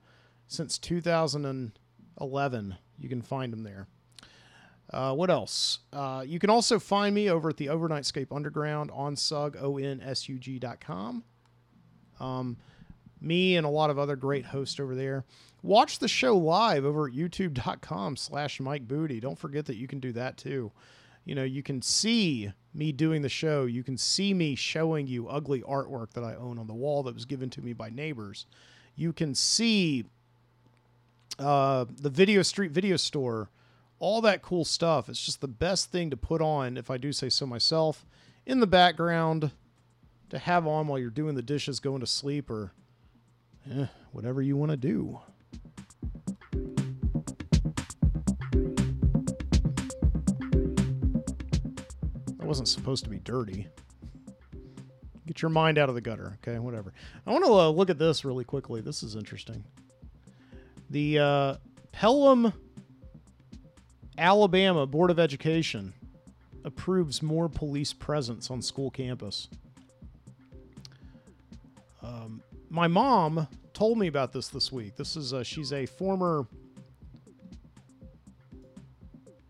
since 0.46 0.78
2011, 0.78 2.76
you 2.98 3.08
can 3.08 3.22
find 3.22 3.52
them 3.52 3.62
there. 3.64 3.88
Uh, 4.92 5.14
what 5.14 5.30
else? 5.30 5.80
Uh, 5.92 6.24
you 6.26 6.38
can 6.38 6.50
also 6.50 6.78
find 6.78 7.14
me 7.14 7.30
over 7.30 7.50
at 7.50 7.56
the 7.56 7.66
Overnightscape 7.66 8.34
Underground 8.34 8.90
on 8.92 9.14
sug. 9.16 9.56
Um, 12.20 12.56
me 13.20 13.56
and 13.56 13.66
a 13.66 13.70
lot 13.70 13.90
of 13.90 13.98
other 13.98 14.16
great 14.16 14.46
hosts 14.46 14.80
over 14.80 14.94
there. 14.94 15.24
Watch 15.62 15.98
the 15.98 16.08
show 16.08 16.36
live 16.36 16.84
over 16.84 17.06
at 17.06 17.14
youtube.com 17.14 18.16
slash 18.16 18.60
Mike 18.60 18.88
Boody. 18.88 19.20
Don't 19.20 19.38
forget 19.38 19.66
that 19.66 19.76
you 19.76 19.86
can 19.86 20.00
do 20.00 20.12
that 20.12 20.36
too. 20.36 20.72
You 21.24 21.34
know, 21.34 21.44
you 21.44 21.62
can 21.62 21.82
see 21.82 22.50
me 22.72 22.92
doing 22.92 23.22
the 23.22 23.28
show. 23.28 23.66
You 23.66 23.82
can 23.82 23.98
see 23.98 24.32
me 24.32 24.54
showing 24.54 25.06
you 25.06 25.28
ugly 25.28 25.60
artwork 25.62 26.12
that 26.14 26.24
I 26.24 26.34
own 26.34 26.58
on 26.58 26.66
the 26.66 26.74
wall 26.74 27.02
that 27.04 27.14
was 27.14 27.26
given 27.26 27.50
to 27.50 27.60
me 27.60 27.74
by 27.74 27.90
neighbors. 27.90 28.46
You 28.96 29.12
can 29.12 29.34
see 29.34 30.06
uh, 31.38 31.84
the 32.00 32.10
Video 32.10 32.42
Street 32.42 32.70
Video 32.70 32.96
Store, 32.96 33.50
all 34.00 34.22
that 34.22 34.42
cool 34.42 34.64
stuff. 34.64 35.08
It's 35.08 35.24
just 35.24 35.40
the 35.40 35.46
best 35.48 35.92
thing 35.92 36.10
to 36.10 36.16
put 36.16 36.42
on, 36.42 36.76
if 36.76 36.90
I 36.90 36.96
do 36.96 37.12
say 37.12 37.28
so 37.28 37.46
myself, 37.46 38.04
in 38.46 38.58
the 38.58 38.66
background 38.66 39.52
to 40.30 40.38
have 40.38 40.66
on 40.66 40.88
while 40.88 40.98
you're 40.98 41.10
doing 41.10 41.34
the 41.36 41.42
dishes, 41.42 41.78
going 41.78 42.00
to 42.00 42.06
sleep, 42.06 42.50
or 42.50 42.72
eh, 43.70 43.86
whatever 44.10 44.40
you 44.40 44.56
want 44.56 44.70
to 44.70 44.76
do. 44.76 45.20
That 52.38 52.46
wasn't 52.46 52.68
supposed 52.68 53.04
to 53.04 53.10
be 53.10 53.18
dirty. 53.18 53.68
Get 55.26 55.42
your 55.42 55.50
mind 55.50 55.78
out 55.78 55.88
of 55.90 55.94
the 55.94 56.00
gutter, 56.00 56.38
okay? 56.42 56.58
Whatever. 56.58 56.92
I 57.26 57.32
want 57.32 57.44
to 57.44 57.52
uh, 57.52 57.68
look 57.68 57.90
at 57.90 57.98
this 57.98 58.24
really 58.24 58.44
quickly. 58.44 58.80
This 58.80 59.02
is 59.02 59.14
interesting. 59.14 59.62
The 60.88 61.18
uh, 61.18 61.54
Pelham, 61.92 62.52
Alabama 64.20 64.86
Board 64.86 65.10
of 65.10 65.18
Education 65.18 65.94
approves 66.62 67.22
more 67.22 67.48
police 67.48 67.94
presence 67.94 68.50
on 68.50 68.60
school 68.60 68.90
campus. 68.90 69.48
Um, 72.02 72.42
my 72.68 72.86
mom 72.86 73.48
told 73.72 73.96
me 73.96 74.08
about 74.08 74.34
this 74.34 74.48
this 74.48 74.70
week. 74.70 74.94
This 74.96 75.16
is 75.16 75.32
uh, 75.32 75.42
she's 75.42 75.72
a 75.72 75.86
former 75.86 76.46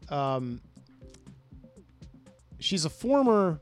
um, 0.08 0.60
she's 2.60 2.84
a 2.84 2.90
former 2.90 3.58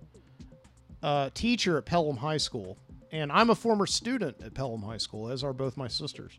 uh, 1.03 1.31
teacher 1.33 1.79
at 1.79 1.87
Pelham 1.87 2.19
High 2.19 2.37
School, 2.37 2.77
and 3.13 3.33
I'm 3.33 3.49
a 3.49 3.55
former 3.55 3.87
student 3.87 4.43
at 4.43 4.53
Pelham 4.53 4.83
High 4.83 4.99
School, 4.99 5.31
as 5.31 5.43
are 5.43 5.55
both 5.55 5.79
my 5.79 5.89
sisters. 5.89 6.37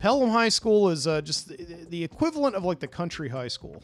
Pelham 0.00 0.30
High 0.30 0.48
School 0.48 0.88
is 0.88 1.06
uh, 1.06 1.20
just 1.20 1.48
the, 1.48 1.86
the 1.88 2.02
equivalent 2.02 2.56
of 2.56 2.64
like 2.64 2.80
the 2.80 2.88
country 2.88 3.28
high 3.28 3.48
school 3.48 3.82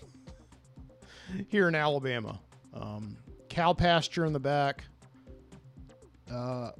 here 1.48 1.68
in 1.68 1.74
Alabama. 1.74 2.40
Um, 2.72 3.16
cow 3.50 3.74
pasture 3.74 4.24
in 4.24 4.32
the 4.32 4.40
back. 4.40 4.84
Uh, 6.32 6.70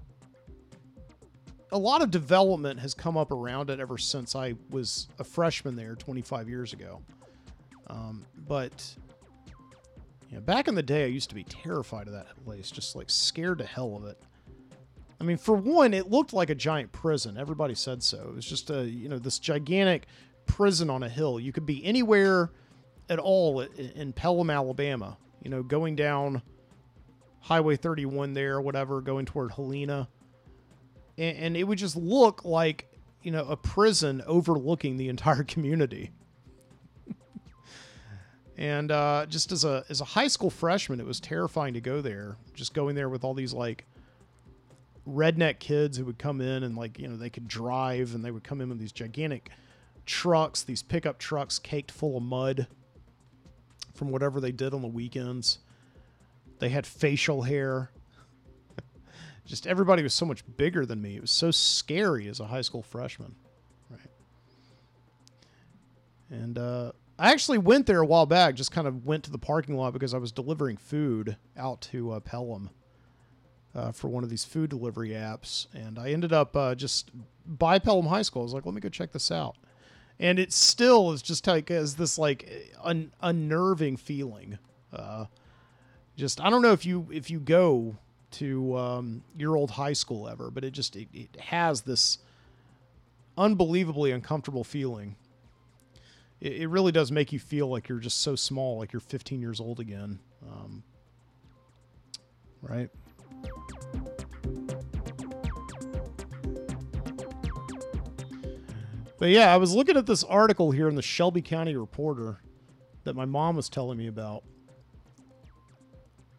a 1.71 1.79
lot 1.79 2.01
of 2.01 2.11
development 2.11 2.81
has 2.81 2.95
come 2.95 3.19
up 3.19 3.31
around 3.31 3.69
it 3.69 3.79
ever 3.79 3.99
since 3.99 4.35
I 4.35 4.55
was 4.71 5.09
a 5.19 5.25
freshman 5.25 5.77
there 5.77 5.95
25 5.97 6.49
years 6.49 6.73
ago. 6.73 7.03
Um, 7.89 8.25
but 8.49 8.97
yeah, 10.31 10.41
back 10.41 10.67
in 10.67 10.75
the 10.75 10.83
day, 10.83 11.05
I 11.05 11.09
used 11.09 11.29
to 11.29 11.35
be 11.35 11.45
terrified 11.45 12.07
of 12.07 12.15
that 12.15 12.43
place, 12.43 12.71
just 12.71 12.97
like 12.97 13.11
scared 13.11 13.59
to 13.59 13.67
hell 13.67 13.97
of 13.97 14.07
it. 14.07 14.19
I 15.21 15.25
mean, 15.25 15.39
for 15.39 15.55
one, 15.55 15.95
it 15.95 16.11
looked 16.11 16.33
like 16.33 16.51
a 16.51 16.55
giant 16.55 16.93
prison. 16.93 17.39
Everybody 17.39 17.75
said 17.75 18.03
so. 18.03 18.19
It 18.29 18.35
was 18.35 18.45
just 18.45 18.71
a, 18.71 18.85
you 18.85 19.09
know, 19.09 19.19
this 19.19 19.39
gigantic 19.39 20.07
prison 20.47 20.91
on 20.91 21.03
a 21.03 21.09
hill. 21.09 21.41
You 21.41 21.53
could 21.53 21.67
be 21.67 21.85
anywhere 21.85 22.51
at 23.09 23.19
all 23.19 23.61
in 23.61 24.13
Pelham, 24.13 24.51
Alabama, 24.51 25.17
you 25.43 25.51
know, 25.51 25.63
going 25.63 25.97
down 25.97 26.43
Highway 27.41 27.77
31 27.77 28.35
there, 28.35 28.61
whatever, 28.61 29.01
going 29.01 29.27
toward 29.27 29.53
Helena. 29.53 30.09
And, 31.17 31.39
and 31.39 31.57
it 31.57 31.65
would 31.65 31.79
just 31.79 31.97
look 31.97 32.45
like, 32.45 32.93
you 33.23 33.31
know, 33.31 33.45
a 33.45 33.57
prison 33.57 34.23
overlooking 34.27 34.97
the 34.97 35.09
entire 35.09 35.45
community. 35.45 36.11
and 38.59 38.91
uh, 38.91 39.27
just 39.27 39.51
as 39.53 39.65
a 39.65 39.85
as 39.89 40.01
a 40.01 40.05
high 40.05 40.29
school 40.29 40.51
freshman, 40.51 41.01
it 41.01 41.07
was 41.07 41.21
terrifying 41.21 41.75
to 41.75 41.81
go 41.81 42.01
there. 42.01 42.37
Just 42.55 42.75
going 42.75 42.97
there 42.97 43.09
with 43.09 43.25
all 43.25 43.35
these 43.35 43.53
like 43.53 43.87
redneck 45.09 45.59
kids 45.59 45.97
who 45.97 46.05
would 46.05 46.19
come 46.19 46.41
in 46.41 46.63
and 46.63 46.77
like 46.77 46.99
you 46.99 47.09
know 47.09 47.17
they 47.17 47.31
could 47.31 47.49
drive 47.49 48.15
and 48.15 48.25
they 48.25 48.31
would 48.31 48.45
come 48.45 48.61
in 48.61 48.69
with 48.69 48.79
these 48.79 48.93
gigantic 48.93 49.51
trucks, 50.05 50.63
these 50.63 50.83
pickup 50.83 51.19
trucks 51.19 51.59
caked 51.59 51.91
full 51.91 52.17
of 52.17 52.23
mud 52.23 52.67
from 53.95 54.11
whatever 54.11 54.41
they 54.41 54.53
did 54.53 54.75
on 54.75 54.83
the 54.83 54.89
weekends. 54.89 55.59
They 56.59 56.69
had 56.69 56.87
facial 56.87 57.43
hair. 57.43 57.91
Just 59.47 59.67
everybody 59.67 60.03
was 60.03 60.15
so 60.15 60.27
much 60.27 60.43
bigger 60.57 60.87
than 60.87 61.03
me. 61.03 61.17
It 61.17 61.21
was 61.21 61.31
so 61.31 61.51
scary 61.51 62.29
as 62.29 62.41
a 62.41 62.47
high 62.47 62.63
school 62.63 62.83
freshman. 62.83 63.35
Right. 63.91 64.01
And 66.31 66.59
uh, 66.59 66.93
I 67.19 67.33
actually 67.33 67.59
went 67.59 67.87
there 67.87 68.01
a 68.01 68.07
while 68.07 68.27
back, 68.27 68.55
just 68.55 68.73
kind 68.73 68.87
of 68.87 69.05
went 69.05 69.25
to 69.25 69.31
the 69.31 69.39
parking 69.39 69.77
lot 69.77 69.93
because 69.93 70.15
I 70.15 70.19
was 70.19 70.33
delivering 70.33 70.77
food 70.77 71.37
out 71.57 71.81
to 71.83 72.13
uh, 72.13 72.21
Pelham 72.21 72.71
uh, 73.77 73.93
for 73.93 74.09
one 74.09 74.25
of 74.25 74.31
these 74.31 74.45
food 74.45 74.71
delivery 74.71 75.11
apps. 75.11 75.67
And 75.75 75.99
I 75.99 76.11
ended 76.11 76.33
up 76.33 76.57
uh, 76.57 76.75
just 76.75 77.11
by 77.47 77.79
Pelham 77.79 78.07
High 78.07 78.23
School. 78.23 78.43
I 78.43 78.45
was 78.45 78.55
like, 78.55 78.65
let 78.65 78.75
me 78.75 78.81
go 78.81 78.89
check 78.89 79.13
this 79.13 79.31
out. 79.31 79.57
And 80.19 80.39
it 80.39 80.53
still 80.53 81.13
is 81.13 81.21
just 81.21 81.47
like 81.47 81.71
as 81.71 81.97
this 81.97 82.19
like 82.19 82.75
un- 82.83 83.13
unnerving 83.21 83.99
feeling. 83.99 84.59
Uh, 84.91 85.27
just 86.17 86.41
I 86.41 86.49
don't 86.49 86.63
know 86.63 86.73
if 86.73 86.87
you 86.87 87.07
if 87.13 87.31
you 87.31 87.39
go 87.39 87.97
to 88.33 88.77
um, 88.79 89.23
your 89.37 89.57
old 89.57 89.73
high 89.73 89.93
school 89.93 90.27
ever, 90.27 90.51
but 90.51 90.65
it 90.65 90.71
just 90.71 90.97
it, 90.97 91.09
it 91.13 91.37
has 91.39 91.83
this 91.83 92.19
unbelievably 93.37 94.11
uncomfortable 94.11 94.65
feeling. 94.65 95.17
It, 96.41 96.63
it 96.63 96.67
really 96.69 96.93
does 96.93 97.13
make 97.13 97.31
you 97.31 97.39
feel 97.39 97.69
like 97.69 97.91
you're 97.91 97.99
just 97.99 98.23
so 98.23 98.37
small, 98.37 98.79
like 98.79 98.95
you're 98.95 99.01
15 99.01 99.43
years 99.43 99.61
old 99.61 99.81
again. 99.81 100.19
Um, 100.51 100.83
right? 102.63 102.89
But 109.19 109.31
yeah, 109.31 109.53
I 109.53 109.57
was 109.57 109.75
looking 109.75 109.97
at 109.97 110.07
this 110.07 110.23
article 110.25 110.71
here 110.71 110.89
in 110.89 110.95
the 110.95 111.03
Shelby 111.03 111.43
County 111.43 111.75
Reporter 111.75 112.41
that 113.05 113.17
my 113.17 113.25
mom 113.25 113.57
was 113.57 113.69
telling 113.69 113.97
me 113.97 114.09
about. 114.09 114.45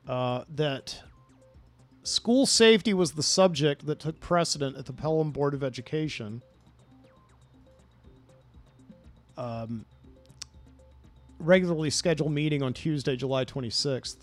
Uh, 0.08 0.44
that 0.56 1.02
school 2.04 2.46
safety 2.46 2.94
was 2.94 3.12
the 3.14 3.24
subject 3.24 3.86
that 3.88 4.00
took 4.00 4.20
precedent 4.20 4.78
at 4.78 4.86
the 4.86 4.94
Pelham 4.94 5.32
Board 5.32 5.54
of 5.54 5.64
Education. 5.64 6.42
Um, 9.38 9.86
regularly 11.40 11.90
scheduled 11.90 12.32
meeting 12.32 12.64
on 12.64 12.74
Tuesday, 12.74 13.16
July 13.16 13.46
26th. 13.46 14.18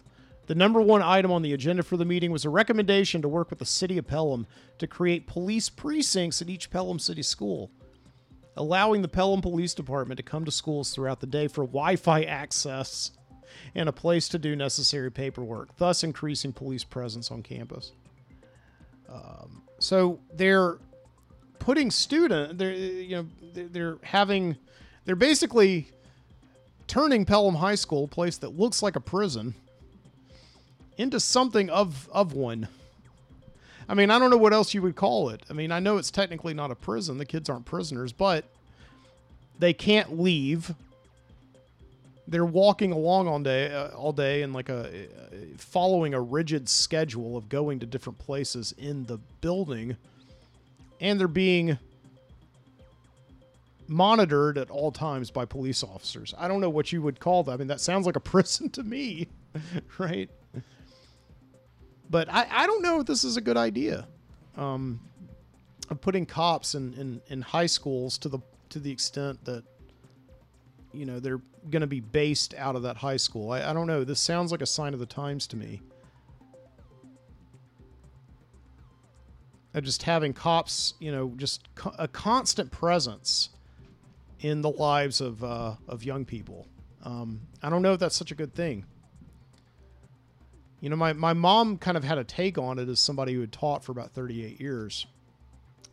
The 0.46 0.54
number 0.54 0.80
one 0.80 1.02
item 1.02 1.30
on 1.30 1.42
the 1.42 1.52
agenda 1.52 1.82
for 1.82 1.96
the 1.96 2.04
meeting 2.04 2.30
was 2.30 2.44
a 2.44 2.50
recommendation 2.50 3.22
to 3.22 3.28
work 3.28 3.50
with 3.50 3.58
the 3.58 3.66
city 3.66 3.96
of 3.98 4.06
Pelham 4.06 4.46
to 4.78 4.86
create 4.86 5.26
police 5.26 5.68
precincts 5.68 6.42
at 6.42 6.50
each 6.50 6.70
Pelham 6.70 6.98
City 6.98 7.22
school, 7.22 7.70
allowing 8.56 9.02
the 9.02 9.08
Pelham 9.08 9.40
Police 9.40 9.74
Department 9.74 10.18
to 10.18 10.22
come 10.22 10.44
to 10.44 10.50
schools 10.50 10.90
throughout 10.90 11.20
the 11.20 11.26
day 11.26 11.48
for 11.48 11.64
Wi 11.64 11.96
Fi 11.96 12.22
access 12.22 13.10
and 13.74 13.88
a 13.88 13.92
place 13.92 14.28
to 14.28 14.38
do 14.38 14.56
necessary 14.56 15.10
paperwork, 15.10 15.76
thus 15.76 16.04
increasing 16.04 16.52
police 16.52 16.84
presence 16.84 17.30
on 17.30 17.42
campus. 17.42 17.92
Um, 19.08 19.62
so 19.78 20.20
they're 20.32 20.78
putting 21.58 21.90
student, 21.90 22.58
they're 22.58 22.72
you 22.72 23.16
know 23.16 23.26
they're- 23.52 23.98
having, 24.02 24.56
they're 25.04 25.16
basically 25.16 25.88
turning 26.86 27.24
Pelham 27.24 27.54
High 27.54 27.74
School, 27.76 28.04
a 28.04 28.08
place 28.08 28.38
that 28.38 28.58
looks 28.58 28.82
like 28.82 28.96
a 28.96 29.00
prison, 29.00 29.54
into 30.96 31.18
something 31.20 31.70
of 31.70 32.08
of 32.12 32.34
one. 32.34 32.68
I 33.88 33.94
mean, 33.94 34.10
I 34.10 34.18
don't 34.18 34.30
know 34.30 34.36
what 34.36 34.52
else 34.52 34.74
you 34.74 34.82
would 34.82 34.96
call 34.96 35.30
it. 35.30 35.42
I 35.50 35.52
mean, 35.52 35.72
I 35.72 35.80
know 35.80 35.96
it's 35.96 36.10
technically 36.10 36.54
not 36.54 36.70
a 36.70 36.74
prison; 36.74 37.18
the 37.18 37.26
kids 37.26 37.48
aren't 37.48 37.64
prisoners, 37.64 38.12
but 38.12 38.44
they 39.58 39.72
can't 39.72 40.18
leave. 40.18 40.74
They're 42.26 42.44
walking 42.44 42.92
along 42.92 43.28
all 43.28 43.38
day, 43.40 43.72
uh, 43.72 43.88
all 43.88 44.12
day, 44.12 44.42
and 44.42 44.52
like 44.52 44.68
a 44.68 44.88
uh, 44.88 45.36
following 45.58 46.14
a 46.14 46.20
rigid 46.20 46.68
schedule 46.68 47.36
of 47.36 47.48
going 47.48 47.80
to 47.80 47.86
different 47.86 48.18
places 48.18 48.72
in 48.78 49.04
the 49.04 49.18
building, 49.40 49.96
and 51.00 51.20
they're 51.20 51.28
being 51.28 51.78
monitored 53.86 54.56
at 54.56 54.70
all 54.70 54.90
times 54.90 55.30
by 55.30 55.44
police 55.44 55.82
officers. 55.82 56.34
I 56.38 56.48
don't 56.48 56.60
know 56.60 56.70
what 56.70 56.92
you 56.92 57.02
would 57.02 57.20
call 57.20 57.42
that. 57.44 57.52
I 57.52 57.56
mean, 57.56 57.68
that 57.68 57.80
sounds 57.80 58.06
like 58.06 58.16
a 58.16 58.20
prison 58.34 58.70
to 58.70 58.82
me, 58.82 59.28
right? 59.98 60.30
But 62.10 62.28
I, 62.32 62.46
I 62.50 62.66
don't 62.66 62.82
know 62.82 63.00
if 63.00 63.06
this 63.06 63.24
is 63.24 63.36
a 63.36 63.40
good 63.40 63.56
idea. 63.56 64.06
Um, 64.56 65.00
of 65.90 66.00
putting 66.00 66.26
cops 66.26 66.74
in, 66.74 66.94
in, 66.94 67.20
in 67.28 67.42
high 67.42 67.66
schools 67.66 68.18
to 68.18 68.28
the 68.28 68.38
to 68.70 68.78
the 68.78 68.90
extent 68.90 69.44
that 69.44 69.62
you 70.92 71.06
know 71.06 71.20
they're 71.20 71.40
going 71.70 71.80
to 71.80 71.86
be 71.86 72.00
based 72.00 72.54
out 72.54 72.76
of 72.76 72.82
that 72.82 72.96
high 72.96 73.16
school. 73.16 73.52
I, 73.52 73.70
I 73.70 73.72
don't 73.72 73.86
know. 73.86 74.04
This 74.04 74.20
sounds 74.20 74.52
like 74.52 74.62
a 74.62 74.66
sign 74.66 74.94
of 74.94 75.00
the 75.00 75.06
times 75.06 75.46
to 75.48 75.56
me. 75.56 75.82
Of 79.74 79.84
just 79.84 80.04
having 80.04 80.32
cops, 80.32 80.94
you 81.00 81.10
know, 81.10 81.32
just 81.36 81.74
co- 81.74 81.94
a 81.98 82.06
constant 82.06 82.70
presence 82.70 83.50
in 84.40 84.62
the 84.62 84.70
lives 84.70 85.20
of 85.20 85.42
uh, 85.42 85.74
of 85.88 86.04
young 86.04 86.24
people. 86.24 86.68
Um, 87.02 87.40
I 87.62 87.70
don't 87.70 87.82
know 87.82 87.92
if 87.92 88.00
that's 88.00 88.16
such 88.16 88.30
a 88.30 88.34
good 88.34 88.54
thing. 88.54 88.86
You 90.84 90.90
know, 90.90 90.96
my, 90.96 91.14
my 91.14 91.32
mom 91.32 91.78
kind 91.78 91.96
of 91.96 92.04
had 92.04 92.18
a 92.18 92.24
take 92.24 92.58
on 92.58 92.78
it 92.78 92.90
as 92.90 93.00
somebody 93.00 93.32
who 93.32 93.40
had 93.40 93.52
taught 93.52 93.82
for 93.82 93.90
about 93.90 94.10
38 94.10 94.60
years. 94.60 95.06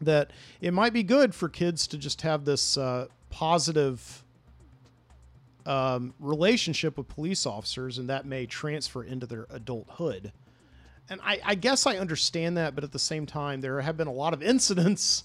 That 0.02 0.32
it 0.60 0.74
might 0.74 0.92
be 0.92 1.02
good 1.02 1.34
for 1.34 1.48
kids 1.48 1.88
to 1.88 1.98
just 1.98 2.24
have 2.24 2.44
this 2.44 2.78
uh, 2.78 3.08
positive 3.30 4.26
um, 5.66 6.14
relationship 6.20 6.98
with 6.98 7.08
police 7.08 7.46
officers, 7.46 8.00
and 8.00 8.10
that 8.10 8.26
may 8.26 8.46
transfer 8.46 9.02
into 9.02 9.26
their 9.26 9.48
adulthood. 9.50 10.34
And 11.10 11.22
I, 11.24 11.40
I 11.42 11.56
guess 11.56 11.88
I 11.88 11.96
understand 11.96 12.58
that, 12.58 12.76
but 12.76 12.84
at 12.84 12.92
the 12.92 13.00
same 13.00 13.26
time, 13.26 13.62
there 13.62 13.80
have 13.80 13.96
been 13.96 14.08
a 14.08 14.14
lot 14.14 14.34
of 14.34 14.44
incidents 14.44 15.24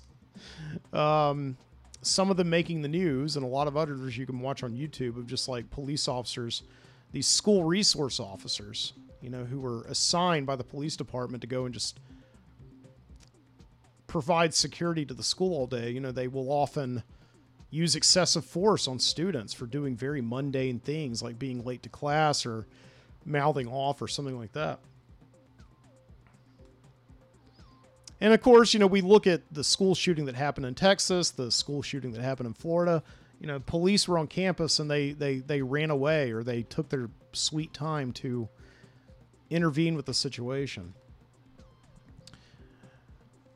um, 0.92 1.56
some 2.02 2.30
of 2.30 2.36
them 2.36 2.48
making 2.48 2.82
the 2.82 2.88
news 2.88 3.34
and 3.34 3.44
a 3.44 3.48
lot 3.48 3.66
of 3.66 3.76
others 3.76 4.16
you 4.16 4.26
can 4.26 4.38
watch 4.38 4.62
on 4.62 4.76
YouTube 4.76 5.16
of 5.16 5.26
just 5.26 5.48
like 5.48 5.68
police 5.70 6.06
officers, 6.06 6.62
these 7.10 7.26
school 7.26 7.64
resource 7.64 8.20
officers, 8.20 8.92
you 9.20 9.30
know, 9.30 9.44
who 9.44 9.60
were 9.60 9.82
assigned 9.82 10.46
by 10.46 10.56
the 10.56 10.64
police 10.64 10.96
department 10.96 11.40
to 11.40 11.46
go 11.46 11.64
and 11.64 11.74
just 11.74 11.98
provide 14.06 14.54
security 14.54 15.04
to 15.04 15.14
the 15.14 15.22
school 15.22 15.54
all 15.54 15.66
day. 15.66 15.90
You 15.90 16.00
know, 16.00 16.12
they 16.12 16.28
will 16.28 16.50
often 16.50 17.02
use 17.70 17.96
excessive 17.96 18.44
force 18.44 18.86
on 18.88 18.98
students 18.98 19.52
for 19.52 19.66
doing 19.66 19.96
very 19.96 20.20
mundane 20.20 20.78
things 20.78 21.22
like 21.22 21.38
being 21.38 21.64
late 21.64 21.82
to 21.82 21.88
class 21.88 22.46
or 22.46 22.66
mouthing 23.24 23.68
off 23.68 24.00
or 24.00 24.08
something 24.08 24.38
like 24.38 24.52
that. 24.52 24.78
And 28.20 28.32
of 28.32 28.40
course, 28.40 28.72
you 28.72 28.80
know, 28.80 28.86
we 28.86 29.02
look 29.02 29.26
at 29.26 29.42
the 29.52 29.62
school 29.62 29.94
shooting 29.94 30.24
that 30.26 30.34
happened 30.34 30.66
in 30.66 30.74
Texas, 30.74 31.30
the 31.30 31.50
school 31.50 31.82
shooting 31.82 32.12
that 32.12 32.22
happened 32.22 32.46
in 32.46 32.54
Florida. 32.54 33.02
You 33.40 33.46
know, 33.46 33.60
police 33.60 34.08
were 34.08 34.16
on 34.16 34.26
campus 34.28 34.78
and 34.78 34.90
they 34.90 35.12
they 35.12 35.38
they 35.38 35.60
ran 35.60 35.90
away 35.90 36.32
or 36.32 36.42
they 36.42 36.62
took 36.62 36.88
their 36.88 37.10
sweet 37.32 37.74
time 37.74 38.12
to 38.14 38.48
intervene 39.50 39.94
with 39.94 40.06
the 40.06 40.14
situation. 40.14 40.94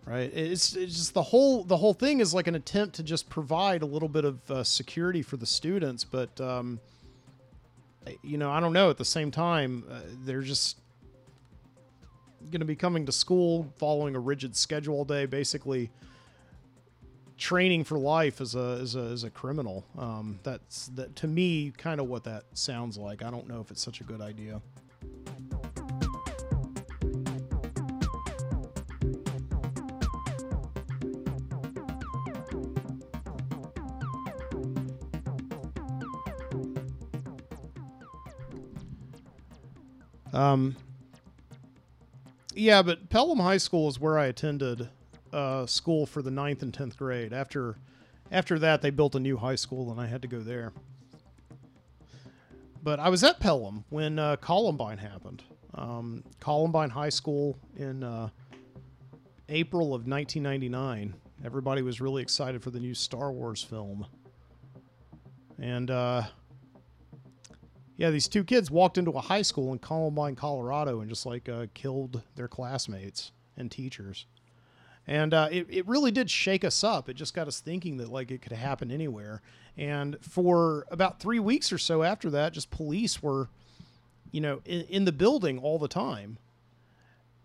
Right? 0.04 0.32
It's, 0.34 0.74
it's 0.74 0.96
just 0.96 1.14
the 1.14 1.22
whole 1.22 1.62
the 1.62 1.76
whole 1.76 1.94
thing 1.94 2.18
is 2.18 2.34
like 2.34 2.48
an 2.48 2.56
attempt 2.56 2.96
to 2.96 3.02
just 3.02 3.30
provide 3.30 3.82
a 3.82 3.86
little 3.86 4.08
bit 4.08 4.24
of 4.24 4.50
uh, 4.50 4.64
security 4.64 5.22
for 5.22 5.36
the 5.36 5.46
students, 5.46 6.02
but 6.02 6.40
um, 6.40 6.80
you 8.22 8.38
know, 8.38 8.50
I 8.50 8.60
don't 8.60 8.72
know. 8.72 8.90
At 8.90 8.96
the 8.96 9.04
same 9.04 9.30
time, 9.30 9.84
uh, 9.88 10.00
they're 10.24 10.42
just 10.42 10.78
going 12.50 12.60
to 12.60 12.66
be 12.66 12.74
coming 12.74 13.06
to 13.06 13.12
school 13.12 13.72
following 13.78 14.16
a 14.16 14.20
rigid 14.20 14.56
schedule 14.56 14.96
all 14.96 15.04
day, 15.04 15.26
basically 15.26 15.90
training 17.36 17.84
for 17.84 17.98
life 17.98 18.40
as 18.40 18.54
a 18.54 18.78
as 18.82 18.96
a, 18.96 19.00
as 19.00 19.24
a 19.24 19.30
criminal. 19.30 19.84
Um, 19.98 20.40
that's 20.42 20.88
that 20.88 21.14
to 21.16 21.28
me 21.28 21.72
kind 21.76 22.00
of 22.00 22.08
what 22.08 22.24
that 22.24 22.44
sounds 22.54 22.98
like. 22.98 23.22
I 23.22 23.30
don't 23.30 23.48
know 23.48 23.60
if 23.60 23.70
it's 23.70 23.82
such 23.82 24.00
a 24.00 24.04
good 24.04 24.20
idea. 24.20 24.60
Um, 40.32 40.76
yeah, 42.54 42.82
but 42.82 43.08
Pelham 43.10 43.38
High 43.38 43.56
School 43.58 43.88
is 43.88 43.98
where 43.98 44.18
I 44.18 44.26
attended 44.26 44.88
uh, 45.32 45.66
school 45.66 46.06
for 46.06 46.22
the 46.22 46.30
ninth 46.30 46.62
and 46.62 46.72
tenth 46.74 46.96
grade. 46.96 47.32
After 47.32 47.76
after 48.30 48.58
that, 48.60 48.80
they 48.80 48.90
built 48.90 49.14
a 49.14 49.20
new 49.20 49.36
high 49.36 49.56
school, 49.56 49.90
and 49.90 50.00
I 50.00 50.06
had 50.06 50.22
to 50.22 50.28
go 50.28 50.38
there. 50.38 50.72
But 52.82 53.00
I 53.00 53.08
was 53.08 53.24
at 53.24 53.40
Pelham 53.40 53.84
when 53.90 54.18
uh, 54.18 54.36
Columbine 54.36 54.98
happened. 54.98 55.42
Um, 55.74 56.24
Columbine 56.38 56.90
High 56.90 57.08
School 57.08 57.58
in 57.76 58.02
uh, 58.04 58.30
April 59.48 59.94
of 59.94 60.06
1999. 60.06 61.14
Everybody 61.44 61.82
was 61.82 62.00
really 62.00 62.22
excited 62.22 62.62
for 62.62 62.70
the 62.70 62.80
new 62.80 62.94
Star 62.94 63.32
Wars 63.32 63.62
film, 63.62 64.06
and 65.58 65.90
uh, 65.90 66.22
yeah, 68.00 68.08
these 68.08 68.28
two 68.28 68.44
kids 68.44 68.70
walked 68.70 68.96
into 68.96 69.10
a 69.10 69.20
high 69.20 69.42
school 69.42 69.74
in 69.74 69.78
Columbine, 69.78 70.34
Colorado, 70.34 71.00
and 71.00 71.10
just 71.10 71.26
like 71.26 71.50
uh, 71.50 71.66
killed 71.74 72.22
their 72.34 72.48
classmates 72.48 73.30
and 73.58 73.70
teachers. 73.70 74.24
And 75.06 75.34
uh, 75.34 75.50
it, 75.52 75.66
it 75.68 75.86
really 75.86 76.10
did 76.10 76.30
shake 76.30 76.64
us 76.64 76.82
up. 76.82 77.10
It 77.10 77.14
just 77.14 77.34
got 77.34 77.46
us 77.46 77.60
thinking 77.60 77.98
that 77.98 78.08
like 78.08 78.30
it 78.30 78.40
could 78.40 78.52
happen 78.52 78.90
anywhere. 78.90 79.42
And 79.76 80.16
for 80.22 80.86
about 80.90 81.20
three 81.20 81.40
weeks 81.40 81.74
or 81.74 81.76
so 81.76 82.02
after 82.02 82.30
that, 82.30 82.54
just 82.54 82.70
police 82.70 83.22
were, 83.22 83.50
you 84.32 84.40
know, 84.40 84.62
in, 84.64 84.80
in 84.86 85.04
the 85.04 85.12
building 85.12 85.58
all 85.58 85.78
the 85.78 85.86
time, 85.86 86.38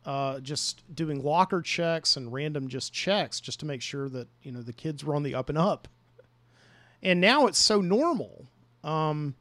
uh, 0.05 0.39
just 0.39 0.83
doing 0.95 1.21
locker 1.21 1.61
checks 1.61 2.15
and 2.15 2.31
random 2.31 2.69
just 2.69 2.93
checks 2.93 3.41
just 3.41 3.59
to 3.59 3.65
make 3.65 3.81
sure 3.81 4.07
that 4.07 4.29
you 4.41 4.53
know 4.53 4.61
the 4.61 4.71
kids 4.71 5.03
were 5.03 5.15
on 5.15 5.23
the 5.23 5.35
up 5.35 5.49
and 5.49 5.57
up. 5.57 5.89
And 7.03 7.19
now 7.19 7.45
it's 7.45 7.59
so 7.59 7.81
normal. 7.81 8.47
Um, 8.85 9.35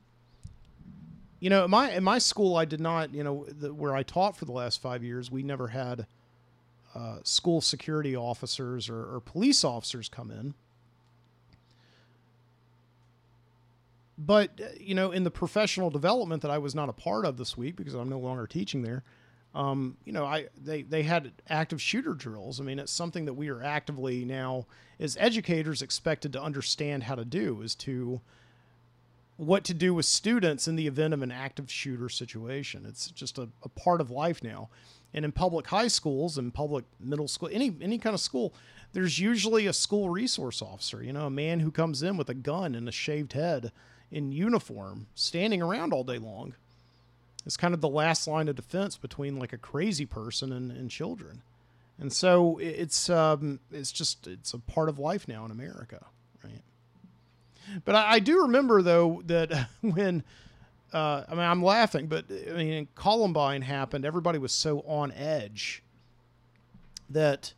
you 1.45 1.51
know, 1.51 1.67
in 1.67 1.71
my 1.71 1.91
in 1.91 2.03
my 2.03 2.17
school, 2.17 2.57
I 2.57 2.65
did 2.65 2.81
not. 2.81 3.15
You 3.15 3.23
know, 3.23 3.45
the, 3.47 3.75
where 3.75 3.95
I 3.95 4.03
taught 4.03 4.35
for 4.35 4.47
the 4.47 4.53
last 4.53 4.81
five 4.81 5.05
years, 5.05 5.31
we 5.31 5.43
never 5.43 5.69
had 5.69 6.07
uh, 6.95 7.19
school 7.23 7.61
security 7.61 8.17
officers 8.17 8.89
or, 8.89 9.15
or 9.15 9.21
police 9.21 9.63
officers 9.63 10.09
come 10.09 10.31
in. 10.31 10.55
But 14.17 14.59
uh, 14.59 14.69
you 14.81 14.95
know, 14.95 15.13
in 15.13 15.25
the 15.25 15.31
professional 15.31 15.91
development 15.91 16.41
that 16.41 16.51
I 16.51 16.57
was 16.57 16.75
not 16.75 16.89
a 16.89 16.95
part 16.95 17.27
of 17.27 17.37
this 17.37 17.59
week 17.59 17.77
because 17.77 17.93
I'm 17.93 18.09
no 18.09 18.19
longer 18.19 18.47
teaching 18.47 18.81
there, 18.81 19.05
um, 19.55 19.99
you 20.07 20.15
know, 20.15 20.25
I 20.25 20.47
they 20.57 20.81
they 20.81 21.03
had 21.03 21.31
active 21.51 21.79
shooter 21.79 22.15
drills. 22.15 22.59
I 22.59 22.65
mean, 22.65 22.79
it's 22.79 22.91
something 22.91 23.27
that 23.27 23.35
we 23.35 23.51
are 23.51 23.63
actively 23.63 24.25
now 24.25 24.65
as 24.99 25.19
educators 25.21 25.83
expected 25.83 26.33
to 26.33 26.43
understand 26.43 27.03
how 27.03 27.17
to 27.17 27.25
do 27.27 27.61
is 27.61 27.75
to 27.75 28.23
what 29.37 29.65
to 29.65 29.75
do 29.75 29.93
with 29.95 30.07
students 30.07 30.69
in 30.69 30.77
the 30.77 30.87
event 30.87 31.15
of 31.15 31.23
an 31.23 31.33
active 31.33 31.71
shooter 31.71 32.09
situation. 32.09 32.87
It's 32.87 33.11
just 33.11 33.39
a, 33.39 33.49
a 33.63 33.69
part 33.69 34.01
of 34.01 34.11
life 34.11 34.43
now. 34.43 34.69
And 35.13 35.25
in 35.25 35.33
public 35.33 35.69
high 35.69 35.89
schools 35.89 36.39
and 36.39 36.53
public 36.53 36.85
middle 36.99 37.29
school, 37.29 37.49
any 37.53 37.75
any 37.81 37.99
kind 37.99 38.15
of 38.15 38.21
school, 38.21 38.55
there's 38.93 39.19
usually 39.19 39.67
a 39.67 39.73
school 39.73 40.11
resource 40.11 40.61
officer, 40.61 41.03
you 41.03 41.13
know, 41.13 41.27
a 41.27 41.31
man 41.31 41.61
who 41.61 41.71
comes 41.71 42.03
in 42.03 42.17
with 42.17 42.29
a 42.29 42.35
gun 42.35 42.75
and 42.75 42.89
a 42.89 42.93
shaved 42.93 43.33
head 43.33 43.71
in 44.11 44.33
uniform, 44.33 45.07
standing 45.15 45.63
around 45.63 45.93
all 45.93 46.05
day 46.05 46.19
long. 46.19 46.55
It's 47.47 47.57
kind 47.57 47.75
of 47.75 47.81
the 47.81 47.89
last 47.89 48.27
line 48.27 48.49
of 48.49 48.57
defense 48.57 48.97
between 48.97 49.39
like 49.39 49.53
a 49.53 49.59
crazy 49.59 50.07
person 50.07 50.53
and, 50.53 50.71
and 50.71 50.91
children. 50.91 51.43
And 51.99 52.13
so 52.13 52.59
it's 52.59 53.09
um, 53.09 53.61
it's 53.71 53.93
just 53.93 54.27
it's 54.27 54.53
a 54.53 54.59
part 54.59 54.89
of 54.89 54.99
life 54.99 55.29
now 55.29 55.45
in 55.45 55.51
America? 55.51 56.07
But 57.85 57.95
I, 57.95 58.13
I 58.13 58.19
do 58.19 58.43
remember 58.43 58.83
though 58.83 59.23
that 59.27 59.69
when 59.81 60.23
uh, 60.93 61.25
I 61.29 61.31
mean 61.31 61.41
I'm 61.41 61.63
laughing, 61.63 62.07
but 62.07 62.27
I 62.31 62.53
mean 62.53 62.89
Columbine 62.95 63.63
happened, 63.63 64.05
everybody 64.05 64.39
was 64.39 64.53
so 64.53 64.81
on 64.81 65.13
edge 65.13 65.83
that 67.11 67.55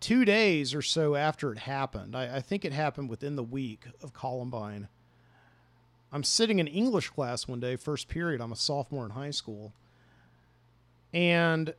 two 0.00 0.24
days 0.24 0.74
or 0.74 0.82
so 0.82 1.14
after 1.14 1.52
it 1.52 1.58
happened, 1.58 2.16
I, 2.16 2.36
I 2.36 2.40
think 2.40 2.64
it 2.64 2.72
happened 2.72 3.10
within 3.10 3.36
the 3.36 3.42
week 3.42 3.84
of 4.02 4.12
Columbine. 4.12 4.88
I'm 6.12 6.24
sitting 6.24 6.58
in 6.58 6.66
English 6.66 7.10
class 7.10 7.46
one 7.46 7.60
day, 7.60 7.76
first 7.76 8.08
period. 8.08 8.40
I'm 8.40 8.52
a 8.52 8.56
sophomore 8.56 9.04
in 9.04 9.10
high 9.10 9.30
school, 9.30 9.74
and 11.12 11.74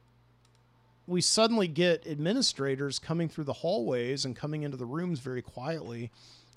we 1.08 1.22
suddenly 1.22 1.68
get 1.68 2.06
administrators 2.06 3.00
coming 3.00 3.28
through 3.28 3.46
the 3.46 3.54
hallways 3.54 4.26
and 4.26 4.36
coming 4.36 4.62
into 4.62 4.78
the 4.78 4.86
rooms 4.86 5.20
very 5.20 5.42
quietly 5.42 6.12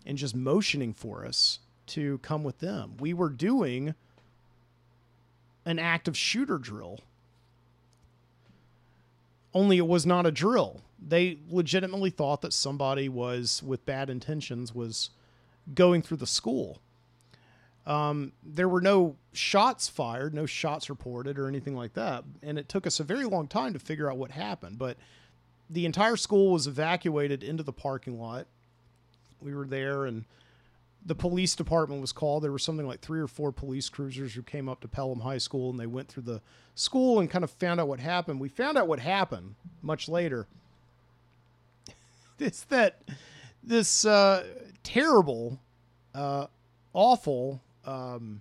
and 0.07 0.19
just 0.19 0.35
motioning 0.35 0.93
for 0.93 1.25
us 1.25 1.61
to 1.89 2.19
come 2.19 2.45
with 2.45 2.59
them. 2.59 2.97
We 2.99 3.13
were 3.13 3.29
doing 3.29 3.95
an 5.65 5.79
active 5.79 6.17
shooter 6.17 6.59
drill. 6.59 7.01
Only 9.55 9.79
it 9.79 9.87
was 9.87 10.07
not 10.07 10.27
a 10.27 10.31
drill. 10.31 10.81
They 10.99 11.39
legitimately 11.49 12.11
thought 12.11 12.41
that 12.43 12.53
somebody 12.53 13.09
was 13.09 13.63
with 13.63 13.85
bad 13.85 14.09
intentions 14.09 14.75
was 14.75 15.11
going 15.75 16.03
through 16.03 16.17
the 16.19 16.27
school. 16.27 16.81
Um, 17.85 18.33
there 18.45 18.69
were 18.69 18.81
no 18.81 19.17
shots 19.33 19.89
fired, 19.89 20.35
no 20.35 20.47
shots 20.47 20.89
reported, 20.89 21.39
or 21.39 21.49
anything 21.49 21.77
like 21.77 21.95
that. 21.95 22.25
And 22.43 22.59
it 22.59 22.69
took 22.69 22.87
us 22.87 23.01
a 23.01 23.05
very 23.05 23.25
long 23.25 23.49
time 23.49 23.73
to 23.73 23.79
figure 23.79 24.11
out 24.11 24.17
what 24.17 24.31
happened. 24.31 24.79
But 24.79 24.97
the 25.69 25.85
entire 25.85 26.17
school 26.17 26.53
was 26.53 26.67
evacuated 26.67 27.43
into 27.43 27.63
the 27.63 27.73
parking 27.73 28.21
lot. 28.21 28.47
We 29.43 29.55
were 29.55 29.67
there, 29.67 30.07
and 30.07 30.25
the 31.05 31.15
police 31.15 31.55
department 31.55 32.01
was 32.01 32.13
called. 32.13 32.45
There 32.45 32.53
were 32.53 32.59
something 32.59 32.87
like 32.87 33.01
three 33.01 33.21
or 33.21 33.27
four 33.27 33.53
police 33.53 33.89
cruisers 33.89 34.35
who 34.35 34.43
came 34.43 34.69
up 34.69 34.81
to 34.81 34.89
Pelham 34.89 35.21
High 35.21 35.39
School, 35.39 35.71
and 35.71 35.79
they 35.79 35.87
went 35.87 36.09
through 36.09 36.25
the 36.25 36.41
school 36.75 37.21
and 37.21 37.31
kind 37.31 37.45
of 37.45 37.51
found 37.51 37.81
out 37.81 37.89
what 37.89 38.01
happened. 38.01 38.41
We 38.41 38.49
found 38.49 38.79
out 38.79 38.89
what 38.89 39.01
happened 39.01 39.55
much 39.83 40.09
later. 40.09 40.47
It's 42.39 42.65
that 42.65 43.03
this 43.63 44.05
uh, 44.05 44.45
terrible, 44.83 45.61
uh, 46.13 46.47
awful 46.93 47.61
um, 47.85 48.41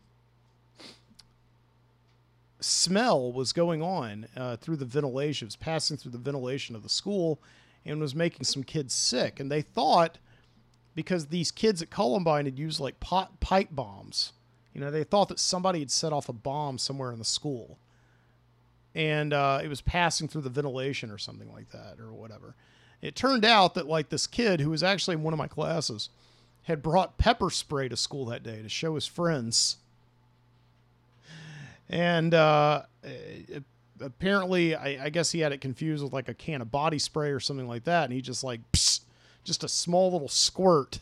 smell 2.59 3.31
was 3.31 3.53
going 3.53 3.81
on 3.81 4.27
uh, 4.35 4.55
through 4.57 4.77
the 4.77 4.85
ventilation. 4.85 5.45
It 5.45 5.49
was 5.49 5.55
passing 5.55 5.97
through 5.97 6.13
the 6.13 6.17
ventilation 6.17 6.75
of 6.75 6.83
the 6.83 6.89
school 6.89 7.39
and 7.85 7.99
was 7.99 8.15
making 8.15 8.45
some 8.45 8.63
kids 8.63 8.93
sick. 8.93 9.39
And 9.39 9.51
they 9.51 9.61
thought 9.61 10.17
because 10.95 11.27
these 11.27 11.51
kids 11.51 11.81
at 11.81 11.89
Columbine 11.89 12.45
had 12.45 12.59
used 12.59 12.79
like 12.79 12.99
pot 12.99 13.39
pipe 13.39 13.69
bombs, 13.71 14.33
you 14.73 14.81
know, 14.81 14.91
they 14.91 15.03
thought 15.03 15.29
that 15.29 15.39
somebody 15.39 15.79
had 15.79 15.91
set 15.91 16.13
off 16.13 16.29
a 16.29 16.33
bomb 16.33 16.77
somewhere 16.77 17.11
in 17.11 17.19
the 17.19 17.25
school. 17.25 17.77
And 18.93 19.33
uh, 19.33 19.61
it 19.63 19.67
was 19.69 19.81
passing 19.81 20.27
through 20.27 20.41
the 20.41 20.49
ventilation 20.49 21.11
or 21.11 21.17
something 21.17 21.51
like 21.53 21.69
that 21.69 21.95
or 21.99 22.11
whatever. 22.11 22.55
It 23.01 23.15
turned 23.15 23.45
out 23.45 23.73
that 23.75 23.87
like 23.87 24.09
this 24.09 24.27
kid 24.27 24.59
who 24.59 24.69
was 24.69 24.83
actually 24.83 25.15
in 25.15 25.23
one 25.23 25.33
of 25.33 25.37
my 25.37 25.47
classes 25.47 26.09
had 26.63 26.81
brought 26.81 27.17
pepper 27.17 27.49
spray 27.49 27.87
to 27.89 27.97
school 27.97 28.25
that 28.25 28.43
day 28.43 28.61
to 28.61 28.69
show 28.69 28.95
his 28.95 29.07
friends. 29.07 29.77
And 31.89 32.33
uh, 32.33 32.83
it- 33.03 33.63
apparently, 33.99 34.75
I, 34.75 35.05
I 35.05 35.09
guess 35.09 35.31
he 35.31 35.39
had 35.39 35.51
it 35.51 35.61
confused 35.61 36.03
with 36.03 36.13
like 36.13 36.27
a 36.29 36.33
can 36.33 36.61
of 36.61 36.71
body 36.71 36.99
spray 36.99 37.29
or 37.31 37.39
something 37.39 37.67
like 37.67 37.85
that. 37.85 38.05
And 38.05 38.13
he 38.13 38.21
just 38.21 38.43
like, 38.43 38.59
psst, 38.71 39.01
just 39.43 39.63
a 39.63 39.67
small 39.67 40.11
little 40.11 40.27
squirt. 40.27 40.99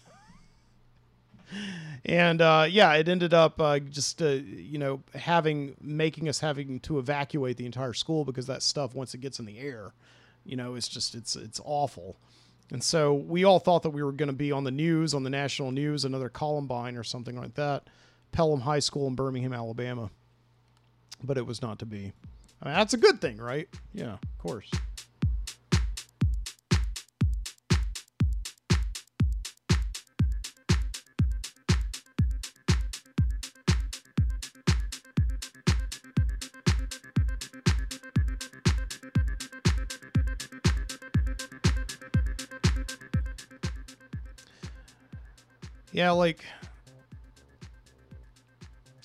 And 2.06 2.42
uh, 2.42 2.68
yeah, 2.70 2.94
it 2.94 3.10
ended 3.10 3.34
up 3.34 3.60
uh, 3.60 3.80
just 3.80 4.22
uh, 4.22 4.30
you 4.30 4.78
know 4.78 5.02
having 5.16 5.76
making 5.82 6.30
us 6.30 6.40
having 6.40 6.80
to 6.82 7.00
evacuate 7.00 7.58
the 7.58 7.66
entire 7.66 7.94
school 7.94 8.24
because 8.24 8.48
that 8.48 8.64
stuff 8.64 8.96
once 8.96 9.14
it 9.14 9.22
gets 9.22 9.40
in 9.40 9.46
the 9.46 9.60
air, 9.60 9.92
you 10.46 10.56
know, 10.56 10.76
it's 10.76 10.88
just 10.88 11.16
it's 11.16 11.36
it's 11.36 11.60
awful. 11.64 12.18
And 12.72 12.84
so 12.84 13.14
we 13.14 13.44
all 13.44 13.60
thought 13.60 13.84
that 13.84 13.90
we 13.90 14.04
were 14.04 14.12
going 14.12 14.28
to 14.28 14.34
be 14.34 14.52
on 14.52 14.64
the 14.64 14.72
news, 14.72 15.14
on 15.14 15.24
the 15.24 15.30
national 15.30 15.72
news, 15.72 16.06
another 16.06 16.30
Columbine 16.30 16.98
or 16.98 17.04
something 17.04 17.36
like 17.36 17.56
that, 17.56 17.88
Pelham 18.32 18.62
High 18.62 18.80
School 18.80 19.08
in 19.08 19.16
Birmingham, 19.16 19.54
Alabama. 19.54 20.12
But 21.24 21.38
it 21.38 21.46
was 21.46 21.62
not 21.62 21.80
to 21.80 21.86
be. 21.86 22.14
I 22.62 22.66
mean, 22.66 22.76
that's 22.76 22.94
a 22.94 22.98
good 22.98 23.20
thing, 23.22 23.38
right? 23.38 23.68
Yeah, 23.94 24.14
of 24.14 24.38
course. 24.38 24.70
Yeah, 46.00 46.12
like 46.12 46.46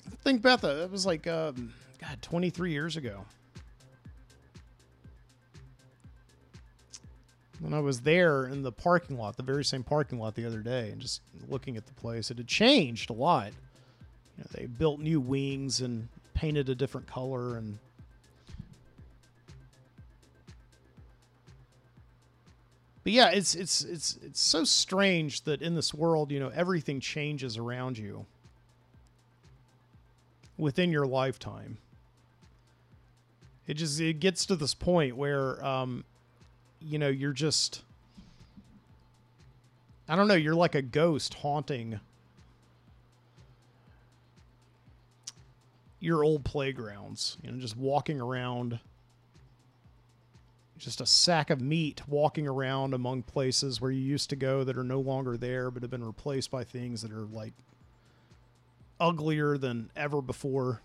I 0.07 0.15
think 0.23 0.39
about 0.39 0.61
that. 0.61 0.75
That 0.75 0.89
was 0.89 1.05
like 1.05 1.27
um, 1.27 1.73
God, 1.99 2.21
23 2.21 2.71
years 2.71 2.95
ago. 2.95 3.25
When 7.59 7.73
I 7.73 7.81
was 7.81 7.99
there 7.99 8.45
in 8.45 8.61
the 8.61 8.71
parking 8.71 9.17
lot, 9.17 9.35
the 9.35 9.43
very 9.43 9.65
same 9.65 9.83
parking 9.83 10.19
lot 10.19 10.35
the 10.35 10.45
other 10.45 10.61
day, 10.61 10.91
and 10.91 11.01
just 11.01 11.21
looking 11.49 11.75
at 11.75 11.85
the 11.85 11.93
place, 11.95 12.31
it 12.31 12.37
had 12.37 12.47
changed 12.47 13.09
a 13.09 13.13
lot. 13.13 13.51
You 14.37 14.45
know, 14.45 14.45
they 14.53 14.65
built 14.65 15.01
new 15.01 15.19
wings 15.19 15.81
and 15.81 16.07
painted 16.33 16.69
a 16.69 16.75
different 16.75 17.07
color, 17.07 17.57
and 17.57 17.77
but 23.05 23.13
yeah, 23.13 23.29
it's 23.29 23.53
it's 23.53 23.83
it's 23.83 24.17
it's 24.23 24.41
so 24.41 24.63
strange 24.63 25.43
that 25.43 25.61
in 25.61 25.75
this 25.75 25.93
world, 25.93 26.31
you 26.31 26.39
know, 26.39 26.49
everything 26.49 26.99
changes 26.99 27.55
around 27.55 27.99
you 27.99 28.25
within 30.57 30.91
your 30.91 31.05
lifetime. 31.05 31.77
It 33.67 33.75
just 33.75 34.01
it 34.01 34.19
gets 34.19 34.47
to 34.47 34.55
this 34.55 34.73
point 34.73 35.15
where 35.15 35.63
um 35.63 36.03
you 36.81 36.97
know, 36.97 37.07
you're 37.07 37.31
just 37.31 37.83
I 40.09 40.15
don't 40.15 40.27
know, 40.27 40.33
you're 40.33 40.55
like 40.55 40.73
a 40.73 40.81
ghost 40.81 41.35
haunting 41.35 41.99
your 45.99 46.23
old 46.23 46.43
playgrounds, 46.43 47.37
you 47.43 47.51
know, 47.51 47.59
just 47.59 47.77
walking 47.77 48.19
around 48.19 48.79
just 50.77 51.01
a 51.01 51.05
sack 51.05 51.49
of 51.49 51.61
meat 51.61 52.01
walking 52.07 52.47
around 52.47 52.93
among 52.93 53.23
places 53.23 53.79
where 53.79 53.91
you 53.91 54.01
used 54.01 54.29
to 54.29 54.35
go 54.35 54.63
that 54.63 54.77
are 54.77 54.83
no 54.83 54.99
longer 54.99 55.37
there 55.37 55.71
but 55.71 55.81
have 55.81 55.91
been 55.91 56.03
replaced 56.03 56.51
by 56.51 56.63
things 56.63 57.01
that 57.01 57.11
are 57.11 57.25
like 57.25 57.53
uglier 58.99 59.57
than 59.57 59.89
ever 59.95 60.21
before. 60.21 60.81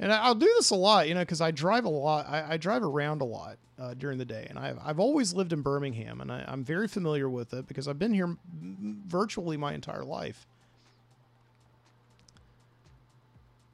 And 0.00 0.12
I'll 0.12 0.34
do 0.34 0.46
this 0.56 0.70
a 0.70 0.76
lot, 0.76 1.08
you 1.08 1.14
know, 1.14 1.22
because 1.22 1.40
I 1.40 1.50
drive 1.50 1.84
a 1.84 1.88
lot. 1.88 2.28
I, 2.28 2.52
I 2.52 2.56
drive 2.56 2.84
around 2.84 3.20
a 3.20 3.24
lot 3.24 3.58
uh, 3.80 3.94
during 3.94 4.18
the 4.18 4.24
day, 4.24 4.46
and 4.48 4.56
I've, 4.56 4.78
I've 4.84 5.00
always 5.00 5.34
lived 5.34 5.52
in 5.52 5.60
Birmingham, 5.60 6.20
and 6.20 6.30
I, 6.30 6.44
I'm 6.46 6.62
very 6.62 6.86
familiar 6.86 7.28
with 7.28 7.52
it 7.52 7.66
because 7.66 7.88
I've 7.88 7.98
been 7.98 8.14
here 8.14 8.36
virtually 8.52 9.56
my 9.56 9.74
entire 9.74 10.04
life. 10.04 10.46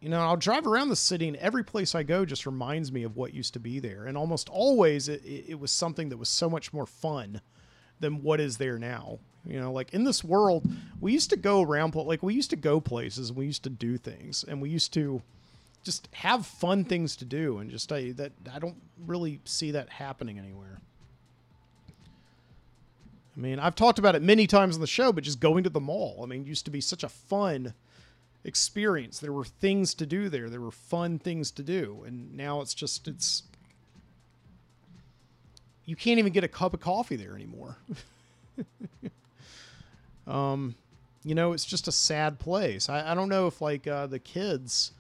You 0.05 0.11
know, 0.11 0.21
I'll 0.21 0.37
drive 0.37 0.67
around 0.67 0.91
the 0.91 0.97
city, 0.97 1.29
and 1.29 1.37
every 1.39 1.65
place 1.65 1.95
I 1.95 2.03
go 2.03 2.27
just 2.27 2.45
reminds 2.45 2.93
me 2.93 3.05
of 3.05 3.17
what 3.17 3.33
used 3.33 3.55
to 3.55 3.59
be 3.59 3.79
there. 3.79 4.05
And 4.05 4.19
almost 4.19 4.51
always, 4.51 5.09
it, 5.09 5.23
it, 5.25 5.59
was 5.59 5.71
something 5.71 6.11
that 6.11 6.19
was 6.19 6.29
so 6.29 6.51
much 6.51 6.75
more 6.75 6.85
fun 6.85 7.41
than 8.01 8.23
what 8.23 8.39
is 8.39 8.59
there 8.59 8.79
now. 8.79 9.19
You 9.47 9.59
know, 9.59 9.73
like 9.73 9.95
in 9.95 10.05
this 10.05 10.23
world, 10.23 10.69
we 11.01 11.15
used 11.15 11.31
to 11.31 11.39
go 11.39 11.63
around, 11.63 11.95
like 11.95 12.23
we 12.23 12.35
used 12.35 12.51
to 12.51 12.57
go 12.57 12.83
places, 12.83 13.33
we 13.33 13.47
used 13.47 13.63
to 13.63 13.71
do 13.71 13.97
things, 13.97 14.45
and 14.47 14.61
we 14.61 14.69
used 14.69 14.93
to 14.93 15.23
just 15.85 16.11
have 16.13 16.45
fun 16.45 16.85
things 16.85 17.17
to 17.17 17.25
do. 17.25 17.57
And 17.57 17.71
just 17.71 17.91
I, 17.91 18.11
that 18.13 18.33
I 18.55 18.59
don't 18.59 18.77
really 19.07 19.41
see 19.47 19.71
that 19.71 19.89
happening 19.89 20.39
anywhere. 20.39 20.83
I 23.35 23.41
mean, 23.41 23.59
I've 23.59 23.75
talked 23.75 23.99
about 23.99 24.17
it 24.17 24.21
many 24.21 24.47
times 24.47 24.75
on 24.75 24.83
the 24.83 24.87
show, 24.87 25.15
but 25.15 25.25
just 25.25 25.41
going 25.41 25.65
to 25.65 25.71
the 25.71 25.81
mall, 25.81 26.21
I 26.23 26.27
mean, 26.27 26.45
used 26.45 26.67
to 26.67 26.71
be 26.71 26.83
such 26.83 27.05
a 27.05 27.09
fun 27.09 27.73
experience. 28.45 29.19
There 29.19 29.33
were 29.33 29.45
things 29.45 29.95
to 29.95 30.07
do 30.07 30.29
there. 30.29 30.49
There 30.51 30.61
were 30.61 30.71
fun 30.71 31.19
things 31.19 31.51
to 31.53 31.63
do, 31.63 32.05
and 32.07 32.37
now 32.37 32.61
it's 32.61 32.75
just 32.75 33.09
it's 33.09 33.45
you 35.87 35.97
can't 35.97 36.19
even 36.19 36.33
get 36.33 36.45
a 36.45 36.49
cup 36.49 36.75
of 36.75 36.81
coffee 36.81 37.17
there 37.17 37.35
anymore. 37.35 37.77
um, 40.27 40.75
you 41.25 41.35
know, 41.35 41.53
it's 41.53 41.65
just 41.65 41.89
a 41.89 41.93
sad 41.93 42.39
place. 42.39 42.89
I, 42.89 43.13
I 43.13 43.15
don't 43.15 43.29
know 43.29 43.47
if 43.47 43.61
like 43.61 43.87
uh, 43.87 44.07
the 44.07 44.19
kids 44.19 44.93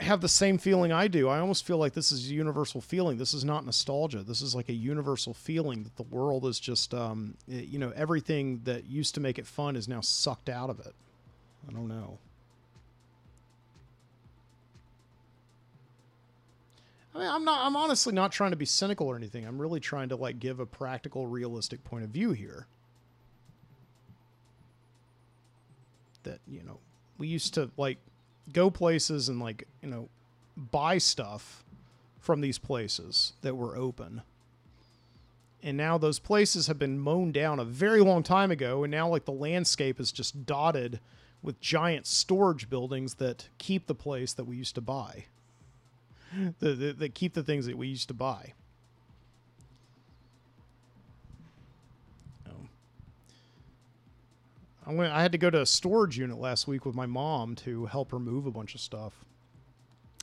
have 0.00 0.20
the 0.20 0.28
same 0.28 0.58
feeling 0.58 0.92
I 0.92 1.08
do. 1.08 1.28
I 1.28 1.38
almost 1.38 1.64
feel 1.64 1.78
like 1.78 1.94
this 1.94 2.12
is 2.12 2.28
a 2.30 2.34
universal 2.34 2.82
feeling. 2.82 3.16
This 3.16 3.32
is 3.32 3.44
not 3.44 3.64
nostalgia. 3.64 4.22
This 4.22 4.42
is 4.42 4.54
like 4.54 4.68
a 4.68 4.74
universal 4.74 5.32
feeling 5.32 5.84
that 5.84 5.96
the 5.96 6.02
world 6.02 6.44
is 6.44 6.60
just, 6.60 6.92
um, 6.92 7.34
i- 7.48 7.54
you 7.54 7.78
know, 7.78 7.92
everything 7.96 8.60
that 8.64 8.84
used 8.84 9.14
to 9.14 9.20
make 9.20 9.38
it 9.38 9.46
fun 9.46 9.74
is 9.74 9.88
now 9.88 10.02
sucked 10.02 10.50
out 10.50 10.68
of 10.68 10.80
it. 10.80 10.94
I 11.68 11.72
don't 11.72 11.88
know. 11.88 12.18
I 17.16 17.18
mean, 17.18 17.28
I'm 17.28 17.44
not. 17.44 17.64
I'm 17.64 17.76
honestly 17.76 18.12
not 18.12 18.30
trying 18.30 18.50
to 18.50 18.56
be 18.56 18.66
cynical 18.66 19.06
or 19.06 19.16
anything. 19.16 19.46
I'm 19.46 19.60
really 19.60 19.80
trying 19.80 20.10
to 20.10 20.16
like 20.16 20.38
give 20.38 20.60
a 20.60 20.66
practical, 20.66 21.26
realistic 21.26 21.82
point 21.82 22.04
of 22.04 22.10
view 22.10 22.32
here. 22.32 22.66
That 26.24 26.40
you 26.46 26.62
know, 26.62 26.78
we 27.16 27.28
used 27.28 27.54
to 27.54 27.70
like 27.78 27.98
go 28.52 28.70
places 28.70 29.28
and 29.28 29.40
like 29.40 29.66
you 29.82 29.88
know 29.88 30.08
buy 30.56 30.98
stuff 30.98 31.64
from 32.20 32.40
these 32.42 32.58
places 32.58 33.32
that 33.40 33.56
were 33.56 33.76
open. 33.76 34.22
And 35.62 35.76
now 35.76 35.96
those 35.96 36.18
places 36.18 36.66
have 36.66 36.78
been 36.78 36.98
mown 36.98 37.32
down 37.32 37.58
a 37.58 37.64
very 37.64 38.00
long 38.00 38.22
time 38.22 38.50
ago, 38.50 38.84
and 38.84 38.90
now 38.90 39.08
like 39.08 39.24
the 39.24 39.32
landscape 39.32 39.98
is 39.98 40.12
just 40.12 40.44
dotted 40.44 41.00
with 41.46 41.60
giant 41.60 42.06
storage 42.06 42.68
buildings 42.68 43.14
that 43.14 43.48
keep 43.56 43.86
the 43.86 43.94
place 43.94 44.32
that 44.32 44.44
we 44.44 44.56
used 44.56 44.74
to 44.74 44.80
buy. 44.80 45.26
That 46.58 47.12
keep 47.14 47.34
the 47.34 47.42
things 47.44 47.66
that 47.66 47.78
we 47.78 47.86
used 47.86 48.08
to 48.08 48.14
buy. 48.14 48.52
Oh. 52.48 52.66
I 54.86 54.92
went. 54.92 55.12
I 55.12 55.22
had 55.22 55.30
to 55.32 55.38
go 55.38 55.48
to 55.48 55.62
a 55.62 55.66
storage 55.66 56.18
unit 56.18 56.36
last 56.36 56.66
week 56.66 56.84
with 56.84 56.96
my 56.96 57.06
mom 57.06 57.54
to 57.56 57.86
help 57.86 58.10
her 58.10 58.18
move 58.18 58.44
a 58.46 58.50
bunch 58.50 58.74
of 58.74 58.80
stuff, 58.80 59.24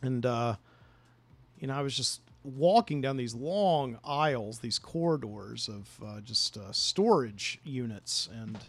and 0.04 0.26
uh, 0.26 0.56
you 1.58 1.68
know 1.68 1.74
I 1.74 1.82
was 1.82 1.96
just 1.96 2.20
walking 2.44 3.00
down 3.00 3.16
these 3.16 3.34
long 3.34 3.98
aisles, 4.04 4.60
these 4.60 4.78
corridors 4.78 5.70
of 5.70 5.90
uh, 6.06 6.20
just 6.20 6.58
uh, 6.58 6.74
storage 6.74 7.60
units 7.64 8.28
and 8.32 8.60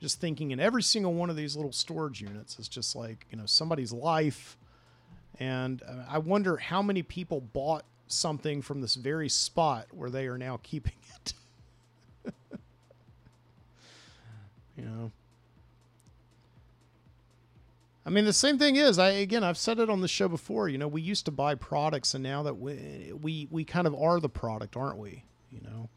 just 0.00 0.20
thinking, 0.20 0.50
in 0.50 0.58
every 0.58 0.82
single 0.82 1.14
one 1.14 1.30
of 1.30 1.36
these 1.36 1.56
little 1.56 1.72
storage 1.72 2.20
units 2.20 2.58
is 2.58 2.68
just 2.68 2.96
like 2.96 3.26
you 3.30 3.38
know 3.38 3.46
somebody's 3.46 3.92
life, 3.92 4.56
and 5.38 5.82
uh, 5.82 6.04
I 6.08 6.18
wonder 6.18 6.56
how 6.56 6.82
many 6.82 7.02
people 7.02 7.40
bought 7.40 7.84
something 8.06 8.62
from 8.62 8.80
this 8.80 8.94
very 8.94 9.28
spot 9.28 9.86
where 9.90 10.10
they 10.10 10.26
are 10.26 10.38
now 10.38 10.58
keeping 10.62 10.94
it. 11.14 11.34
you 14.76 14.84
know. 14.84 15.12
I 18.06 18.08
mean, 18.08 18.24
the 18.24 18.32
same 18.32 18.58
thing 18.58 18.76
is, 18.76 18.98
I 18.98 19.10
again, 19.10 19.44
I've 19.44 19.58
said 19.58 19.78
it 19.78 19.90
on 19.90 20.00
the 20.00 20.08
show 20.08 20.28
before. 20.28 20.68
You 20.70 20.78
know, 20.78 20.88
we 20.88 21.02
used 21.02 21.26
to 21.26 21.30
buy 21.30 21.54
products, 21.54 22.14
and 22.14 22.24
now 22.24 22.42
that 22.44 22.54
we 22.54 23.12
we 23.20 23.46
we 23.50 23.64
kind 23.64 23.86
of 23.86 23.94
are 23.94 24.18
the 24.18 24.30
product, 24.30 24.76
aren't 24.76 24.96
we? 24.96 25.24
You 25.50 25.60
know, 25.60 25.90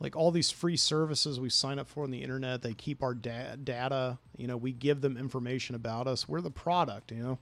like 0.00 0.14
all 0.14 0.30
these 0.30 0.50
free 0.50 0.76
services 0.76 1.40
we 1.40 1.48
sign 1.48 1.78
up 1.78 1.88
for 1.88 2.04
on 2.04 2.10
the 2.10 2.22
internet, 2.22 2.62
they 2.62 2.74
keep 2.74 3.02
our 3.02 3.14
da- 3.14 3.56
data. 3.62 4.18
You 4.36 4.46
know, 4.46 4.56
we 4.56 4.72
give 4.72 5.00
them 5.00 5.16
information 5.16 5.74
about 5.74 6.06
us. 6.06 6.28
We're 6.28 6.40
the 6.40 6.50
product. 6.50 7.12
You 7.12 7.22
know, 7.22 7.38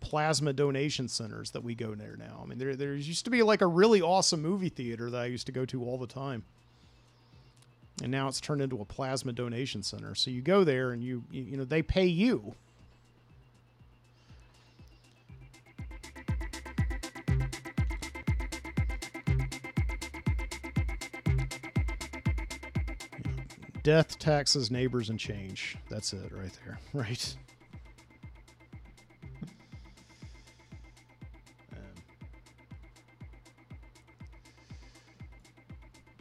plasma 0.00 0.52
donation 0.52 1.08
centers 1.08 1.50
that 1.50 1.62
we 1.62 1.74
go 1.74 1.94
there 1.94 2.16
now. 2.16 2.40
I 2.42 2.46
mean, 2.46 2.58
there 2.58 2.76
there 2.76 2.94
used 2.94 3.24
to 3.24 3.30
be 3.30 3.42
like 3.42 3.60
a 3.60 3.66
really 3.66 4.00
awesome 4.00 4.42
movie 4.42 4.70
theater 4.70 5.10
that 5.10 5.20
I 5.20 5.26
used 5.26 5.46
to 5.46 5.52
go 5.52 5.64
to 5.66 5.84
all 5.84 5.98
the 5.98 6.06
time 6.06 6.44
and 8.02 8.12
now 8.12 8.28
it's 8.28 8.40
turned 8.40 8.62
into 8.62 8.80
a 8.80 8.84
plasma 8.84 9.32
donation 9.32 9.82
center. 9.82 10.14
So 10.14 10.30
you 10.30 10.40
go 10.40 10.64
there 10.64 10.92
and 10.92 11.02
you, 11.02 11.24
you 11.30 11.56
know 11.56 11.64
they 11.64 11.82
pay 11.82 12.06
you. 12.06 12.54
Death, 23.88 24.18
taxes, 24.18 24.70
neighbors, 24.70 25.08
and 25.08 25.18
change. 25.18 25.78
That's 25.88 26.12
it 26.12 26.30
right 26.30 26.52
there. 26.66 26.78
Right. 26.92 27.36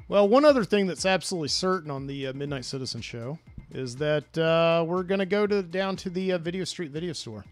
Well, 0.07 0.29
one 0.29 0.45
other 0.45 0.63
thing 0.63 0.87
that's 0.87 1.05
absolutely 1.05 1.49
certain 1.49 1.91
on 1.91 2.07
the 2.07 2.27
uh, 2.27 2.33
Midnight 2.33 2.63
Citizen 2.63 3.01
show 3.01 3.37
is 3.73 3.97
that 3.97 4.37
uh, 4.37 4.85
we're 4.87 5.03
going 5.03 5.19
to 5.19 5.25
go 5.25 5.45
to 5.45 5.61
down 5.61 5.97
to 5.97 6.09
the 6.09 6.31
uh, 6.31 6.37
Video 6.37 6.63
Street 6.63 6.91
Video 6.91 7.11
Store 7.11 7.43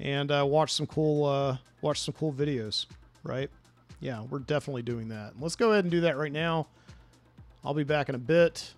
and 0.00 0.32
uh, 0.32 0.42
watch 0.48 0.72
some 0.72 0.86
cool 0.86 1.26
uh, 1.26 1.58
watch 1.82 2.00
some 2.00 2.14
cool 2.14 2.32
videos. 2.32 2.86
Right? 3.24 3.50
Yeah, 4.00 4.22
we're 4.22 4.38
definitely 4.38 4.80
doing 4.80 5.08
that. 5.08 5.34
Let's 5.38 5.54
go 5.54 5.72
ahead 5.72 5.84
and 5.84 5.90
do 5.90 6.00
that 6.00 6.16
right 6.16 6.32
now. 6.32 6.68
I'll 7.66 7.72
be 7.72 7.82
back 7.82 8.10
in 8.10 8.14
a 8.14 8.18
bit. 8.18 8.74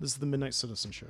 This 0.00 0.10
is 0.10 0.16
the 0.16 0.26
Midnight 0.26 0.52
Citizen 0.52 0.90
show. 0.90 1.06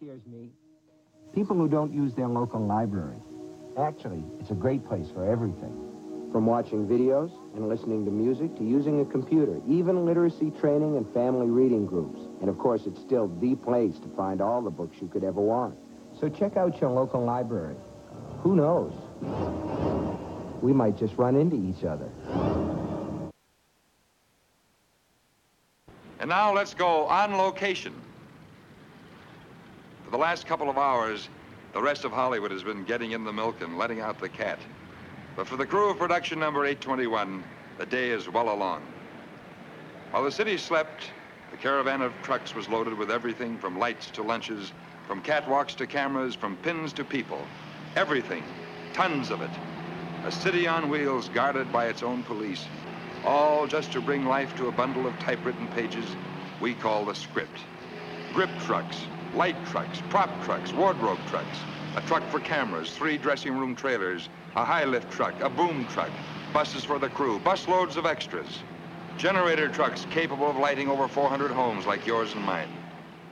Here's 0.00 0.26
me. 0.26 0.48
People 1.34 1.56
who 1.56 1.68
don't 1.68 1.92
use 1.92 2.14
their 2.14 2.26
local 2.26 2.64
library. 2.64 3.18
Actually, 3.78 4.24
it's 4.40 4.50
a 4.50 4.54
great 4.54 4.82
place 4.86 5.10
for 5.12 5.30
everything. 5.30 5.76
From 6.32 6.46
watching 6.46 6.86
videos 6.86 7.30
and 7.54 7.68
listening 7.68 8.06
to 8.06 8.10
music 8.10 8.56
to 8.56 8.64
using 8.64 9.02
a 9.02 9.04
computer, 9.04 9.60
even 9.68 10.06
literacy 10.06 10.50
training 10.58 10.96
and 10.96 11.06
family 11.12 11.50
reading 11.50 11.84
groups. 11.84 12.29
And 12.40 12.48
of 12.48 12.58
course, 12.58 12.86
it's 12.86 13.00
still 13.00 13.28
the 13.40 13.54
place 13.54 13.98
to 13.98 14.08
find 14.16 14.40
all 14.40 14.62
the 14.62 14.70
books 14.70 14.96
you 15.00 15.08
could 15.08 15.24
ever 15.24 15.40
want. 15.40 15.76
So 16.18 16.28
check 16.28 16.56
out 16.56 16.80
your 16.80 16.90
local 16.90 17.22
library. 17.22 17.76
Who 18.42 18.56
knows? 18.56 18.92
We 20.62 20.72
might 20.72 20.96
just 20.96 21.16
run 21.16 21.36
into 21.36 21.56
each 21.56 21.84
other. 21.84 22.10
And 26.18 26.28
now 26.28 26.52
let's 26.52 26.74
go 26.74 27.06
on 27.06 27.36
location. 27.36 27.94
For 30.04 30.10
the 30.10 30.18
last 30.18 30.46
couple 30.46 30.68
of 30.68 30.76
hours, 30.76 31.28
the 31.72 31.80
rest 31.80 32.04
of 32.04 32.12
Hollywood 32.12 32.50
has 32.50 32.62
been 32.62 32.84
getting 32.84 33.12
in 33.12 33.24
the 33.24 33.32
milk 33.32 33.60
and 33.60 33.78
letting 33.78 34.00
out 34.00 34.18
the 34.18 34.28
cat. 34.28 34.58
But 35.36 35.46
for 35.46 35.56
the 35.56 35.64
crew 35.64 35.90
of 35.90 35.98
production 35.98 36.38
number 36.38 36.64
821, 36.64 37.44
the 37.78 37.86
day 37.86 38.10
is 38.10 38.28
well 38.28 38.52
along. 38.52 38.82
While 40.10 40.24
the 40.24 40.32
city 40.32 40.58
slept, 40.58 41.04
the 41.50 41.56
caravan 41.56 42.00
of 42.00 42.20
trucks 42.22 42.54
was 42.54 42.68
loaded 42.68 42.94
with 42.94 43.10
everything 43.10 43.58
from 43.58 43.78
lights 43.78 44.10
to 44.12 44.22
lunches, 44.22 44.72
from 45.06 45.20
catwalks 45.20 45.74
to 45.76 45.86
cameras, 45.86 46.34
from 46.34 46.56
pins 46.56 46.92
to 46.92 47.04
people. 47.04 47.44
Everything. 47.96 48.44
Tons 48.92 49.30
of 49.30 49.40
it. 49.42 49.50
A 50.26 50.30
city 50.30 50.68
on 50.68 50.88
wheels 50.88 51.28
guarded 51.28 51.72
by 51.72 51.86
its 51.86 52.02
own 52.02 52.22
police. 52.22 52.68
All 53.24 53.66
just 53.66 53.92
to 53.92 54.00
bring 54.00 54.24
life 54.26 54.54
to 54.56 54.68
a 54.68 54.72
bundle 54.72 55.06
of 55.06 55.18
typewritten 55.18 55.66
pages 55.68 56.06
we 56.60 56.74
call 56.74 57.04
the 57.04 57.14
script. 57.14 57.60
Grip 58.32 58.50
trucks, 58.60 59.06
light 59.34 59.56
trucks, 59.66 60.00
prop 60.08 60.44
trucks, 60.44 60.72
wardrobe 60.72 61.18
trucks, 61.26 61.58
a 61.96 62.00
truck 62.02 62.22
for 62.30 62.38
cameras, 62.38 62.92
three 62.92 63.18
dressing 63.18 63.58
room 63.58 63.74
trailers, 63.74 64.28
a 64.56 64.64
high 64.64 64.84
lift 64.84 65.10
truck, 65.10 65.34
a 65.42 65.50
boom 65.50 65.84
truck, 65.86 66.10
buses 66.52 66.84
for 66.84 66.98
the 66.98 67.08
crew, 67.08 67.40
busloads 67.40 67.96
of 67.96 68.06
extras. 68.06 68.60
Generator 69.20 69.68
trucks 69.68 70.06
capable 70.10 70.48
of 70.48 70.56
lighting 70.56 70.88
over 70.88 71.06
400 71.06 71.50
homes 71.50 71.84
like 71.84 72.06
yours 72.06 72.32
and 72.32 72.42
mine. 72.42 72.70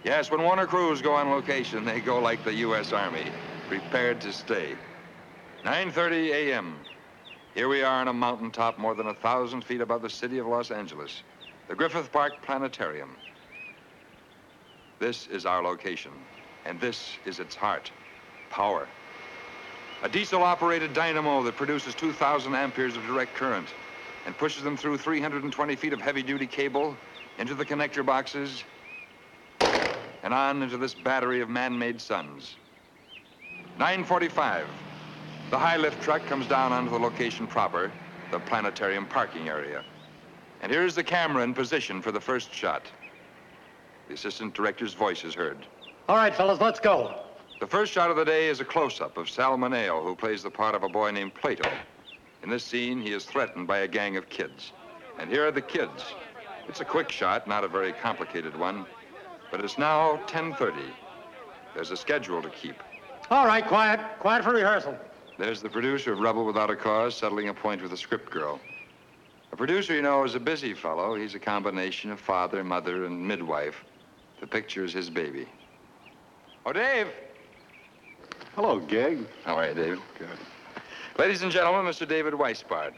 Yes, 0.05 0.31
when 0.31 0.43
Warner 0.43 0.67
crews 0.67 1.01
go 1.01 1.15
on 1.15 1.31
location, 1.31 1.83
they 1.83 1.99
go 1.99 2.19
like 2.19 2.45
the 2.45 2.53
U.S. 2.57 2.93
Army, 2.93 3.25
prepared 3.69 4.21
to 4.21 4.31
stay. 4.31 4.75
9.30 5.65 6.29
a.m. 6.29 6.77
Here 7.55 7.69
we 7.69 7.83
are 7.83 8.03
on 8.03 8.09
a 8.09 8.13
mountaintop 8.13 8.79
more 8.79 8.95
than 8.95 9.07
a 9.07 9.15
thousand 9.15 9.65
feet 9.65 9.81
above 9.81 10.03
the 10.03 10.11
city 10.11 10.37
of 10.37 10.47
Los 10.47 10.71
Angeles, 10.71 11.23
the 11.69 11.75
Griffith 11.75 12.13
Park 12.13 12.35
Planetarium. 12.43 13.17
This 14.99 15.27
is 15.29 15.47
our 15.47 15.63
location, 15.63 16.13
and 16.67 16.79
this 16.79 17.13
is 17.25 17.41
its 17.41 17.57
heart, 17.57 17.91
power. 18.51 18.87
A 20.03 20.09
diesel-operated 20.11 20.93
dynamo 20.93 21.43
that 21.45 21.57
produces 21.57 21.95
2,000 21.95 22.55
amperes 22.55 22.95
of 22.95 23.07
direct 23.07 23.35
current 23.35 23.69
and 24.27 24.37
pushes 24.37 24.63
them 24.63 24.77
through 24.77 24.99
320 24.99 25.77
feet 25.77 25.93
of 25.93 26.01
heavy-duty 26.01 26.47
cable 26.47 26.97
into 27.39 27.55
the 27.55 27.65
connector 27.65 28.05
boxes 28.05 28.65
and 30.23 30.35
on 30.35 30.63
into 30.63 30.77
this 30.77 30.95
battery 30.95 31.41
of 31.41 31.49
man-made 31.49 32.01
suns. 32.01 32.57
945. 33.79 34.67
The 35.51 35.59
high 35.59 35.77
lift 35.77 36.03
truck 36.03 36.25
comes 36.27 36.47
down 36.47 36.73
onto 36.73 36.91
the 36.91 36.99
location 36.99 37.47
proper, 37.47 37.91
the 38.31 38.41
planetarium 38.41 39.07
parking 39.07 39.49
area. 39.49 39.85
And 40.61 40.71
here's 40.73 40.95
the 40.95 41.05
camera 41.05 41.45
in 41.45 41.55
position 41.55 42.03
for 42.03 42.13
the 42.13 42.21
first 42.21 42.53
shot. 42.53 42.87
The 44.09 44.15
assistant 44.15 44.55
director's 44.55 44.95
voice 44.95 45.25
is 45.25 45.35
heard. 45.35 45.59
All 46.09 46.17
right, 46.17 46.35
fellas, 46.35 46.61
let's 46.61 46.81
go. 46.81 47.21
The 47.61 47.67
first 47.67 47.93
shot 47.93 48.11
of 48.11 48.17
the 48.17 48.25
day 48.25 48.49
is 48.49 48.61
a 48.61 48.65
close-up 48.65 49.17
of 49.17 49.29
Sal 49.29 49.57
Mineo, 49.57 50.03
who 50.03 50.15
plays 50.15 50.43
the 50.43 50.51
part 50.51 50.75
of 50.75 50.83
a 50.83 50.89
boy 50.89 51.11
named 51.11 51.35
Plato. 51.35 51.69
In 52.43 52.51
this 52.51 52.65
scene, 52.65 53.01
he 53.01 53.13
is 53.13 53.25
threatened 53.25 53.67
by 53.67 53.79
a 53.79 53.89
gang 53.89 54.17
of 54.17 54.29
kids. 54.29 54.73
And 55.19 55.31
here 55.31 55.47
are 55.47 55.51
the 55.51 55.61
kids. 55.61 56.05
It's 56.69 56.81
a 56.81 56.85
quick 56.85 57.11
shot, 57.11 57.49
not 57.49 57.65
a 57.65 57.69
very 57.69 57.93
complicated 57.93 58.57
one, 58.57 58.87
but 59.51 59.65
it's 59.65 59.79
now 59.79 60.21
10.30. 60.27 60.75
There's 61.75 61.91
a 61.91 61.97
schedule 61.97 62.43
to 62.43 62.51
keep. 62.51 62.77
All 63.31 63.47
right, 63.47 63.67
quiet. 63.67 64.01
Quiet 64.21 64.45
for 64.45 64.53
rehearsal. 64.53 64.97
There's 65.39 65.63
the 65.63 65.69
producer 65.69 66.13
of 66.13 66.21
Rebel 66.21 66.45
Without 66.45 66.71
a 66.71 66.77
Cause 66.77 67.17
settling 67.17 67.49
a 67.49 67.55
point 67.55 67.83
with 67.83 67.93
a 67.93 67.97
script 67.97 68.31
girl. 68.31 68.61
A 69.53 69.57
producer, 69.57 69.95
you 69.95 70.03
know, 70.03 70.25
is 70.25 70.35
a 70.35 70.41
busy 70.41 70.75
fellow. 70.75 71.15
He's 71.15 71.35
a 71.35 71.39
combination 71.39 72.11
of 72.11 72.21
father, 72.21 72.63
mother, 72.63 73.05
and 73.05 73.27
midwife. 73.27 73.85
The 74.41 74.47
picture 74.47 74.85
is 74.85 74.93
his 74.93 75.09
baby. 75.11 75.47
Oh, 76.67 76.73
Dave! 76.73 77.09
Hello, 78.55 78.81
Gig. 78.81 79.27
How 79.45 79.57
are 79.57 79.69
you, 79.69 79.75
Dave? 79.75 80.01
Good. 80.19 80.29
Ladies 81.19 81.43
and 81.43 81.51
gentlemen, 81.51 81.85
Mr. 81.85 82.07
David 82.07 82.33
Weisbart. 82.33 82.93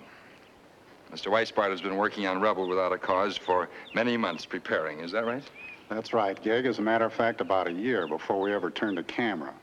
Mr. 1.11 1.33
Weisbart 1.33 1.71
has 1.71 1.81
been 1.81 1.97
working 1.97 2.27
on 2.27 2.39
Rebel 2.39 2.69
Without 2.69 2.93
a 2.93 2.99
Cause 2.99 3.39
for 3.39 3.71
many 3.95 4.19
months 4.19 4.45
preparing. 4.45 5.01
Is 5.01 5.11
that 5.13 5.25
right? 5.25 5.43
That's 5.89 6.13
right, 6.13 6.41
Gig. 6.43 6.67
As 6.67 6.79
a 6.79 6.83
matter 6.83 7.07
of 7.07 7.15
fact, 7.15 7.41
about 7.41 7.67
a 7.67 7.73
year 7.73 8.07
before 8.07 8.39
we 8.39 8.53
ever 8.53 8.71
turned 8.71 8.99
to 8.99 9.03
camera. 9.05 9.55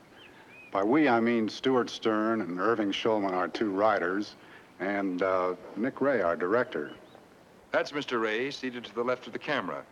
By 0.72 0.82
we, 0.82 1.08
I 1.08 1.20
mean 1.20 1.48
Stewart 1.48 1.88
Stern 1.88 2.40
and 2.40 2.58
Irving 2.58 2.90
Shulman, 2.90 3.30
our 3.30 3.46
two 3.46 3.70
writers, 3.70 4.34
and 4.80 5.22
uh, 5.22 5.54
Nick 5.76 6.00
Ray, 6.00 6.20
our 6.20 6.34
director. 6.34 6.90
That's 7.70 7.92
Mr. 7.92 8.20
Ray, 8.20 8.50
seated 8.50 8.82
to 8.86 8.94
the 8.96 9.04
left 9.04 9.28
of 9.28 9.32
the 9.32 9.38
camera. 9.38 9.84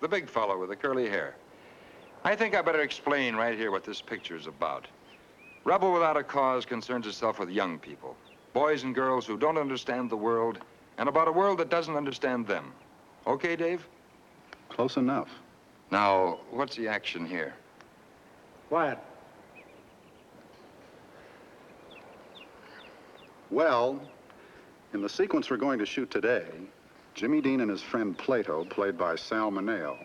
The 0.00 0.08
big 0.08 0.28
fellow 0.28 0.56
with 0.60 0.68
the 0.68 0.76
curly 0.76 1.08
hair. 1.08 1.34
I 2.22 2.36
think 2.36 2.54
I 2.54 2.62
better 2.62 2.82
explain 2.82 3.34
right 3.34 3.58
here 3.58 3.72
what 3.72 3.82
this 3.82 4.00
picture 4.00 4.36
is 4.36 4.46
about. 4.46 4.86
Rebel 5.64 5.92
Without 5.92 6.18
a 6.18 6.22
Cause 6.22 6.66
concerns 6.66 7.06
itself 7.06 7.38
with 7.38 7.48
young 7.48 7.78
people, 7.78 8.16
boys 8.52 8.82
and 8.82 8.94
girls 8.94 9.26
who 9.26 9.38
don't 9.38 9.56
understand 9.56 10.10
the 10.10 10.16
world, 10.16 10.58
and 10.98 11.08
about 11.08 11.26
a 11.26 11.32
world 11.32 11.58
that 11.58 11.70
doesn't 11.70 11.96
understand 11.96 12.46
them. 12.46 12.72
Okay, 13.26 13.56
Dave? 13.56 13.86
Close 14.68 14.98
enough. 14.98 15.28
Now, 15.90 16.40
what's 16.50 16.76
the 16.76 16.86
action 16.86 17.24
here? 17.24 17.54
Quiet. 18.68 18.98
Well, 23.50 24.00
in 24.92 25.00
the 25.00 25.08
sequence 25.08 25.48
we're 25.48 25.56
going 25.56 25.78
to 25.78 25.86
shoot 25.86 26.10
today, 26.10 26.44
Jimmy 27.14 27.40
Dean 27.40 27.60
and 27.60 27.70
his 27.70 27.80
friend 27.80 28.16
Plato, 28.18 28.64
played 28.64 28.98
by 28.98 29.16
Sal 29.16 29.50
Mineo, 29.50 29.96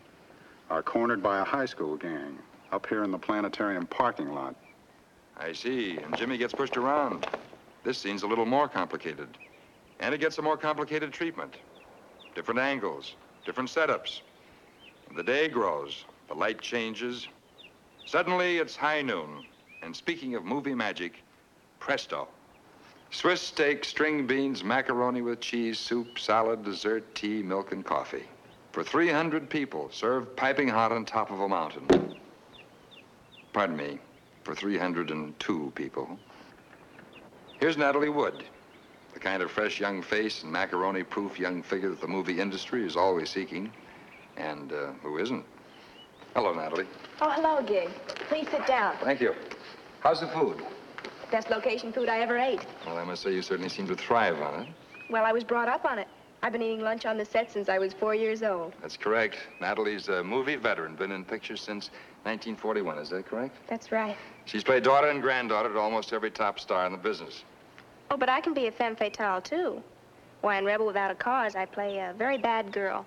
are 0.69 0.83
cornered 0.83 1.21
by 1.21 1.39
a 1.39 1.43
high 1.43 1.65
school 1.65 1.97
gang 1.97 2.37
up 2.71 2.87
here 2.87 3.03
in 3.03 3.11
the 3.11 3.17
planetarium 3.17 3.87
parking 3.87 4.33
lot. 4.33 4.55
I 5.39 5.53
see, 5.53 5.97
and 5.97 6.15
Jimmy 6.17 6.37
gets 6.37 6.53
pushed 6.53 6.75
around. 6.75 7.25
This 7.83 7.97
scene's 7.97 8.23
a 8.23 8.27
little 8.27 8.45
more 8.45 8.67
complicated. 8.67 9.29
And 10.01 10.13
it 10.13 10.19
gets 10.19 10.37
a 10.37 10.41
more 10.41 10.57
complicated 10.57 11.13
treatment. 11.13 11.55
Different 12.35 12.59
angles, 12.59 13.15
different 13.45 13.69
setups. 13.69 14.19
And 15.07 15.17
the 15.17 15.23
day 15.23 15.47
grows, 15.47 16.03
the 16.27 16.35
light 16.35 16.59
changes. 16.59 17.27
Suddenly, 18.05 18.57
it's 18.57 18.75
high 18.75 19.01
noon. 19.01 19.45
And 19.81 19.95
speaking 19.95 20.35
of 20.35 20.43
movie 20.43 20.75
magic, 20.75 21.23
presto. 21.79 22.27
Swiss 23.11 23.41
steak, 23.41 23.85
string 23.85 24.27
beans, 24.27 24.63
macaroni 24.63 25.21
with 25.21 25.39
cheese, 25.39 25.79
soup, 25.79 26.19
salad, 26.19 26.63
dessert, 26.63 27.15
tea, 27.15 27.41
milk, 27.41 27.71
and 27.71 27.83
coffee. 27.85 28.25
For 28.73 28.83
300 28.83 29.49
people, 29.49 29.89
served 29.91 30.35
piping 30.35 30.67
hot 30.67 30.91
on 30.91 31.05
top 31.05 31.31
of 31.31 31.39
a 31.39 31.49
mountain. 31.49 31.87
Pardon 33.51 33.77
me, 33.77 33.99
for 34.43 34.55
302 34.55 35.71
people. 35.75 36.17
Here's 37.59 37.77
Natalie 37.77 38.09
Wood, 38.09 38.43
the 39.13 39.19
kind 39.19 39.43
of 39.43 39.51
fresh 39.51 39.79
young 39.79 40.01
face 40.01 40.43
and 40.43 40.51
macaroni 40.51 41.03
proof 41.03 41.39
young 41.39 41.61
figure 41.61 41.89
that 41.89 42.01
the 42.01 42.07
movie 42.07 42.39
industry 42.39 42.85
is 42.85 42.95
always 42.95 43.29
seeking. 43.29 43.71
And 44.37 44.71
uh, 44.71 44.93
who 45.03 45.17
isn't? 45.17 45.45
Hello, 46.35 46.53
Natalie. 46.53 46.85
Oh, 47.21 47.29
hello, 47.29 47.61
Gig. 47.61 47.89
Please 48.29 48.47
sit 48.49 48.65
down. 48.65 48.95
Thank 49.03 49.19
you. 49.19 49.35
How's 49.99 50.21
the 50.21 50.27
food? 50.27 50.63
Best 51.31 51.49
location 51.49 51.91
food 51.91 52.07
I 52.07 52.19
ever 52.19 52.37
ate. 52.37 52.65
Well, 52.85 52.97
I 52.97 53.03
must 53.03 53.21
say 53.21 53.33
you 53.33 53.41
certainly 53.41 53.69
seem 53.69 53.87
to 53.87 53.95
thrive 53.95 54.41
on 54.41 54.61
it. 54.61 54.67
Well, 55.09 55.25
I 55.25 55.33
was 55.33 55.43
brought 55.43 55.67
up 55.67 55.85
on 55.85 55.99
it. 55.99 56.07
I've 56.41 56.53
been 56.53 56.61
eating 56.61 56.81
lunch 56.81 57.05
on 57.05 57.17
the 57.17 57.25
set 57.25 57.51
since 57.51 57.67
I 57.67 57.79
was 57.79 57.93
four 57.93 58.15
years 58.15 58.43
old. 58.43 58.73
That's 58.81 58.95
correct. 58.95 59.37
Natalie's 59.59 60.07
a 60.07 60.23
movie 60.23 60.55
veteran, 60.55 60.95
been 60.95 61.11
in 61.11 61.25
pictures 61.25 61.59
since 61.61 61.89
1941. 62.23 62.97
Is 62.97 63.09
that 63.09 63.25
correct? 63.25 63.57
That's 63.67 63.91
right. 63.91 64.15
She's 64.45 64.63
played 64.63 64.83
daughter 64.83 65.09
and 65.09 65.21
granddaughter 65.21 65.73
to 65.73 65.79
almost 65.79 66.13
every 66.13 66.31
top 66.31 66.59
star 66.59 66.85
in 66.85 66.93
the 66.93 66.97
business. 66.97 67.43
Oh, 68.09 68.17
but 68.17 68.29
I 68.29 68.39
can 68.39 68.53
be 68.53 68.67
a 68.67 68.71
femme 68.71 68.95
fatale, 68.95 69.41
too. 69.41 69.83
Why, 70.41 70.57
in 70.57 70.65
Rebel 70.65 70.85
Without 70.85 71.11
a 71.11 71.15
Cause, 71.15 71.55
I 71.55 71.65
play 71.65 71.97
a 71.99 72.13
very 72.17 72.37
bad 72.37 72.71
girl. 72.71 73.05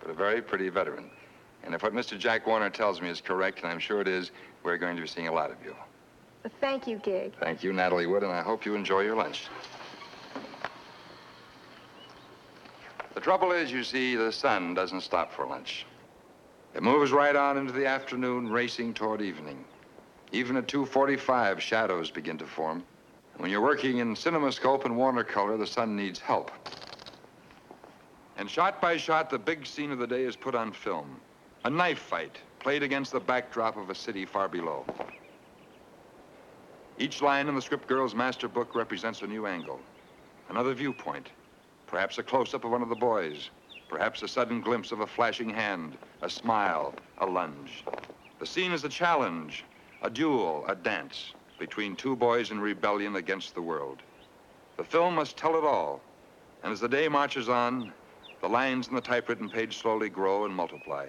but 0.00 0.10
a 0.10 0.14
very 0.14 0.40
pretty 0.40 0.68
veteran. 0.68 1.10
And 1.64 1.74
if 1.74 1.82
what 1.82 1.92
Mr. 1.92 2.16
Jack 2.18 2.46
Warner 2.46 2.70
tells 2.70 3.00
me 3.00 3.08
is 3.08 3.20
correct, 3.20 3.58
and 3.62 3.68
I'm 3.68 3.78
sure 3.80 4.00
it 4.00 4.08
is, 4.08 4.30
we're 4.62 4.78
going 4.78 4.94
to 4.96 5.02
be 5.02 5.08
seeing 5.08 5.28
a 5.28 5.32
lot 5.32 5.50
of 5.50 5.56
you. 5.64 5.74
Well, 6.44 6.52
thank 6.60 6.86
you, 6.86 6.98
Gig. 6.98 7.32
Thank 7.40 7.62
you, 7.64 7.72
Natalie 7.72 8.06
Wood, 8.06 8.22
and 8.22 8.32
I 8.32 8.42
hope 8.42 8.64
you 8.64 8.74
enjoy 8.76 9.00
your 9.00 9.16
lunch. 9.16 9.46
The 13.14 13.20
trouble 13.20 13.52
is, 13.52 13.70
you 13.70 13.84
see, 13.84 14.16
the 14.16 14.32
sun 14.32 14.74
doesn't 14.74 15.02
stop 15.02 15.32
for 15.32 15.46
lunch. 15.46 15.84
It 16.74 16.82
moves 16.82 17.12
right 17.12 17.36
on 17.36 17.58
into 17.58 17.72
the 17.72 17.86
afternoon, 17.86 18.48
racing 18.48 18.94
toward 18.94 19.20
evening. 19.20 19.64
Even 20.32 20.56
at 20.56 20.66
2.45, 20.66 21.60
shadows 21.60 22.10
begin 22.10 22.38
to 22.38 22.46
form. 22.46 22.82
When 23.36 23.50
you're 23.50 23.60
working 23.60 23.98
in 23.98 24.14
CinemaScope 24.14 24.86
and 24.86 24.94
WarnerColor, 24.94 25.58
the 25.58 25.66
sun 25.66 25.94
needs 25.94 26.18
help. 26.18 26.50
And 28.38 28.48
shot 28.48 28.80
by 28.80 28.96
shot, 28.96 29.28
the 29.28 29.38
big 29.38 29.66
scene 29.66 29.90
of 29.90 29.98
the 29.98 30.06
day 30.06 30.24
is 30.24 30.36
put 30.36 30.54
on 30.54 30.72
film. 30.72 31.20
A 31.64 31.70
knife 31.70 31.98
fight 31.98 32.38
played 32.60 32.82
against 32.82 33.12
the 33.12 33.20
backdrop 33.20 33.76
of 33.76 33.90
a 33.90 33.94
city 33.94 34.24
far 34.24 34.48
below. 34.48 34.86
Each 36.98 37.20
line 37.20 37.48
in 37.48 37.54
the 37.54 37.62
script 37.62 37.86
girl's 37.88 38.14
master 38.14 38.48
book 38.48 38.74
represents 38.74 39.20
a 39.20 39.26
new 39.26 39.46
angle, 39.46 39.80
another 40.48 40.72
viewpoint, 40.72 41.28
perhaps 41.92 42.16
a 42.16 42.22
close-up 42.22 42.64
of 42.64 42.70
one 42.70 42.80
of 42.80 42.88
the 42.88 42.94
boys, 42.94 43.50
perhaps 43.90 44.22
a 44.22 44.28
sudden 44.28 44.62
glimpse 44.62 44.92
of 44.92 45.00
a 45.00 45.06
flashing 45.06 45.50
hand, 45.50 45.94
a 46.22 46.30
smile, 46.30 46.94
a 47.18 47.26
lunge. 47.26 47.84
The 48.40 48.46
scene 48.46 48.72
is 48.72 48.82
a 48.82 48.88
challenge, 48.88 49.62
a 50.02 50.08
duel, 50.08 50.64
a 50.68 50.74
dance 50.74 51.34
between 51.58 51.94
two 51.94 52.16
boys 52.16 52.50
in 52.50 52.58
rebellion 52.58 53.16
against 53.16 53.54
the 53.54 53.60
world. 53.60 53.98
The 54.78 54.84
film 54.84 55.16
must 55.16 55.36
tell 55.36 55.54
it 55.58 55.64
all, 55.64 56.00
and 56.64 56.72
as 56.72 56.80
the 56.80 56.88
day 56.88 57.08
marches 57.08 57.50
on, 57.50 57.92
the 58.40 58.48
lines 58.48 58.88
in 58.88 58.94
the 58.94 59.00
typewritten 59.02 59.50
page 59.50 59.76
slowly 59.76 60.08
grow 60.08 60.46
and 60.46 60.54
multiply. 60.54 61.06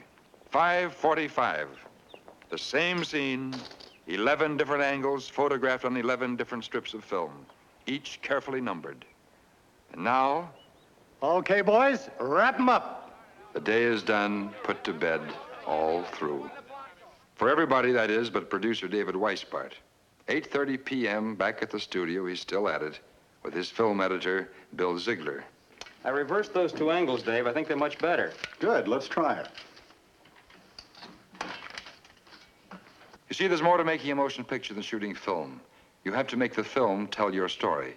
545. 0.51 1.69
The 2.49 2.57
same 2.57 3.05
scene, 3.05 3.55
11 4.07 4.57
different 4.57 4.83
angles 4.83 5.29
photographed 5.29 5.85
on 5.85 5.95
11 5.95 6.35
different 6.35 6.65
strips 6.65 6.93
of 6.93 7.05
film, 7.05 7.45
each 7.87 8.19
carefully 8.21 8.59
numbered. 8.59 9.05
And 9.93 10.03
now, 10.03 10.49
Okay, 11.23 11.61
boys, 11.61 12.09
wrap 12.19 12.59
'em 12.59 12.67
up. 12.67 12.99
the 13.53 13.61
day 13.61 13.83
is 13.83 14.03
done, 14.03 14.49
put 14.63 14.83
to 14.83 14.91
bed, 14.91 15.21
all 15.65 16.03
through. 16.03 16.51
For 17.35 17.49
everybody, 17.49 17.93
that 17.93 18.09
is, 18.09 18.29
but 18.29 18.49
producer 18.49 18.89
David 18.89 19.15
Weisbart. 19.15 19.71
8.30 20.27 20.83
p.m., 20.83 21.35
back 21.35 21.61
at 21.61 21.69
the 21.69 21.79
studio, 21.79 22.25
he's 22.25 22.41
still 22.41 22.67
at 22.67 22.81
it, 22.81 22.99
with 23.41 23.53
his 23.53 23.69
film 23.69 24.01
editor, 24.01 24.51
Bill 24.75 24.99
Ziegler. 24.99 25.45
I 26.03 26.09
reversed 26.09 26.53
those 26.53 26.73
two 26.73 26.91
angles, 26.91 27.23
Dave. 27.23 27.47
I 27.47 27.53
think 27.53 27.69
they're 27.69 27.77
much 27.77 27.99
better. 27.99 28.33
Good, 28.59 28.89
let's 28.89 29.07
try 29.07 29.35
it. 29.35 29.47
You 33.29 33.33
see, 33.33 33.47
there's 33.47 33.61
more 33.61 33.77
to 33.77 33.85
making 33.85 34.11
a 34.11 34.15
motion 34.15 34.43
picture 34.43 34.73
than 34.73 34.83
shooting 34.83 35.15
film. 35.15 35.61
You 36.03 36.11
have 36.11 36.27
to 36.27 36.37
make 36.37 36.53
the 36.53 36.65
film 36.65 37.07
tell 37.07 37.33
your 37.33 37.47
story. 37.47 37.95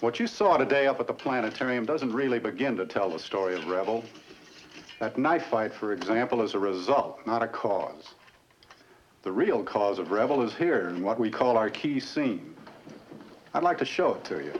What 0.00 0.18
you 0.18 0.26
saw 0.26 0.56
today 0.56 0.86
up 0.86 0.98
at 0.98 1.06
the 1.06 1.12
planetarium 1.12 1.84
doesn't 1.84 2.10
really 2.10 2.38
begin 2.38 2.74
to 2.78 2.86
tell 2.86 3.10
the 3.10 3.18
story 3.18 3.54
of 3.54 3.66
Rebel. 3.66 4.02
That 4.98 5.18
knife 5.18 5.48
fight, 5.48 5.74
for 5.74 5.92
example, 5.92 6.40
is 6.40 6.54
a 6.54 6.58
result, 6.58 7.20
not 7.26 7.42
a 7.42 7.46
cause. 7.46 8.14
The 9.24 9.30
real 9.30 9.62
cause 9.62 9.98
of 9.98 10.10
Rebel 10.10 10.40
is 10.40 10.54
here 10.54 10.88
in 10.88 11.02
what 11.02 11.20
we 11.20 11.28
call 11.28 11.58
our 11.58 11.68
key 11.68 12.00
scene. 12.00 12.54
I'd 13.52 13.62
like 13.62 13.76
to 13.76 13.84
show 13.84 14.14
it 14.14 14.24
to 14.24 14.42
you. 14.42 14.52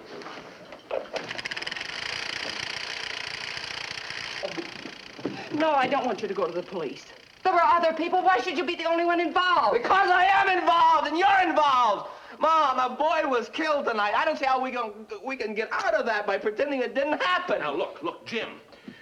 No, 5.54 5.70
I 5.70 5.86
don't 5.86 6.04
want 6.04 6.20
you 6.20 6.28
to 6.28 6.34
go 6.34 6.46
to 6.46 6.52
the 6.52 6.62
police. 6.62 7.06
There 7.44 7.54
were 7.54 7.64
other 7.64 7.94
people. 7.94 8.22
Why 8.22 8.40
should 8.40 8.58
you 8.58 8.64
be 8.64 8.74
the 8.74 8.84
only 8.84 9.06
one 9.06 9.20
involved? 9.20 9.72
Because 9.72 10.10
I 10.10 10.26
am 10.26 10.58
involved 10.58 11.08
and 11.08 11.16
you're 11.16 11.48
involved. 11.48 12.10
Mom, 12.40 12.78
a 12.78 12.96
boy 12.96 13.28
was 13.28 13.50
killed 13.50 13.84
tonight. 13.84 14.14
I 14.14 14.24
don't 14.24 14.38
see 14.38 14.46
how 14.46 14.62
we 14.62 14.70
can, 14.70 14.92
we 15.24 15.36
can 15.36 15.54
get 15.54 15.68
out 15.72 15.92
of 15.92 16.06
that 16.06 16.26
by 16.26 16.38
pretending 16.38 16.80
it 16.80 16.94
didn't 16.94 17.22
happen. 17.22 17.60
Now, 17.60 17.74
look, 17.74 18.02
look, 18.02 18.24
Jim. 18.24 18.48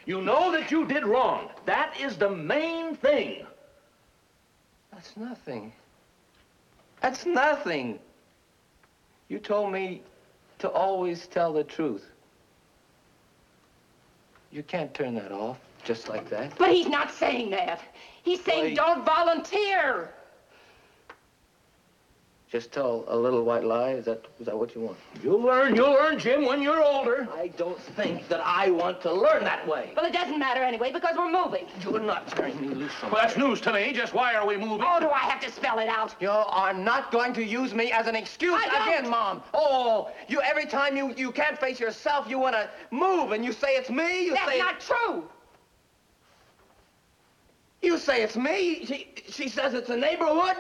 You 0.07 0.21
know 0.21 0.51
that 0.51 0.73
you 0.73 0.87
did 0.87 1.07
wrong. 1.07 1.51
That 1.65 1.95
is 2.01 2.17
the 2.17 2.31
main 2.31 2.97
thing. 2.97 3.47
That's 4.91 5.17
nothing. 5.17 5.73
That's 7.01 7.27
nothing. 7.27 8.01
You 9.29 9.39
told 9.39 9.73
me 9.73 10.03
to 10.59 10.69
always 10.69 11.29
tell 11.29 11.53
the 11.53 11.63
truth. 11.63 12.05
You 14.51 14.65
can't 14.65 14.93
turn 14.95 15.15
that 15.15 15.31
off 15.31 15.59
just 15.85 16.09
like 16.09 16.29
that. 16.31 16.59
But 16.59 16.73
he's 16.73 16.89
not 16.89 17.13
saying 17.13 17.51
that. 17.51 17.83
He's 18.23 18.43
saying 18.43 18.65
Wait. 18.65 18.77
don't 18.77 19.05
volunteer. 19.05 20.11
Just 22.51 22.73
tell 22.73 23.05
a 23.09 23.17
little 23.17 23.45
white 23.45 23.63
lie. 23.63 23.91
Is 23.91 24.07
that 24.07 24.25
is 24.41 24.47
that 24.47 24.59
what 24.59 24.75
you 24.75 24.81
want? 24.81 24.97
You'll 25.23 25.43
learn, 25.43 25.77
you'll 25.77 25.93
learn, 25.93 26.19
Jim, 26.19 26.47
when 26.47 26.63
you're 26.63 26.83
older. 26.83 27.29
I 27.35 27.49
don't 27.49 27.79
think 27.79 28.27
that 28.29 28.41
I 28.43 28.71
want 28.71 29.03
to 29.03 29.13
learn 29.13 29.45
that 29.45 29.69
way. 29.69 29.93
Well, 29.95 30.07
it 30.07 30.15
doesn't 30.15 30.39
matter 30.39 30.63
anyway 30.63 30.91
because 30.91 31.15
we're 31.15 31.31
moving. 31.31 31.67
You're 31.83 32.01
not 32.01 32.27
turning 32.29 32.59
me 32.59 32.69
loose 32.69 32.93
from 32.95 33.11
Well, 33.11 33.21
that's 33.21 33.37
news 33.37 33.61
to 33.63 33.73
me. 33.75 33.93
Just 33.93 34.15
why 34.15 34.35
are 34.35 34.47
we 34.47 34.57
moving? 34.57 34.81
Oh, 34.83 34.99
do 34.99 35.11
I 35.11 35.19
have 35.19 35.41
to 35.41 35.51
spell 35.51 35.79
it 35.79 35.89
out? 35.89 36.15
You 36.21 36.31
are 36.31 36.73
not 36.73 37.13
going 37.13 37.35
to 37.35 37.45
use 37.45 37.75
me 37.75 37.93
as 37.93 38.07
an 38.07 38.17
excuse 38.17 38.55
I 38.59 38.67
don't. 38.67 38.89
again, 38.89 39.11
Mom. 39.11 39.43
Oh, 39.53 40.11
you 40.27 40.41
every 40.41 40.65
time 40.65 40.97
you, 40.97 41.13
you 41.19 41.31
can't 41.33 41.59
face 41.59 41.79
yourself, 41.79 42.31
you 42.31 42.39
want 42.39 42.55
to 42.55 42.71
move 42.91 43.33
and 43.33 43.45
you 43.45 43.53
say 43.53 43.77
it's 43.77 43.91
me. 43.91 44.25
You 44.25 44.33
That's 44.33 44.51
say 44.53 44.59
not 44.59 44.81
true. 44.81 45.29
You 47.83 47.99
say 47.99 48.23
it's 48.23 48.37
me. 48.37 48.87
She, 48.87 49.09
she 49.29 49.49
says 49.51 49.75
it's 49.75 49.89
the 49.89 49.97
neighborhood. 49.99 50.57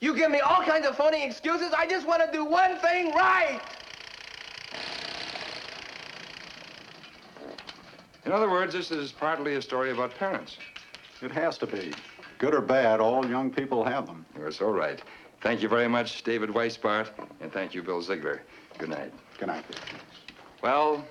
You 0.00 0.14
give 0.14 0.30
me 0.30 0.40
all 0.40 0.62
kinds 0.62 0.86
of 0.86 0.96
phony 0.96 1.24
excuses. 1.24 1.72
I 1.72 1.86
just 1.86 2.06
want 2.06 2.22
to 2.24 2.30
do 2.30 2.44
one 2.44 2.76
thing 2.78 3.12
right. 3.14 3.60
In 8.26 8.32
other 8.32 8.50
words, 8.50 8.72
this 8.72 8.90
is 8.90 9.12
partly 9.12 9.54
a 9.54 9.62
story 9.62 9.90
about 9.90 10.14
parents. 10.14 10.56
It 11.22 11.30
has 11.30 11.58
to 11.58 11.66
be. 11.66 11.92
Good 12.38 12.54
or 12.54 12.60
bad, 12.60 13.00
all 13.00 13.24
young 13.26 13.50
people 13.50 13.84
have 13.84 14.06
them. 14.06 14.26
You're 14.36 14.52
so 14.52 14.70
right. 14.70 15.00
Thank 15.40 15.62
you 15.62 15.68
very 15.68 15.88
much, 15.88 16.22
David 16.22 16.50
Weisbart, 16.50 17.08
and 17.40 17.52
thank 17.52 17.74
you, 17.74 17.82
Bill 17.82 18.02
Ziegler. 18.02 18.42
Good 18.78 18.90
night. 18.90 19.12
Good 19.38 19.48
night. 19.48 19.64
Well, 20.62 21.04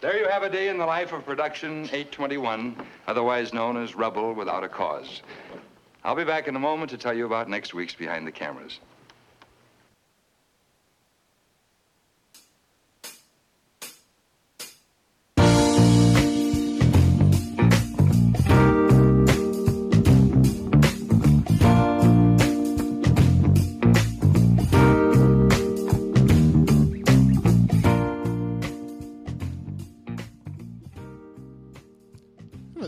there 0.00 0.18
you 0.18 0.28
have 0.28 0.42
a 0.42 0.50
day 0.50 0.68
in 0.68 0.78
the 0.78 0.86
life 0.86 1.12
of 1.12 1.24
Production 1.24 1.84
821, 1.84 2.76
otherwise 3.06 3.52
known 3.52 3.82
as 3.82 3.94
Rebel 3.94 4.34
Without 4.34 4.64
a 4.64 4.68
Cause. 4.68 5.22
I'll 6.06 6.14
be 6.14 6.22
back 6.22 6.46
in 6.46 6.54
a 6.54 6.60
moment 6.60 6.88
to 6.92 6.96
tell 6.96 7.12
you 7.12 7.26
about 7.26 7.48
next 7.48 7.74
week's 7.74 7.92
Behind 7.92 8.24
the 8.24 8.30
Cameras. 8.30 8.78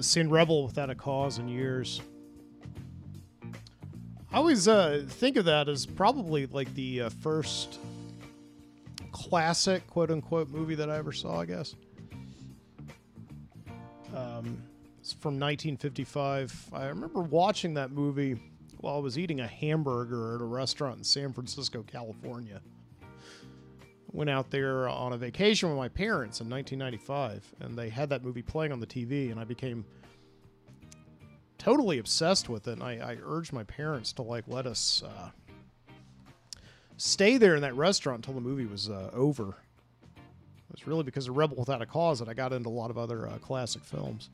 Seen 0.01 0.31
Rebel 0.31 0.65
without 0.65 0.89
a 0.89 0.95
cause 0.95 1.39
in 1.39 1.49
years. 1.49 2.01
I 4.39 4.40
always 4.40 4.69
uh, 4.69 5.05
think 5.05 5.36
of 5.36 5.47
that 5.47 5.69
as 5.69 5.85
probably 5.85 6.47
like 6.47 6.73
the 6.74 7.02
uh, 7.02 7.09
first 7.09 7.81
classic, 9.10 9.85
quote 9.89 10.12
unquote, 10.12 10.48
movie 10.48 10.77
that 10.77 10.89
I 10.89 10.97
ever 10.97 11.10
saw, 11.10 11.40
I 11.40 11.44
guess. 11.44 11.74
Um, 14.15 14.62
it's 15.01 15.12
from 15.12 15.40
1955. 15.40 16.69
I 16.73 16.86
remember 16.86 17.23
watching 17.23 17.74
that 17.74 17.90
movie 17.90 18.40
while 18.77 18.94
I 18.94 19.01
was 19.01 19.19
eating 19.19 19.40
a 19.40 19.47
hamburger 19.48 20.36
at 20.36 20.40
a 20.40 20.44
restaurant 20.44 20.98
in 20.98 21.05
San 21.05 21.32
Francisco, 21.32 21.82
California. 21.82 22.60
Went 24.12 24.31
out 24.31 24.52
there 24.52 24.89
on 24.89 25.15
a 25.15 25.19
vacation 25.19 25.69
with 25.69 25.78
my 25.78 25.89
parents 25.89 26.40
in 26.40 26.48
1995, 26.48 27.55
and 27.59 27.77
they 27.77 27.89
had 27.89 28.09
that 28.10 28.23
movie 28.23 28.43
playing 28.43 28.70
on 28.70 28.78
the 28.78 28.86
TV, 28.86 29.32
and 29.32 29.40
I 29.40 29.43
became 29.43 29.85
totally 31.59 31.98
obsessed 31.98 32.48
with 32.48 32.68
it. 32.68 32.72
And 32.72 32.82
I, 32.82 32.93
I 32.94 33.18
urged 33.22 33.52
my 33.52 33.64
parents 33.64 34.12
to 34.14 34.22
like 34.22 34.44
let 34.47 34.66
us 34.66 35.02
uh, 35.05 35.30
stay 36.97 37.36
there 37.36 37.55
in 37.55 37.62
that 37.62 37.74
restaurant 37.74 38.26
until 38.26 38.40
the 38.40 38.47
movie 38.47 38.66
was 38.66 38.89
uh, 38.89 39.10
over. 39.12 39.56
It 40.16 40.72
was 40.72 40.86
really 40.86 41.02
because 41.02 41.28
of 41.28 41.36
Rebel 41.36 41.56
Without 41.56 41.82
a 41.82 41.86
Cause 41.86 42.18
that 42.18 42.28
I 42.28 42.35
got 42.35 42.52
into 42.52 42.68
a 42.68 42.70
lot 42.70 42.90
of 42.90 42.98
other 42.98 43.28
uh, 43.28 43.39
classic 43.39 43.82
films. 43.82 44.30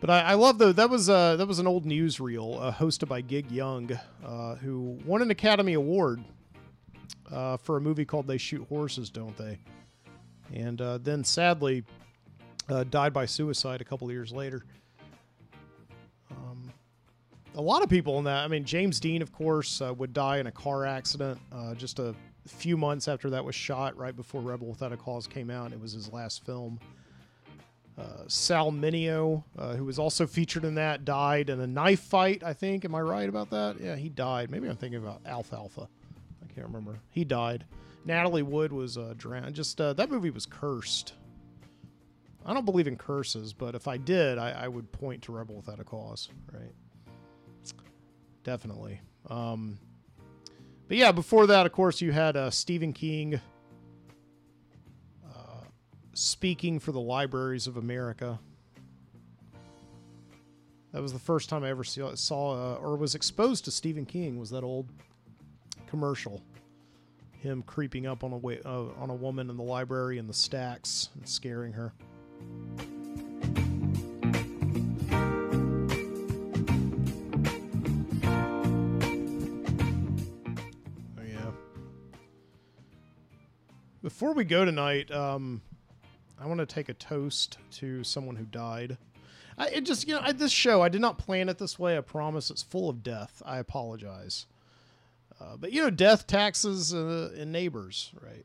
But 0.00 0.10
I, 0.10 0.20
I 0.20 0.34
love 0.34 0.58
though 0.58 0.72
that 0.72 0.90
was 0.90 1.08
uh, 1.08 1.36
that 1.36 1.46
was 1.46 1.58
an 1.58 1.66
old 1.66 1.86
newsreel 1.86 2.60
uh, 2.60 2.72
hosted 2.72 3.08
by 3.08 3.22
Gig 3.22 3.50
Young, 3.50 3.90
uh, 4.24 4.56
who 4.56 4.98
won 5.06 5.22
an 5.22 5.30
Academy 5.30 5.74
Award 5.74 6.22
uh, 7.32 7.56
for 7.56 7.76
a 7.76 7.80
movie 7.80 8.04
called 8.04 8.26
They 8.26 8.36
Shoot 8.36 8.66
Horses, 8.68 9.08
Don't 9.08 9.36
They? 9.36 9.58
And 10.52 10.80
uh, 10.80 10.98
then 10.98 11.24
sadly 11.24 11.84
uh, 12.68 12.84
died 12.84 13.12
by 13.12 13.26
suicide 13.26 13.80
a 13.80 13.84
couple 13.84 14.10
years 14.10 14.32
later. 14.32 14.64
Um, 16.30 16.72
a 17.54 17.60
lot 17.60 17.82
of 17.82 17.88
people 17.88 18.18
in 18.18 18.24
that. 18.24 18.44
I 18.44 18.48
mean, 18.48 18.64
James 18.64 19.00
Dean, 19.00 19.22
of 19.22 19.32
course, 19.32 19.80
uh, 19.80 19.92
would 19.94 20.12
die 20.12 20.38
in 20.38 20.46
a 20.46 20.52
car 20.52 20.86
accident 20.86 21.40
uh, 21.52 21.74
just 21.74 21.98
a 21.98 22.14
few 22.46 22.76
months 22.76 23.08
after 23.08 23.30
that 23.30 23.44
was 23.44 23.54
shot, 23.54 23.96
right 23.96 24.14
before 24.14 24.40
Rebel 24.40 24.68
Without 24.68 24.92
a 24.92 24.96
Cause 24.96 25.26
came 25.26 25.50
out. 25.50 25.72
It 25.72 25.80
was 25.80 25.92
his 25.92 26.12
last 26.12 26.44
film. 26.44 26.78
Uh, 27.96 28.24
Sal 28.26 28.72
Mineo, 28.72 29.44
uh, 29.56 29.74
who 29.74 29.84
was 29.84 30.00
also 30.00 30.26
featured 30.26 30.64
in 30.64 30.74
that, 30.74 31.04
died 31.04 31.48
in 31.48 31.60
a 31.60 31.66
knife 31.66 32.00
fight. 32.00 32.42
I 32.42 32.52
think. 32.52 32.84
Am 32.84 32.94
I 32.94 33.00
right 33.00 33.28
about 33.28 33.50
that? 33.50 33.76
Yeah, 33.80 33.94
he 33.94 34.08
died. 34.08 34.50
Maybe 34.50 34.68
I'm 34.68 34.76
thinking 34.76 35.00
about 35.00 35.20
Alfalfa. 35.24 35.88
I 36.42 36.52
can't 36.52 36.66
remember. 36.66 36.98
He 37.10 37.24
died. 37.24 37.64
Natalie 38.04 38.42
Wood 38.42 38.72
was 38.72 38.98
uh, 38.98 39.14
drowned. 39.16 39.54
Just 39.54 39.80
uh, 39.80 39.92
that 39.94 40.10
movie 40.10 40.30
was 40.30 40.44
cursed. 40.44 41.14
I 42.46 42.52
don't 42.52 42.64
believe 42.64 42.86
in 42.86 42.96
curses, 42.96 43.52
but 43.52 43.74
if 43.74 43.88
I 43.88 43.96
did, 43.96 44.38
I, 44.38 44.50
I 44.50 44.68
would 44.68 44.92
point 44.92 45.22
to 45.22 45.32
Rebel 45.32 45.56
Without 45.56 45.80
a 45.80 45.84
Cause, 45.84 46.28
right? 46.52 46.72
Definitely. 48.42 49.00
Um, 49.30 49.78
but 50.86 50.98
yeah, 50.98 51.12
before 51.12 51.46
that, 51.46 51.64
of 51.64 51.72
course, 51.72 52.02
you 52.02 52.12
had 52.12 52.36
uh, 52.36 52.50
Stephen 52.50 52.92
King 52.92 53.40
uh, 55.26 55.62
speaking 56.12 56.78
for 56.78 56.92
the 56.92 57.00
libraries 57.00 57.66
of 57.66 57.78
America. 57.78 58.38
That 60.92 61.00
was 61.00 61.14
the 61.14 61.18
first 61.18 61.48
time 61.48 61.64
I 61.64 61.70
ever 61.70 61.82
saw, 61.82 62.14
saw 62.14 62.74
uh, 62.74 62.76
or 62.76 62.96
was 62.96 63.14
exposed 63.14 63.64
to 63.64 63.70
Stephen 63.70 64.04
King. 64.04 64.38
Was 64.38 64.50
that 64.50 64.62
old 64.62 64.90
commercial? 65.86 66.42
Him 67.32 67.62
creeping 67.62 68.06
up 68.06 68.22
on 68.22 68.32
a 68.32 68.36
wa- 68.36 68.62
uh, 68.64 68.88
on 69.00 69.10
a 69.10 69.14
woman 69.14 69.50
in 69.50 69.56
the 69.56 69.62
library 69.62 70.18
in 70.18 70.26
the 70.26 70.34
stacks 70.34 71.08
and 71.14 71.28
scaring 71.28 71.72
her. 71.72 71.94
Oh, 81.16 81.22
yeah. 81.26 81.50
Before 84.02 84.32
we 84.32 84.44
go 84.44 84.64
tonight, 84.64 85.10
um, 85.10 85.62
I 86.40 86.46
want 86.46 86.60
to 86.60 86.66
take 86.66 86.88
a 86.88 86.94
toast 86.94 87.58
to 87.72 88.04
someone 88.04 88.36
who 88.36 88.44
died. 88.44 88.98
I, 89.56 89.68
it 89.68 89.86
just, 89.86 90.08
you 90.08 90.14
know, 90.14 90.20
I, 90.22 90.32
this 90.32 90.52
show, 90.52 90.82
I 90.82 90.88
did 90.88 91.00
not 91.00 91.16
plan 91.16 91.48
it 91.48 91.58
this 91.58 91.78
way. 91.78 91.96
I 91.96 92.00
promise 92.00 92.50
it's 92.50 92.62
full 92.62 92.88
of 92.90 93.02
death. 93.02 93.40
I 93.46 93.58
apologize. 93.58 94.46
Uh, 95.40 95.56
but, 95.56 95.72
you 95.72 95.80
know, 95.82 95.90
death, 95.90 96.26
taxes, 96.26 96.92
uh, 96.92 97.30
and 97.36 97.52
neighbors, 97.52 98.12
right? 98.20 98.44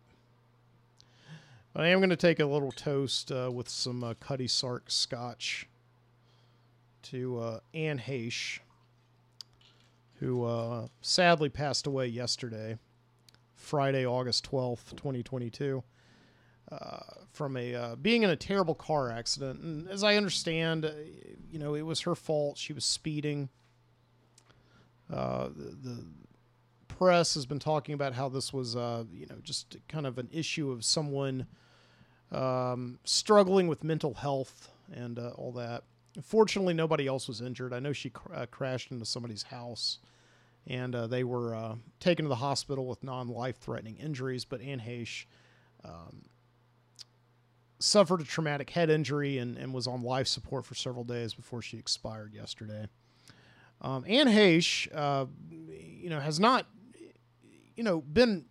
But 1.74 1.84
I 1.84 1.90
am 1.90 2.00
going 2.00 2.10
to 2.10 2.16
take 2.16 2.40
a 2.40 2.46
little 2.46 2.72
toast 2.72 3.32
uh, 3.32 3.52
with 3.54 3.70
some 3.70 4.04
uh, 4.04 4.16
Cutty 4.20 4.48
Sark 4.48 4.90
scotch 4.90 5.68
to 7.04 7.40
uh, 7.40 7.60
Anne 7.74 8.00
Heche, 8.00 8.60
who 10.16 10.46
uh, 10.46 10.88
sadly 11.02 11.50
passed 11.50 11.86
away 11.86 12.08
yesterday, 12.08 12.78
Friday, 13.56 14.06
August 14.06 14.50
12th, 14.50 14.96
2022, 14.96 15.84
uh, 16.72 17.00
from 17.32 17.56
a 17.56 17.76
uh, 17.76 17.96
being 17.96 18.24
in 18.24 18.32
a 18.32 18.36
terrible 18.36 18.76
car 18.76 19.12
accident. 19.12 19.62
And 19.62 19.88
as 19.90 20.04
I 20.04 20.16
understand, 20.16 20.86
uh, 20.86 20.92
you 21.52 21.60
know, 21.60 21.76
it 21.76 21.84
was 21.84 22.02
her 22.02 22.16
fault. 22.16 22.58
She 22.58 22.74
was 22.74 22.84
speeding. 22.84 23.50
The 25.08 26.04
press 27.00 27.34
has 27.34 27.46
been 27.46 27.60
talking 27.60 27.94
about 27.94 28.14
how 28.14 28.28
this 28.28 28.52
was, 28.52 28.76
uh, 28.76 29.06
you 29.14 29.26
know, 29.26 29.38
just 29.42 29.78
kind 29.88 30.06
of 30.06 30.18
an 30.18 30.28
issue 30.34 30.70
of 30.70 30.84
someone 30.84 31.48
um, 32.32 33.00
struggling 33.06 33.68
with 33.70 33.86
mental 33.86 34.14
health 34.14 34.70
and 34.94 35.18
uh, 35.18 35.30
all 35.36 35.54
that. 35.54 35.84
Fortunately, 36.22 36.74
nobody 36.74 37.08
else 37.08 37.28
was 37.30 37.40
injured. 37.40 37.72
I 37.72 37.80
know 37.80 37.94
she 37.94 38.10
cr- 38.10 38.34
uh, 38.34 38.46
crashed 38.48 38.92
into 38.92 39.06
somebody's 39.06 39.44
house, 39.44 40.00
and 40.68 40.94
uh, 40.94 41.08
they 41.08 41.24
were 41.24 41.56
uh, 41.56 41.76
taken 42.02 42.26
to 42.26 42.30
the 42.30 42.36
hospital 42.36 42.86
with 42.86 43.02
non-life-threatening 43.02 43.96
injuries. 43.96 44.44
But 44.44 44.62
Anne 44.62 44.82
Heche 44.82 45.26
um, 45.86 46.26
suffered 47.80 48.20
a 48.20 48.26
traumatic 48.26 48.72
head 48.72 48.90
injury 48.90 49.38
and, 49.38 49.58
and 49.58 49.74
was 49.74 49.88
on 49.88 50.04
life 50.04 50.28
support 50.28 50.66
for 50.66 50.76
several 50.76 51.06
days 51.06 51.34
before 51.34 51.62
she 51.62 51.78
expired 51.78 52.34
yesterday. 52.34 52.88
Um, 53.82 54.04
Anne 54.06 54.28
Heche, 54.28 54.94
uh, 54.94 55.28
you 55.50 56.10
know, 56.10 56.20
has 56.20 56.42
not, 56.42 56.66
you 57.80 57.84
know, 57.86 58.02
been 58.02 58.44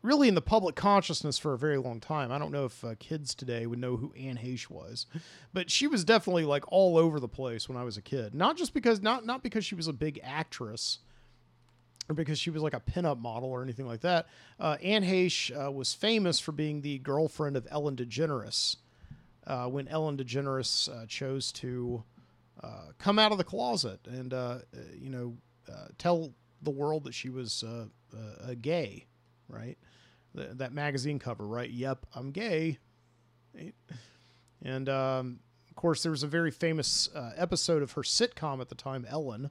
really 0.00 0.28
in 0.28 0.36
the 0.36 0.40
public 0.40 0.76
consciousness 0.76 1.38
for 1.38 1.54
a 1.54 1.58
very 1.58 1.76
long 1.76 1.98
time. 1.98 2.30
I 2.30 2.38
don't 2.38 2.52
know 2.52 2.66
if 2.66 2.84
uh, 2.84 2.94
kids 3.00 3.34
today 3.34 3.66
would 3.66 3.80
know 3.80 3.96
who 3.96 4.14
Anne 4.16 4.38
Heche 4.40 4.70
was, 4.70 5.06
but 5.52 5.72
she 5.72 5.88
was 5.88 6.04
definitely 6.04 6.44
like 6.44 6.62
all 6.70 6.96
over 6.98 7.18
the 7.18 7.26
place 7.26 7.68
when 7.68 7.76
I 7.76 7.82
was 7.82 7.96
a 7.96 8.00
kid. 8.00 8.32
Not 8.32 8.56
just 8.56 8.74
because 8.74 9.02
not 9.02 9.26
not 9.26 9.42
because 9.42 9.64
she 9.64 9.74
was 9.74 9.88
a 9.88 9.92
big 9.92 10.20
actress 10.22 11.00
or 12.08 12.14
because 12.14 12.38
she 12.38 12.50
was 12.50 12.62
like 12.62 12.74
a 12.74 12.80
pinup 12.80 13.18
model 13.18 13.48
or 13.48 13.60
anything 13.60 13.88
like 13.88 14.02
that. 14.02 14.28
Uh, 14.60 14.76
Anne 14.80 15.02
Heche 15.02 15.50
uh, 15.50 15.72
was 15.72 15.92
famous 15.92 16.38
for 16.38 16.52
being 16.52 16.82
the 16.82 16.98
girlfriend 16.98 17.56
of 17.56 17.66
Ellen 17.72 17.96
DeGeneres. 17.96 18.76
Uh, 19.44 19.66
when 19.66 19.88
Ellen 19.88 20.16
DeGeneres 20.16 20.88
uh, 20.88 21.06
chose 21.06 21.50
to 21.50 22.04
uh, 22.62 22.92
come 22.98 23.18
out 23.18 23.32
of 23.32 23.38
the 23.38 23.42
closet 23.42 23.98
and 24.06 24.32
you 24.96 25.10
know 25.10 25.36
tell 25.98 26.32
the 26.62 26.70
world 26.70 27.04
that 27.04 27.14
she 27.14 27.28
was 27.30 27.62
uh, 27.62 27.86
uh, 28.16 28.54
gay, 28.60 29.06
right? 29.48 29.78
Th- 30.34 30.50
that 30.54 30.72
magazine 30.72 31.18
cover, 31.18 31.46
right? 31.46 31.70
Yep, 31.70 32.06
I'm 32.14 32.30
gay. 32.30 32.78
And 34.62 34.88
um, 34.88 35.40
of 35.68 35.76
course, 35.76 36.02
there 36.02 36.10
was 36.12 36.22
a 36.22 36.26
very 36.28 36.50
famous 36.50 37.08
uh, 37.14 37.32
episode 37.36 37.82
of 37.82 37.92
her 37.92 38.02
sitcom 38.02 38.60
at 38.60 38.68
the 38.68 38.74
time, 38.74 39.06
Ellen, 39.08 39.50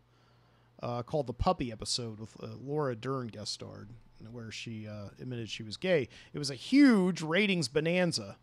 uh, 0.81 1.03
called 1.03 1.27
the 1.27 1.33
Puppy 1.33 1.71
episode 1.71 2.19
with 2.19 2.35
uh, 2.41 2.47
Laura 2.59 2.95
Dern 2.95 3.27
guest 3.27 3.53
starred, 3.53 3.89
where 4.31 4.51
she 4.51 4.87
uh, 4.87 5.09
admitted 5.19 5.49
she 5.49 5.63
was 5.63 5.77
gay. 5.77 6.07
It 6.33 6.39
was 6.39 6.49
a 6.49 6.55
huge 6.55 7.21
ratings 7.21 7.67
bonanza. 7.67 8.37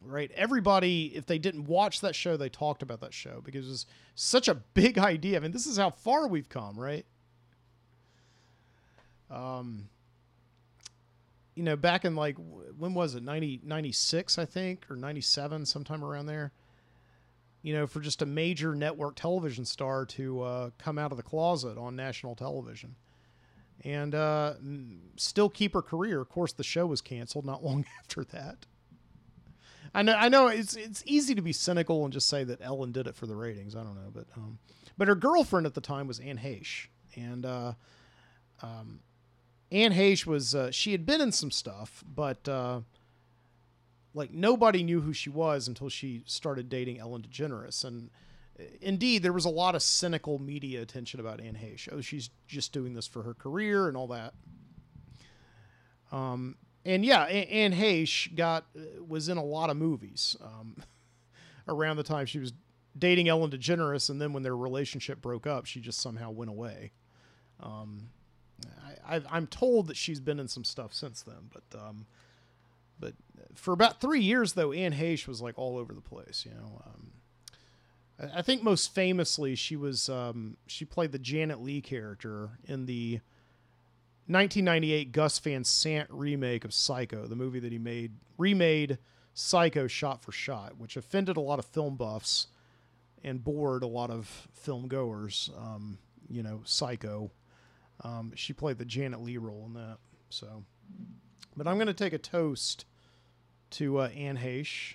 right? 0.00 0.30
Everybody, 0.34 1.12
if 1.14 1.26
they 1.26 1.38
didn't 1.38 1.64
watch 1.64 2.00
that 2.00 2.14
show, 2.14 2.36
they 2.36 2.48
talked 2.48 2.82
about 2.82 3.00
that 3.00 3.14
show 3.14 3.40
because 3.44 3.66
it 3.66 3.70
was 3.70 3.86
such 4.14 4.48
a 4.48 4.54
big 4.54 4.98
idea. 4.98 5.36
I 5.38 5.40
mean, 5.40 5.52
this 5.52 5.66
is 5.66 5.76
how 5.78 5.90
far 5.90 6.28
we've 6.28 6.48
come, 6.48 6.78
right? 6.78 7.06
Um, 9.30 9.88
you 11.54 11.62
know, 11.62 11.76
back 11.76 12.04
in 12.04 12.16
like, 12.16 12.36
when 12.78 12.94
was 12.94 13.14
it? 13.14 13.22
90, 13.22 13.60
96, 13.64 14.38
I 14.38 14.44
think, 14.44 14.90
or 14.90 14.96
97, 14.96 15.66
sometime 15.66 16.04
around 16.04 16.26
there. 16.26 16.52
You 17.62 17.74
know, 17.74 17.86
for 17.86 18.00
just 18.00 18.22
a 18.22 18.26
major 18.26 18.74
network 18.74 19.16
television 19.16 19.66
star 19.66 20.06
to 20.06 20.40
uh, 20.40 20.70
come 20.78 20.98
out 20.98 21.10
of 21.10 21.18
the 21.18 21.22
closet 21.22 21.76
on 21.76 21.94
national 21.94 22.34
television 22.34 22.96
and 23.84 24.14
uh, 24.14 24.54
still 25.16 25.48
keep 25.48 25.74
her 25.74 25.82
career. 25.82 26.20
Of 26.20 26.28
course, 26.28 26.52
the 26.52 26.64
show 26.64 26.86
was 26.86 27.00
canceled 27.00 27.44
not 27.44 27.64
long 27.64 27.84
after 27.98 28.24
that. 28.24 28.66
I 29.92 30.02
know, 30.02 30.14
I 30.14 30.28
know, 30.28 30.46
it's 30.46 30.76
it's 30.76 31.02
easy 31.04 31.34
to 31.34 31.42
be 31.42 31.52
cynical 31.52 32.04
and 32.04 32.12
just 32.12 32.28
say 32.28 32.44
that 32.44 32.60
Ellen 32.62 32.92
did 32.92 33.08
it 33.08 33.16
for 33.16 33.26
the 33.26 33.34
ratings. 33.34 33.74
I 33.74 33.82
don't 33.82 33.96
know, 33.96 34.10
but 34.12 34.26
um, 34.36 34.58
but 34.96 35.08
her 35.08 35.16
girlfriend 35.16 35.66
at 35.66 35.74
the 35.74 35.80
time 35.80 36.06
was 36.06 36.20
Anne 36.20 36.38
Heche, 36.38 36.86
and 37.16 37.44
uh, 37.44 37.72
um, 38.62 39.00
Anne 39.72 39.92
Heche 39.92 40.26
was 40.26 40.54
uh, 40.54 40.70
she 40.70 40.92
had 40.92 41.06
been 41.06 41.20
in 41.20 41.32
some 41.32 41.50
stuff, 41.50 42.02
but 42.06 42.48
uh, 42.48 42.80
like 44.14 44.32
nobody 44.32 44.82
knew 44.82 45.00
who 45.00 45.12
she 45.12 45.30
was 45.30 45.68
until 45.68 45.88
she 45.88 46.22
started 46.26 46.68
dating 46.68 46.98
Ellen 46.98 47.22
DeGeneres, 47.22 47.84
and 47.84 48.10
uh, 48.58 48.64
indeed 48.80 49.22
there 49.22 49.32
was 49.32 49.44
a 49.44 49.50
lot 49.50 49.74
of 49.74 49.82
cynical 49.82 50.38
media 50.38 50.82
attention 50.82 51.20
about 51.20 51.40
Anne 51.40 51.54
Heche. 51.54 51.88
Oh, 51.92 52.00
she's 52.00 52.30
just 52.48 52.72
doing 52.72 52.94
this 52.94 53.06
for 53.06 53.22
her 53.22 53.34
career 53.34 53.86
and 53.86 53.96
all 53.96 54.08
that. 54.08 54.34
Um, 56.10 56.56
and 56.84 57.04
yeah, 57.04 57.24
Anne 57.24 57.72
Heche 57.72 58.34
got 58.34 58.66
uh, 58.76 59.04
was 59.06 59.28
in 59.28 59.36
a 59.36 59.44
lot 59.44 59.70
of 59.70 59.76
movies 59.76 60.36
um, 60.42 60.76
around 61.68 61.96
the 61.96 62.02
time 62.02 62.26
she 62.26 62.40
was 62.40 62.52
dating 62.98 63.28
Ellen 63.28 63.50
DeGeneres, 63.50 64.10
and 64.10 64.20
then 64.20 64.32
when 64.32 64.42
their 64.42 64.56
relationship 64.56 65.20
broke 65.20 65.46
up, 65.46 65.66
she 65.66 65.80
just 65.80 66.00
somehow 66.00 66.30
went 66.30 66.50
away. 66.50 66.90
Um, 67.60 68.08
I, 69.06 69.36
am 69.36 69.46
told 69.46 69.88
that 69.88 69.96
she's 69.96 70.20
been 70.20 70.38
in 70.38 70.48
some 70.48 70.64
stuff 70.64 70.94
since 70.94 71.22
then, 71.22 71.50
but 71.52 71.78
um, 71.78 72.06
but 72.98 73.14
for 73.54 73.72
about 73.72 74.00
three 74.00 74.20
years 74.20 74.52
though, 74.52 74.72
Anne 74.72 74.92
Heche 74.92 75.26
was 75.26 75.40
like 75.40 75.58
all 75.58 75.76
over 75.78 75.92
the 75.92 76.00
place. 76.00 76.46
You 76.46 76.52
know, 76.52 76.82
um, 76.86 78.30
I 78.34 78.42
think 78.42 78.62
most 78.62 78.94
famously 78.94 79.54
she 79.54 79.76
was 79.76 80.08
um, 80.08 80.56
she 80.66 80.84
played 80.84 81.12
the 81.12 81.18
Janet 81.18 81.60
Leigh 81.60 81.80
character 81.80 82.50
in 82.66 82.86
the 82.86 83.20
1998 84.26 85.12
Gus 85.12 85.38
Van 85.40 85.64
Sant 85.64 86.08
remake 86.10 86.64
of 86.64 86.72
Psycho, 86.72 87.26
the 87.26 87.36
movie 87.36 87.58
that 87.60 87.72
he 87.72 87.78
made 87.78 88.12
remade 88.38 88.98
Psycho 89.34 89.86
shot 89.86 90.22
for 90.22 90.32
shot, 90.32 90.76
which 90.78 90.96
offended 90.96 91.36
a 91.36 91.40
lot 91.40 91.58
of 91.58 91.64
film 91.64 91.96
buffs 91.96 92.46
and 93.24 93.42
bored 93.42 93.82
a 93.82 93.88
lot 93.88 94.10
of 94.10 94.48
film 94.52 94.86
goers. 94.86 95.50
Um, 95.58 95.98
you 96.28 96.42
know, 96.42 96.60
Psycho. 96.64 97.30
Um, 98.02 98.32
she 98.34 98.52
played 98.52 98.78
the 98.78 98.84
Janet 98.84 99.22
Leigh 99.22 99.38
role 99.38 99.64
in 99.66 99.74
that. 99.74 99.98
So, 100.30 100.64
but 101.56 101.66
I'm 101.66 101.76
going 101.76 101.86
to 101.86 101.94
take 101.94 102.12
a 102.12 102.18
toast 102.18 102.84
to 103.70 103.98
uh, 103.98 104.08
Anne 104.08 104.38
Heche. 104.38 104.94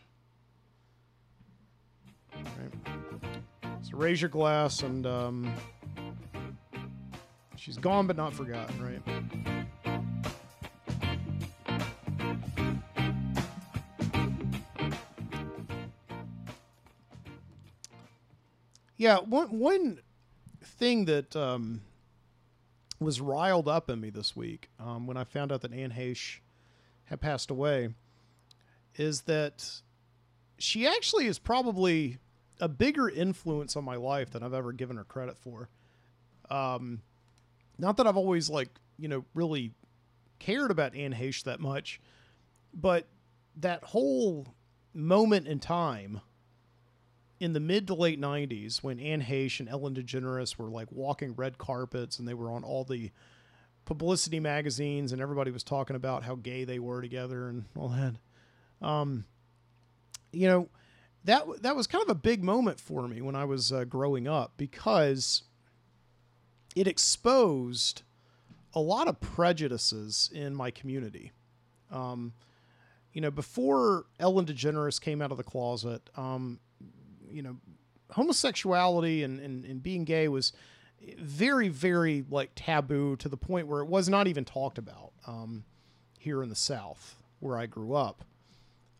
So 3.82 3.98
raise 3.98 4.22
your 4.22 4.30
glass 4.30 4.82
and 4.82 5.06
um, 5.06 5.53
she's 7.56 7.77
gone 7.77 8.07
but 8.07 8.18
not 8.18 8.34
forgotten, 8.34 8.84
right? 8.84 9.02
Yeah, 18.98 19.19
one 19.19 19.60
one 19.60 19.99
thing 20.64 21.06
that 21.06 21.36
um, 21.36 21.82
was 23.00 23.22
riled 23.22 23.68
up 23.68 23.90
in 23.90 24.00
me 24.00 24.10
this 24.10 24.36
week 24.36 24.70
um, 24.80 25.08
when 25.08 25.18
I 25.18 25.24
found 25.24 25.52
out 25.52 25.62
that 25.62 25.74
Anne 25.74 25.92
Heche 25.92 26.40
had 27.06 27.22
passed 27.22 27.52
away 27.52 27.90
is 28.96 29.22
that 29.24 29.82
she 30.58 30.88
actually 30.88 31.28
is 31.28 31.38
probably 31.38 32.20
a 32.60 32.70
bigger 32.70 33.10
influence 33.10 33.76
on 33.76 33.84
my 33.84 33.96
life 33.96 34.32
than 34.32 34.44
I've 34.44 34.54
ever 34.54 34.72
given 34.72 34.96
her 34.98 35.04
credit 35.04 35.38
for. 35.38 35.70
Um, 36.50 37.02
not 37.78 37.98
that 37.98 38.08
I've 38.08 38.18
always 38.18 38.50
like 38.50 38.70
you 38.98 39.08
know 39.08 39.26
really 39.34 39.74
cared 40.40 40.72
about 40.72 40.96
Anne 40.96 41.14
Heche 41.14 41.44
that 41.44 41.60
much, 41.60 42.00
but 42.74 43.08
that 43.58 43.84
whole 43.84 44.48
moment 44.94 45.48
in 45.48 45.60
time 45.60 46.22
in 47.40 47.53
the 47.53 47.60
mid 47.60 47.88
to 47.88 47.94
late 47.94 48.20
90s 48.20 48.82
when 48.84 48.99
Anne 48.99 49.22
Heche 49.22 49.60
and 49.60 49.70
Ellen 49.70 49.95
DeGeneres 49.95 50.57
were 50.57 50.70
like 50.70 50.91
walking 50.91 51.34
red 51.36 51.57
carpets 51.57 52.20
and 52.20 52.28
they 52.28 52.34
were 52.34 52.49
on 52.49 52.64
all 52.64 52.84
the 52.84 53.12
publicity 53.86 54.40
magazines 54.40 55.12
and 55.12 55.22
everybody 55.22 55.52
was 55.52 55.64
talking 55.64 55.95
about 55.95 56.24
how 56.24 56.36
gay 56.36 56.64
they 56.64 56.80
were 56.80 57.02
together 57.02 57.48
and 57.48 57.66
all 57.78 57.90
that. 57.90 58.16
Um, 58.86 59.26
you 60.32 60.48
know, 60.48 60.70
that 61.24 61.45
that 61.62 61.76
was 61.76 61.88
kind 61.88 62.03
of 62.03 62.10
a 62.10 62.16
big 62.16 62.44
moment 62.44 62.80
for 62.80 63.07
me 63.07 63.22
when 63.22 63.36
I 63.36 63.45
was 63.45 63.72
uh, 63.72 63.84
growing 63.84 64.28
up 64.28 64.53
because 64.57 65.44
it 66.76 66.88
exposed 66.88 68.03
a 68.74 68.80
lot 68.80 69.07
of 69.07 69.20
prejudices 69.20 70.30
in 70.34 70.53
my 70.53 70.70
community. 70.70 71.32
Um, 71.91 72.34
you 73.14 73.22
know, 73.22 73.32
before 73.32 74.06
Ellen 74.20 74.45
DeGeneres 74.45 74.99
came 74.99 75.22
out 75.22 75.32
of 75.32 75.38
the 75.38 75.44
closet, 75.44 76.10
um, 76.18 76.60
you 77.36 77.41
know, 77.41 77.57
homosexuality 78.12 79.24
and, 79.24 79.40
and, 79.40 79.66
and 79.66 79.84
being 79.84 80.06
gay 80.06 80.30
was 80.30 80.53
very, 81.20 81.68
very 81.68 82.24
like 82.30 82.52
taboo 82.56 83.18
to 83.18 83.28
the 83.28 83.38
point 83.38 83.68
where 83.68 83.82
it 83.82 83.88
was 83.88 84.07
not 84.07 84.28
even 84.28 84.45
talked 84.45 84.78
about 84.78 85.12
um, 85.28 85.66
here 86.18 86.41
in 86.41 86.49
the 86.49 86.56
South 86.56 87.18
where 87.40 87.57
I 87.57 87.66
grew 87.66 87.94
up. 87.94 88.24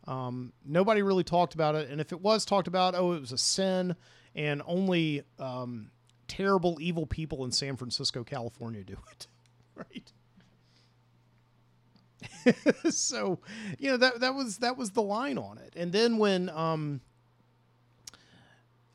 Um, 0.06 0.52
nobody 0.64 1.02
really 1.02 1.24
talked 1.24 1.54
about 1.54 1.74
it. 1.74 1.88
And 1.88 2.00
if 2.00 2.12
it 2.12 2.20
was 2.20 2.44
talked 2.44 2.68
about, 2.68 2.94
oh, 2.94 3.12
it 3.12 3.20
was 3.20 3.32
a 3.32 3.38
sin 3.38 3.96
and 4.34 4.62
only 4.66 5.22
um, 5.38 5.90
terrible, 6.28 6.76
evil 6.80 7.06
people 7.06 7.44
in 7.44 7.52
San 7.52 7.76
Francisco, 7.76 8.22
California 8.22 8.84
do 8.84 8.98
it. 9.12 9.26
right. 9.74 10.12
so, 12.90 13.40
you 13.78 13.90
know, 13.90 13.96
that, 13.96 14.20
that 14.20 14.34
was, 14.34 14.58
that 14.58 14.76
was 14.76 14.90
the 14.90 15.02
line 15.02 15.38
on 15.38 15.58
it. 15.58 15.72
And 15.74 15.90
then 15.90 16.18
when, 16.18 16.50
um, 16.50 17.00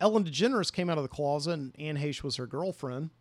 Ellen 0.02 0.23
DeGeneres 0.23 0.73
came 0.73 0.90
out 0.90 0.98
of 0.98 1.03
the 1.03 1.10
closet 1.10 1.53
and 1.53 1.76
Anne 1.78 1.98
Heche 1.98 2.23
was 2.23 2.36
her 2.38 2.48
girlfriend. 2.48 3.11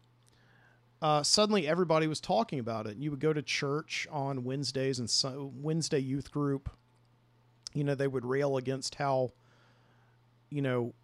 Uh, 1.03 1.23
suddenly 1.23 1.69
everybody 1.69 2.07
was 2.07 2.21
talking 2.21 2.59
about 2.59 2.87
it. 2.87 2.97
You 2.97 3.11
would 3.11 3.21
go 3.21 3.35
to 3.35 3.43
church 3.43 4.09
on 4.11 4.45
Wednesdays 4.45 4.99
and 4.99 5.09
so 5.09 5.53
Wednesday 5.55 5.99
youth 5.99 6.31
group. 6.33 6.71
You 7.75 7.85
know, 7.85 7.95
they 7.95 8.09
would 8.09 8.25
rail 8.25 8.57
against 8.57 8.95
how, 8.95 9.33
you 10.49 10.63
know, 10.63 10.95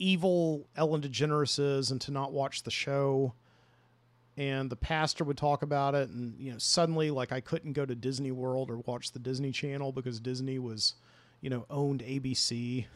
evil 0.00 0.68
Ellen 0.76 1.00
DeGeneres 1.00 1.58
is 1.58 1.92
and 1.92 2.00
to 2.02 2.10
not 2.10 2.32
watch 2.32 2.64
the 2.64 2.70
show. 2.70 3.34
And 4.36 4.68
the 4.68 4.76
pastor 4.76 5.22
would 5.24 5.36
talk 5.36 5.62
about 5.62 5.94
it. 5.94 6.08
And, 6.10 6.38
you 6.40 6.52
know, 6.52 6.58
suddenly, 6.58 7.10
like, 7.10 7.30
I 7.30 7.40
couldn't 7.40 7.74
go 7.74 7.86
to 7.86 7.94
Disney 7.94 8.32
World 8.32 8.70
or 8.70 8.78
watch 8.78 9.12
the 9.12 9.18
Disney 9.18 9.52
Channel 9.52 9.92
because 9.92 10.18
Disney 10.18 10.58
was, 10.58 10.94
you 11.40 11.50
know, 11.50 11.66
owned 11.70 12.00
ABC. 12.00 12.86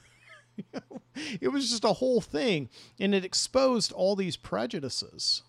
it 1.40 1.48
was 1.48 1.70
just 1.70 1.85
a 1.85 1.94
whole 1.94 2.20
thing. 2.20 2.68
And 2.98 3.14
it 3.14 3.24
exposed 3.24 3.93
all 3.93 4.16
these 4.16 4.36
prejudices. 4.36 5.43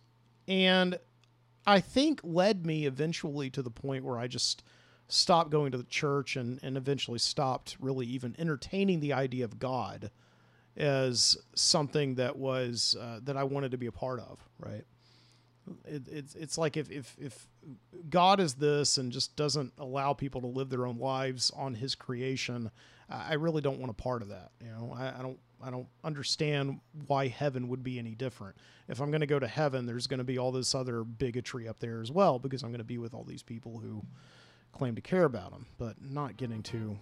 And 0.48 1.00
I 1.66 1.80
think 1.80 2.22
led 2.24 2.66
me 2.66 2.86
eventually 2.86 3.50
to 3.52 3.62
the 3.62 3.72
point 3.72 4.06
where 4.06 4.20
I 4.20 4.28
just 4.28 4.64
stopped 5.08 5.50
going 5.52 5.72
to 5.72 5.78
the 5.78 5.84
church 5.84 6.36
and, 6.36 6.60
and 6.64 6.78
eventually 6.78 7.20
stopped 7.20 7.78
really 7.80 8.06
even 8.08 8.36
entertaining 8.40 9.00
the 9.00 9.14
idea 9.14 9.46
of 9.46 9.60
God 9.60 10.12
as 10.78 11.38
something 11.56 12.16
that 12.16 12.38
was 12.38 12.96
uh, 13.00 13.20
that 13.24 13.38
I 13.38 13.44
wanted 13.44 13.72
to 13.72 13.78
be 13.78 13.86
a 13.86 13.92
part 13.92 14.20
of, 14.20 14.40
right? 14.60 14.84
It, 15.86 16.08
it's 16.08 16.36
it's 16.36 16.58
like 16.58 16.78
if, 16.78 16.92
if 16.92 17.16
if 17.20 17.48
God 18.10 18.40
is 18.40 18.56
this 18.56 18.98
and 18.98 19.12
just 19.12 19.36
doesn't 19.36 19.74
allow 19.78 20.14
people 20.14 20.42
to 20.42 20.48
live 20.48 20.70
their 20.70 20.86
own 20.86 21.00
lives 21.00 21.52
on 21.56 21.76
His 21.76 21.96
creation, 21.96 22.72
I 23.10 23.34
really 23.34 23.62
don't 23.62 23.80
want 23.80 23.92
a 23.92 23.94
part 23.94 24.22
of 24.22 24.30
that. 24.30 24.52
You 24.60 24.70
know, 24.70 24.96
I, 24.98 25.20
I 25.20 25.22
don't 25.22 25.40
I 25.64 25.70
don't 25.72 25.88
understand 26.04 26.80
why 27.08 27.28
heaven 27.28 27.68
would 27.70 27.84
be 27.84 27.98
any 28.00 28.16
different. 28.16 28.56
If 28.88 29.00
I'm 29.00 29.10
going 29.10 29.22
to 29.22 29.28
go 29.28 29.40
to 29.40 29.48
heaven, 29.48 29.86
there's 29.86 30.08
going 30.08 30.18
to 30.20 30.24
be 30.24 30.38
all 30.38 30.52
this 30.52 30.76
other 30.76 31.04
bigotry 31.04 31.68
up 31.68 31.80
there 31.80 32.02
as 32.02 32.12
well 32.12 32.40
because 32.40 32.64
I'm 32.64 32.70
going 32.70 32.80
to 32.80 32.84
be 32.84 32.98
with 32.98 33.14
all 33.14 33.24
these 33.24 33.44
people 33.44 33.80
who 33.80 34.04
claim 34.72 34.96
to 34.96 35.02
care 35.02 35.24
about 35.24 35.52
them, 35.52 35.66
but 35.78 35.96
not 36.02 36.38
getting 36.38 36.62
to. 36.64 37.00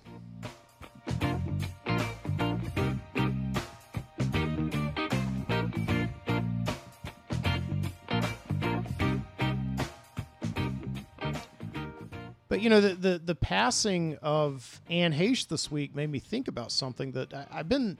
You 12.64 12.70
know, 12.70 12.80
the, 12.80 12.94
the 12.96 13.18
the 13.20 13.36
passing 13.36 14.18
of 14.22 14.82
Anne 14.90 15.12
Heche 15.12 15.50
this 15.50 15.70
week 15.70 15.94
made 15.94 16.10
me 16.10 16.20
think 16.20 16.48
about 16.48 16.72
something 16.72 17.12
that 17.12 17.34
I, 17.34 17.46
I've 17.52 17.68
been 17.68 17.98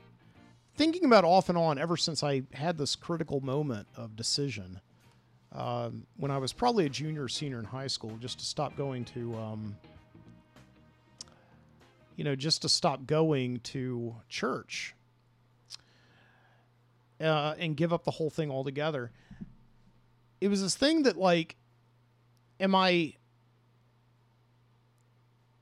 thinking 0.78 1.04
about 1.04 1.26
off 1.26 1.50
and 1.50 1.58
on 1.58 1.78
ever 1.78 1.98
since 1.98 2.24
I 2.24 2.44
had 2.54 2.78
this 2.78 2.96
critical 2.96 3.42
moment 3.42 3.88
of 3.98 4.16
decision. 4.16 4.80
Um, 5.52 6.08
when 6.16 6.32
I 6.32 6.38
was 6.38 6.54
probably 6.54 6.86
a 6.86 6.90
junior 6.90 7.24
or 7.24 7.28
senior 7.28 7.60
in 7.60 7.66
high 7.66 7.88
school, 7.88 8.16
just 8.22 8.40
to 8.40 8.46
stop 8.46 8.78
going 8.78 9.04
to, 9.06 9.36
um, 9.36 9.78
you 12.16 12.24
know, 12.24 12.34
just 12.34 12.62
to 12.62 12.70
stop 12.70 13.06
going 13.06 13.60
to 13.60 14.16
church 14.30 14.96
uh, 17.20 17.54
and 17.60 17.76
give 17.76 17.92
up 17.92 18.06
the 18.06 18.12
whole 18.12 18.30
thing 18.30 18.50
altogether. 18.50 19.12
It 20.40 20.48
was 20.48 20.62
this 20.62 20.76
thing 20.76 21.04
that, 21.04 21.18
like, 21.18 21.58
am 22.62 22.74
I 22.74 23.16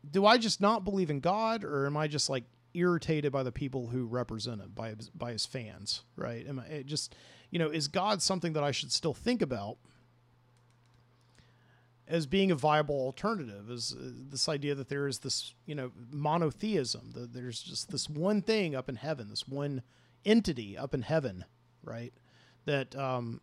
do 0.10 0.26
I 0.26 0.38
just 0.38 0.62
not 0.62 0.84
believe 0.84 1.10
in 1.10 1.20
God, 1.20 1.64
or 1.64 1.86
am 1.86 1.98
I 1.98 2.08
just 2.08 2.30
like 2.30 2.44
irritated 2.74 3.32
by 3.32 3.44
the 3.44 3.52
people 3.52 3.88
who 3.88 4.06
represent 4.06 4.62
him, 4.62 4.72
by 4.74 4.90
his, 4.90 5.10
by 5.10 5.32
his 5.32 5.46
fans, 5.46 6.04
right? 6.16 6.48
Am 6.48 6.60
I 6.60 6.84
just, 6.84 7.16
you 7.50 7.60
know, 7.60 7.70
is 7.70 7.88
God 7.88 8.22
something 8.22 8.54
that 8.54 8.64
I 8.64 8.72
should 8.72 8.92
still 8.92 9.14
think 9.14 9.42
about 9.42 9.78
as 12.08 12.26
being 12.26 12.52
a 12.52 12.56
viable 12.56 12.96
alternative? 12.96 13.70
Is 13.70 13.94
uh, 13.94 14.12
this 14.30 14.50
idea 14.50 14.76
that 14.76 14.90
there 14.90 15.08
is 15.08 15.20
this, 15.20 15.54
you 15.66 15.76
know, 15.76 15.92
monotheism, 16.12 17.12
that 17.14 17.34
there's 17.34 17.62
just 17.62 17.92
this 17.92 18.10
one 18.10 18.42
thing 18.42 18.76
up 18.76 18.90
in 18.90 18.96
heaven, 18.96 19.30
this 19.30 19.48
one 19.48 19.84
entity 20.26 20.78
up 20.78 20.94
in 20.94 21.02
heaven, 21.02 21.46
right? 21.84 22.14
That 22.66 22.96
um, 22.96 23.42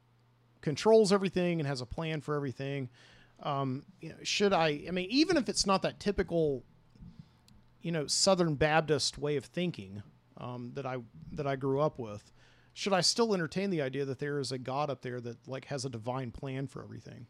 controls 0.61 1.13
everything 1.13 1.61
and 1.61 1.67
has 1.67 1.81
a 1.81 1.87
plan 1.87 2.21
for 2.21 2.35
everything 2.35 2.89
um, 3.43 3.85
you 4.01 4.10
know, 4.10 4.16
should 4.23 4.52
I? 4.52 4.85
I 4.89 4.90
mean, 4.90 5.09
even 5.10 5.36
if 5.36 5.48
it's 5.48 5.66
not 5.66 5.82
that 5.82 6.01
typical, 6.01 6.65
you 7.82 7.93
know, 7.93 8.06
Southern 8.06 8.55
Baptist 8.55 9.19
way 9.19 9.36
of 9.36 9.44
thinking 9.44 10.02
um, 10.39 10.73
that 10.74 10.86
I 10.86 10.98
that 11.32 11.47
I 11.47 11.56
grew 11.56 11.81
up 11.81 11.98
with, 11.98 12.32
should 12.73 12.93
I 12.93 13.01
still 13.01 13.35
entertain 13.35 13.70
the 13.70 13.82
idea 13.82 14.05
that 14.05 14.19
there 14.19 14.39
is 14.39 14.52
a 14.52 14.59
God 14.59 14.90
up 14.90 15.02
there 15.02 15.20
that 15.20 15.47
like 15.47 15.66
has 15.66 15.85
a 15.85 15.90
divine 15.90 16.31
plan 16.31 16.66
for 16.66 16.82
everything? 16.82 17.27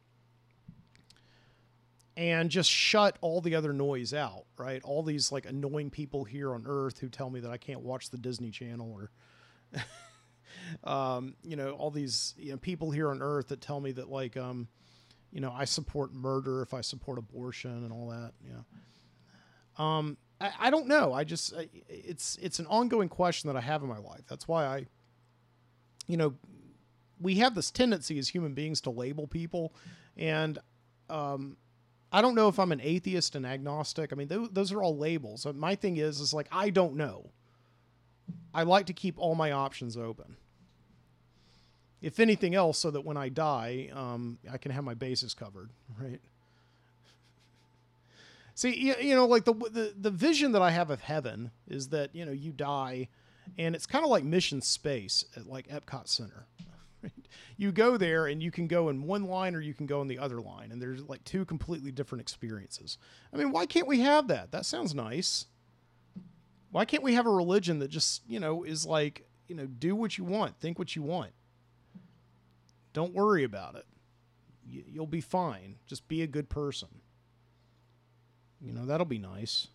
And 2.16 2.51
just 2.51 2.68
shut 2.68 3.16
all 3.20 3.40
the 3.40 3.55
other 3.55 3.72
noise 3.72 4.12
out, 4.12 4.47
right? 4.56 4.82
All 4.82 5.05
these 5.05 5.30
like 5.30 5.47
annoying 5.47 5.90
people 5.90 6.24
here 6.24 6.52
on 6.52 6.64
Earth 6.66 6.98
who 6.98 7.09
tell 7.09 7.30
me 7.30 7.39
that 7.40 7.51
I 7.51 7.59
can't 7.59 7.80
watch 7.80 8.10
the 8.10 8.18
Disney 8.18 8.51
Channel 8.51 8.90
or, 9.72 9.80
um, 10.90 11.36
you 11.44 11.55
know, 11.55 11.70
all 11.72 11.93
these 11.93 12.35
you 12.36 12.51
know 12.51 12.56
people 12.56 12.90
here 12.90 13.10
on 13.10 13.22
Earth 13.22 13.48
that 13.48 13.60
tell 13.60 13.78
me 13.78 13.93
that 13.93 14.09
like 14.10 14.36
um, 14.36 14.66
you 15.33 15.41
know, 15.41 15.53
I 15.53 15.65
support 15.65 16.13
murder 16.13 16.63
if 16.63 16.75
I 16.75 16.81
support 16.81 17.19
abortion 17.19 17.85
and 17.85 17.93
all 17.93 18.09
that. 18.09 18.33
Yeah. 18.45 18.63
Um, 19.77 20.17
I, 20.41 20.53
I 20.59 20.71
don't 20.71 20.87
know. 20.87 21.13
I 21.13 21.25
just 21.25 21.55
I, 21.55 21.69
it's 21.89 22.37
it's 22.41 22.59
an 22.59 22.67
ongoing 22.67 23.09
question 23.09 23.49
that 23.49 23.57
I 23.57 23.61
have 23.61 23.83
in 23.83 23.89
my 23.89 23.99
life. 23.99 24.23
That's 24.29 24.49
why 24.49 24.65
I, 24.65 24.87
you 26.07 26.17
know, 26.17 26.35
we 27.21 27.37
have 27.37 27.55
this 27.55 27.71
tendency 27.71 28.19
as 28.19 28.29
human 28.29 28.55
beings 28.55 28.81
to 28.83 28.91
label 28.91 29.27
people, 29.27 29.75
and 30.17 30.59
um, 31.11 31.57
I 32.11 32.23
don't 32.23 32.35
know 32.35 32.49
if 32.49 32.59
I'm 32.59 32.73
an 32.73 32.81
atheist 32.83 33.35
and 33.35 33.45
agnostic. 33.45 34.13
I 34.13 34.17
mean, 34.17 34.29
those, 34.29 34.49
those 34.51 34.73
are 34.73 34.83
all 34.83 34.97
labels. 34.97 35.47
My 35.55 35.75
thing 35.75 35.99
is, 35.99 36.21
is 36.21 36.33
like 36.33 36.49
I 36.51 36.71
don't 36.71 36.97
know. 36.97 37.31
I 38.55 38.63
like 38.63 38.87
to 38.87 38.93
keep 38.93 39.19
all 39.19 39.35
my 39.35 39.53
options 39.53 39.97
open 39.97 40.37
if 42.01 42.20
anything 42.20 42.55
else, 42.55 42.79
so 42.79 42.91
that 42.91 43.05
when 43.05 43.16
I 43.16 43.29
die, 43.29 43.91
um, 43.93 44.39
I 44.51 44.59
can 44.59 44.73
have 44.73 44.85
my 44.85 44.95
bases 44.95 45.35
covered, 45.35 45.70
right? 46.01 46.20
See, 48.55 48.93
you, 49.01 49.15
know, 49.15 49.25
like 49.27 49.45
the, 49.45 49.55
the 49.55 49.95
the 49.97 50.11
vision 50.11 50.51
that 50.51 50.62
I 50.62 50.73
have 50.73 50.91
of 50.91 51.01
heaven 51.01 51.53
is 51.69 51.91
that 51.91 52.12
you 52.12 52.25
know 52.25 52.33
you 52.33 52.51
die, 52.51 53.07
and 53.57 53.77
it's 53.77 53.87
kind 53.87 54.05
of 54.05 54.11
like 54.11 54.25
mission 54.25 54.61
space 54.61 55.25
at 55.37 55.47
like 55.47 55.69
Epcot 55.69 56.09
Center. 56.09 56.47
You 57.57 57.73
go 57.73 57.97
there 57.97 58.29
and 58.29 58.41
you 58.41 58.53
can 58.53 58.69
go 58.69 58.89
in 58.89 59.03
one 59.03 59.25
line 59.25 59.57
or 59.57 59.61
you 59.61 59.75
can 59.75 59.87
go 59.87 60.01
in 60.01 60.07
the 60.07 60.19
other 60.19 60.41
line, 60.41 60.70
and 60.70 60.81
there's 60.81 61.03
like 61.03 61.25
two 61.25 61.45
completely 61.45 61.91
different 61.91 62.23
experiences. 62.23 62.99
I 63.33 63.37
mean, 63.37 63.51
why 63.51 63.66
can't 63.66 63.89
we 63.89 63.99
have 64.01 64.29
that? 64.29 64.53
That 64.53 64.65
sounds 64.65 64.95
nice. 64.95 65.47
Why 66.70 66.85
can't 66.85 67.03
we 67.03 67.15
have 67.15 67.27
a 67.27 67.31
religion 67.31 67.81
that 67.81 67.89
just 67.89 68.23
you 68.29 68.39
know 68.39 68.62
is 68.62 68.87
like 68.87 69.27
you 69.49 69.57
know 69.57 69.66
do 69.66 69.97
what 69.97 70.19
you 70.19 70.25
want, 70.25 70.61
think 70.61 70.79
what 70.79 70.95
you 70.95 71.03
want? 71.03 71.33
Don't 72.93 73.15
worry 73.15 73.44
about 73.44 73.74
it. 73.74 73.86
You'll 74.65 75.06
be 75.06 75.20
fine. 75.20 75.77
Just 75.86 76.09
be 76.09 76.23
a 76.23 76.27
good 76.27 76.48
person. 76.48 76.89
You 78.60 78.73
know, 78.73 78.86
that'll 78.86 79.06
be 79.06 79.19
nice. 79.19 79.69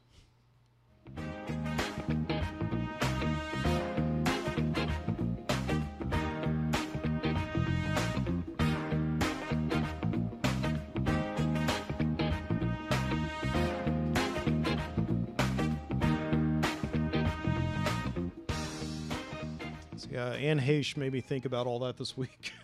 Yeah, 20.14 20.30
Anne 20.34 20.60
Heche 20.60 20.96
made 20.96 21.12
me 21.12 21.22
think 21.22 21.44
about 21.46 21.66
all 21.66 21.80
that 21.80 21.98
this 21.98 22.16
week. 22.16 22.54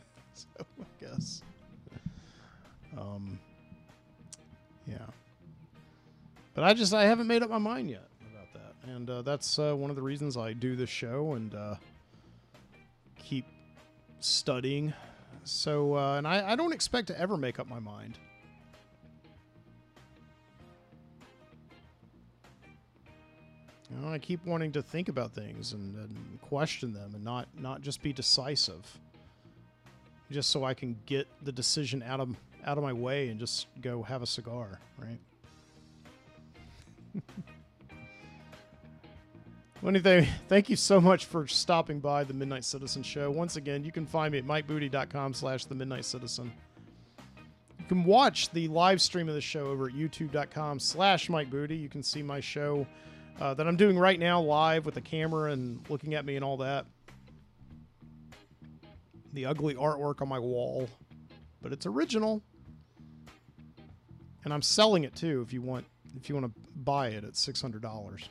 Um, 3.20 3.40
yeah. 4.88 4.98
But 6.54 6.64
I 6.64 6.74
just 6.74 6.94
I 6.94 7.06
haven't 7.06 7.28
made 7.28 7.44
up 7.44 7.50
my 7.50 7.58
mind 7.58 7.90
yet 7.90 8.08
about 8.34 8.54
that, 8.54 8.90
and 8.92 9.10
uh, 9.10 9.22
that's 9.22 9.60
uh, 9.60 9.74
one 9.74 9.90
of 9.90 9.96
the 9.96 10.02
reasons 10.02 10.36
I 10.36 10.54
do 10.54 10.76
this 10.76 10.90
show 10.90 11.34
and 11.34 11.54
uh, 11.54 11.76
keep 13.18 13.46
studying. 14.20 14.94
So, 15.44 15.96
uh, 15.96 16.18
and 16.18 16.28
I, 16.28 16.52
I 16.52 16.56
don't 16.56 16.74
expect 16.74 17.08
to 17.08 17.20
ever 17.20 17.38
make 17.38 17.60
up 17.60 17.68
my 17.68 17.80
mind. 17.80 18.18
You 23.90 24.02
know, 24.02 24.12
I 24.12 24.20
keep 24.20 24.46
wanting 24.46 24.72
to 24.74 24.84
think 24.84 25.10
about 25.10 25.32
things 25.32 25.74
and, 25.74 25.96
and 25.96 26.40
question 26.42 26.94
them, 26.94 27.16
and 27.16 27.24
not 27.24 27.48
not 27.58 27.82
just 27.82 28.02
be 28.02 28.12
decisive 28.12 29.00
just 30.32 30.52
so 30.52 30.64
I 30.64 30.74
can 30.74 30.96
get 31.06 31.28
the 31.44 31.52
decision 31.52 32.04
out 32.04 32.20
of 32.20 32.36
out 32.66 32.78
of 32.78 32.84
my 32.84 32.94
way 32.94 33.30
and 33.30 33.40
just 33.40 33.68
go 33.82 34.04
have 34.04 34.22
a 34.22 34.28
cigar, 34.28 34.80
right? 34.98 35.20
well, 39.82 39.90
anything, 39.90 40.28
thank 40.48 40.70
you 40.70 40.76
so 40.76 41.02
much 41.02 41.26
for 41.26 41.48
stopping 41.48 42.00
by 42.00 42.24
the 42.24 42.34
Midnight 42.34 42.64
Citizen 42.64 43.04
show. 43.04 43.32
Once 43.32 43.56
again, 43.56 43.84
you 43.84 43.92
can 43.92 44.06
find 44.06 44.32
me 44.32 44.38
at 44.38 44.46
mikeboody.com 44.46 45.34
slash 45.34 45.66
the 45.66 45.76
Midnight 45.76 46.06
Citizen. 46.06 46.52
You 47.80 47.86
can 47.86 48.04
watch 48.04 48.50
the 48.52 48.68
live 48.68 49.02
stream 49.02 49.28
of 49.30 49.36
the 49.36 49.42
show 49.42 49.68
over 49.68 49.88
at 49.88 49.94
youtube.com 49.94 50.80
slash 50.80 51.28
mikebooty. 51.28 51.80
You 51.80 51.90
can 51.90 52.04
see 52.04 52.22
my 52.22 52.40
show 52.40 52.86
uh, 53.40 53.54
that 53.56 53.68
I'm 53.68 53.78
doing 53.78 53.98
right 53.98 54.20
now 54.20 54.42
live 54.42 54.86
with 54.86 54.96
the 54.96 55.02
camera 55.02 55.52
and 55.52 55.84
looking 55.90 56.14
at 56.14 56.26
me 56.26 56.36
and 56.36 56.46
all 56.46 56.58
that 56.58 56.86
the 59.34 59.46
ugly 59.46 59.76
artwork 59.76 60.22
on 60.22 60.28
my 60.28 60.40
wall, 60.40 60.90
but 61.62 61.72
it's 61.72 61.86
original. 61.86 62.42
And 64.44 64.54
I'm 64.54 64.62
selling 64.62 65.04
it 65.04 65.16
too 65.16 65.42
if 65.46 65.54
you 65.54 65.62
want 65.62 65.86
if 66.16 66.30
you 66.30 66.36
want 66.36 66.54
to 66.54 66.62
buy 66.76 67.10
it 67.10 67.24
at 67.24 67.34
$600. 67.34 68.24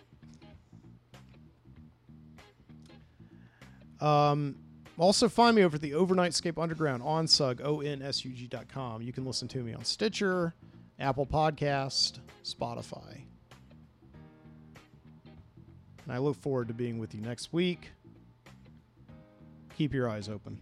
Um, 4.01 4.57
also 4.99 5.29
find 5.29 5.55
me 5.57 5.63
over 5.63 5.77
at 5.77 5.81
the 5.81 5.93
Overnightscape 5.93 6.61
Underground 6.61 7.03
on 7.03 7.27
Sug, 7.27 7.61
O-N-S-U-G.com. 7.63 9.03
You 9.03 9.13
can 9.13 9.25
listen 9.25 9.49
to 9.49 9.63
me 9.63 9.75
on 9.75 9.85
Stitcher, 9.85 10.55
Apple 10.99 11.27
Podcast, 11.27 12.19
Spotify. 12.45 13.23
And 16.05 16.13
I 16.13 16.19
look 16.19 16.37
forward 16.37 16.69
to 16.69 16.75
being 16.75 16.99
with 16.99 17.15
you 17.15 17.21
next 17.21 17.53
week. 17.53 17.91
Keep 19.77 19.95
your 19.95 20.09
eyes 20.09 20.29
open. 20.29 20.59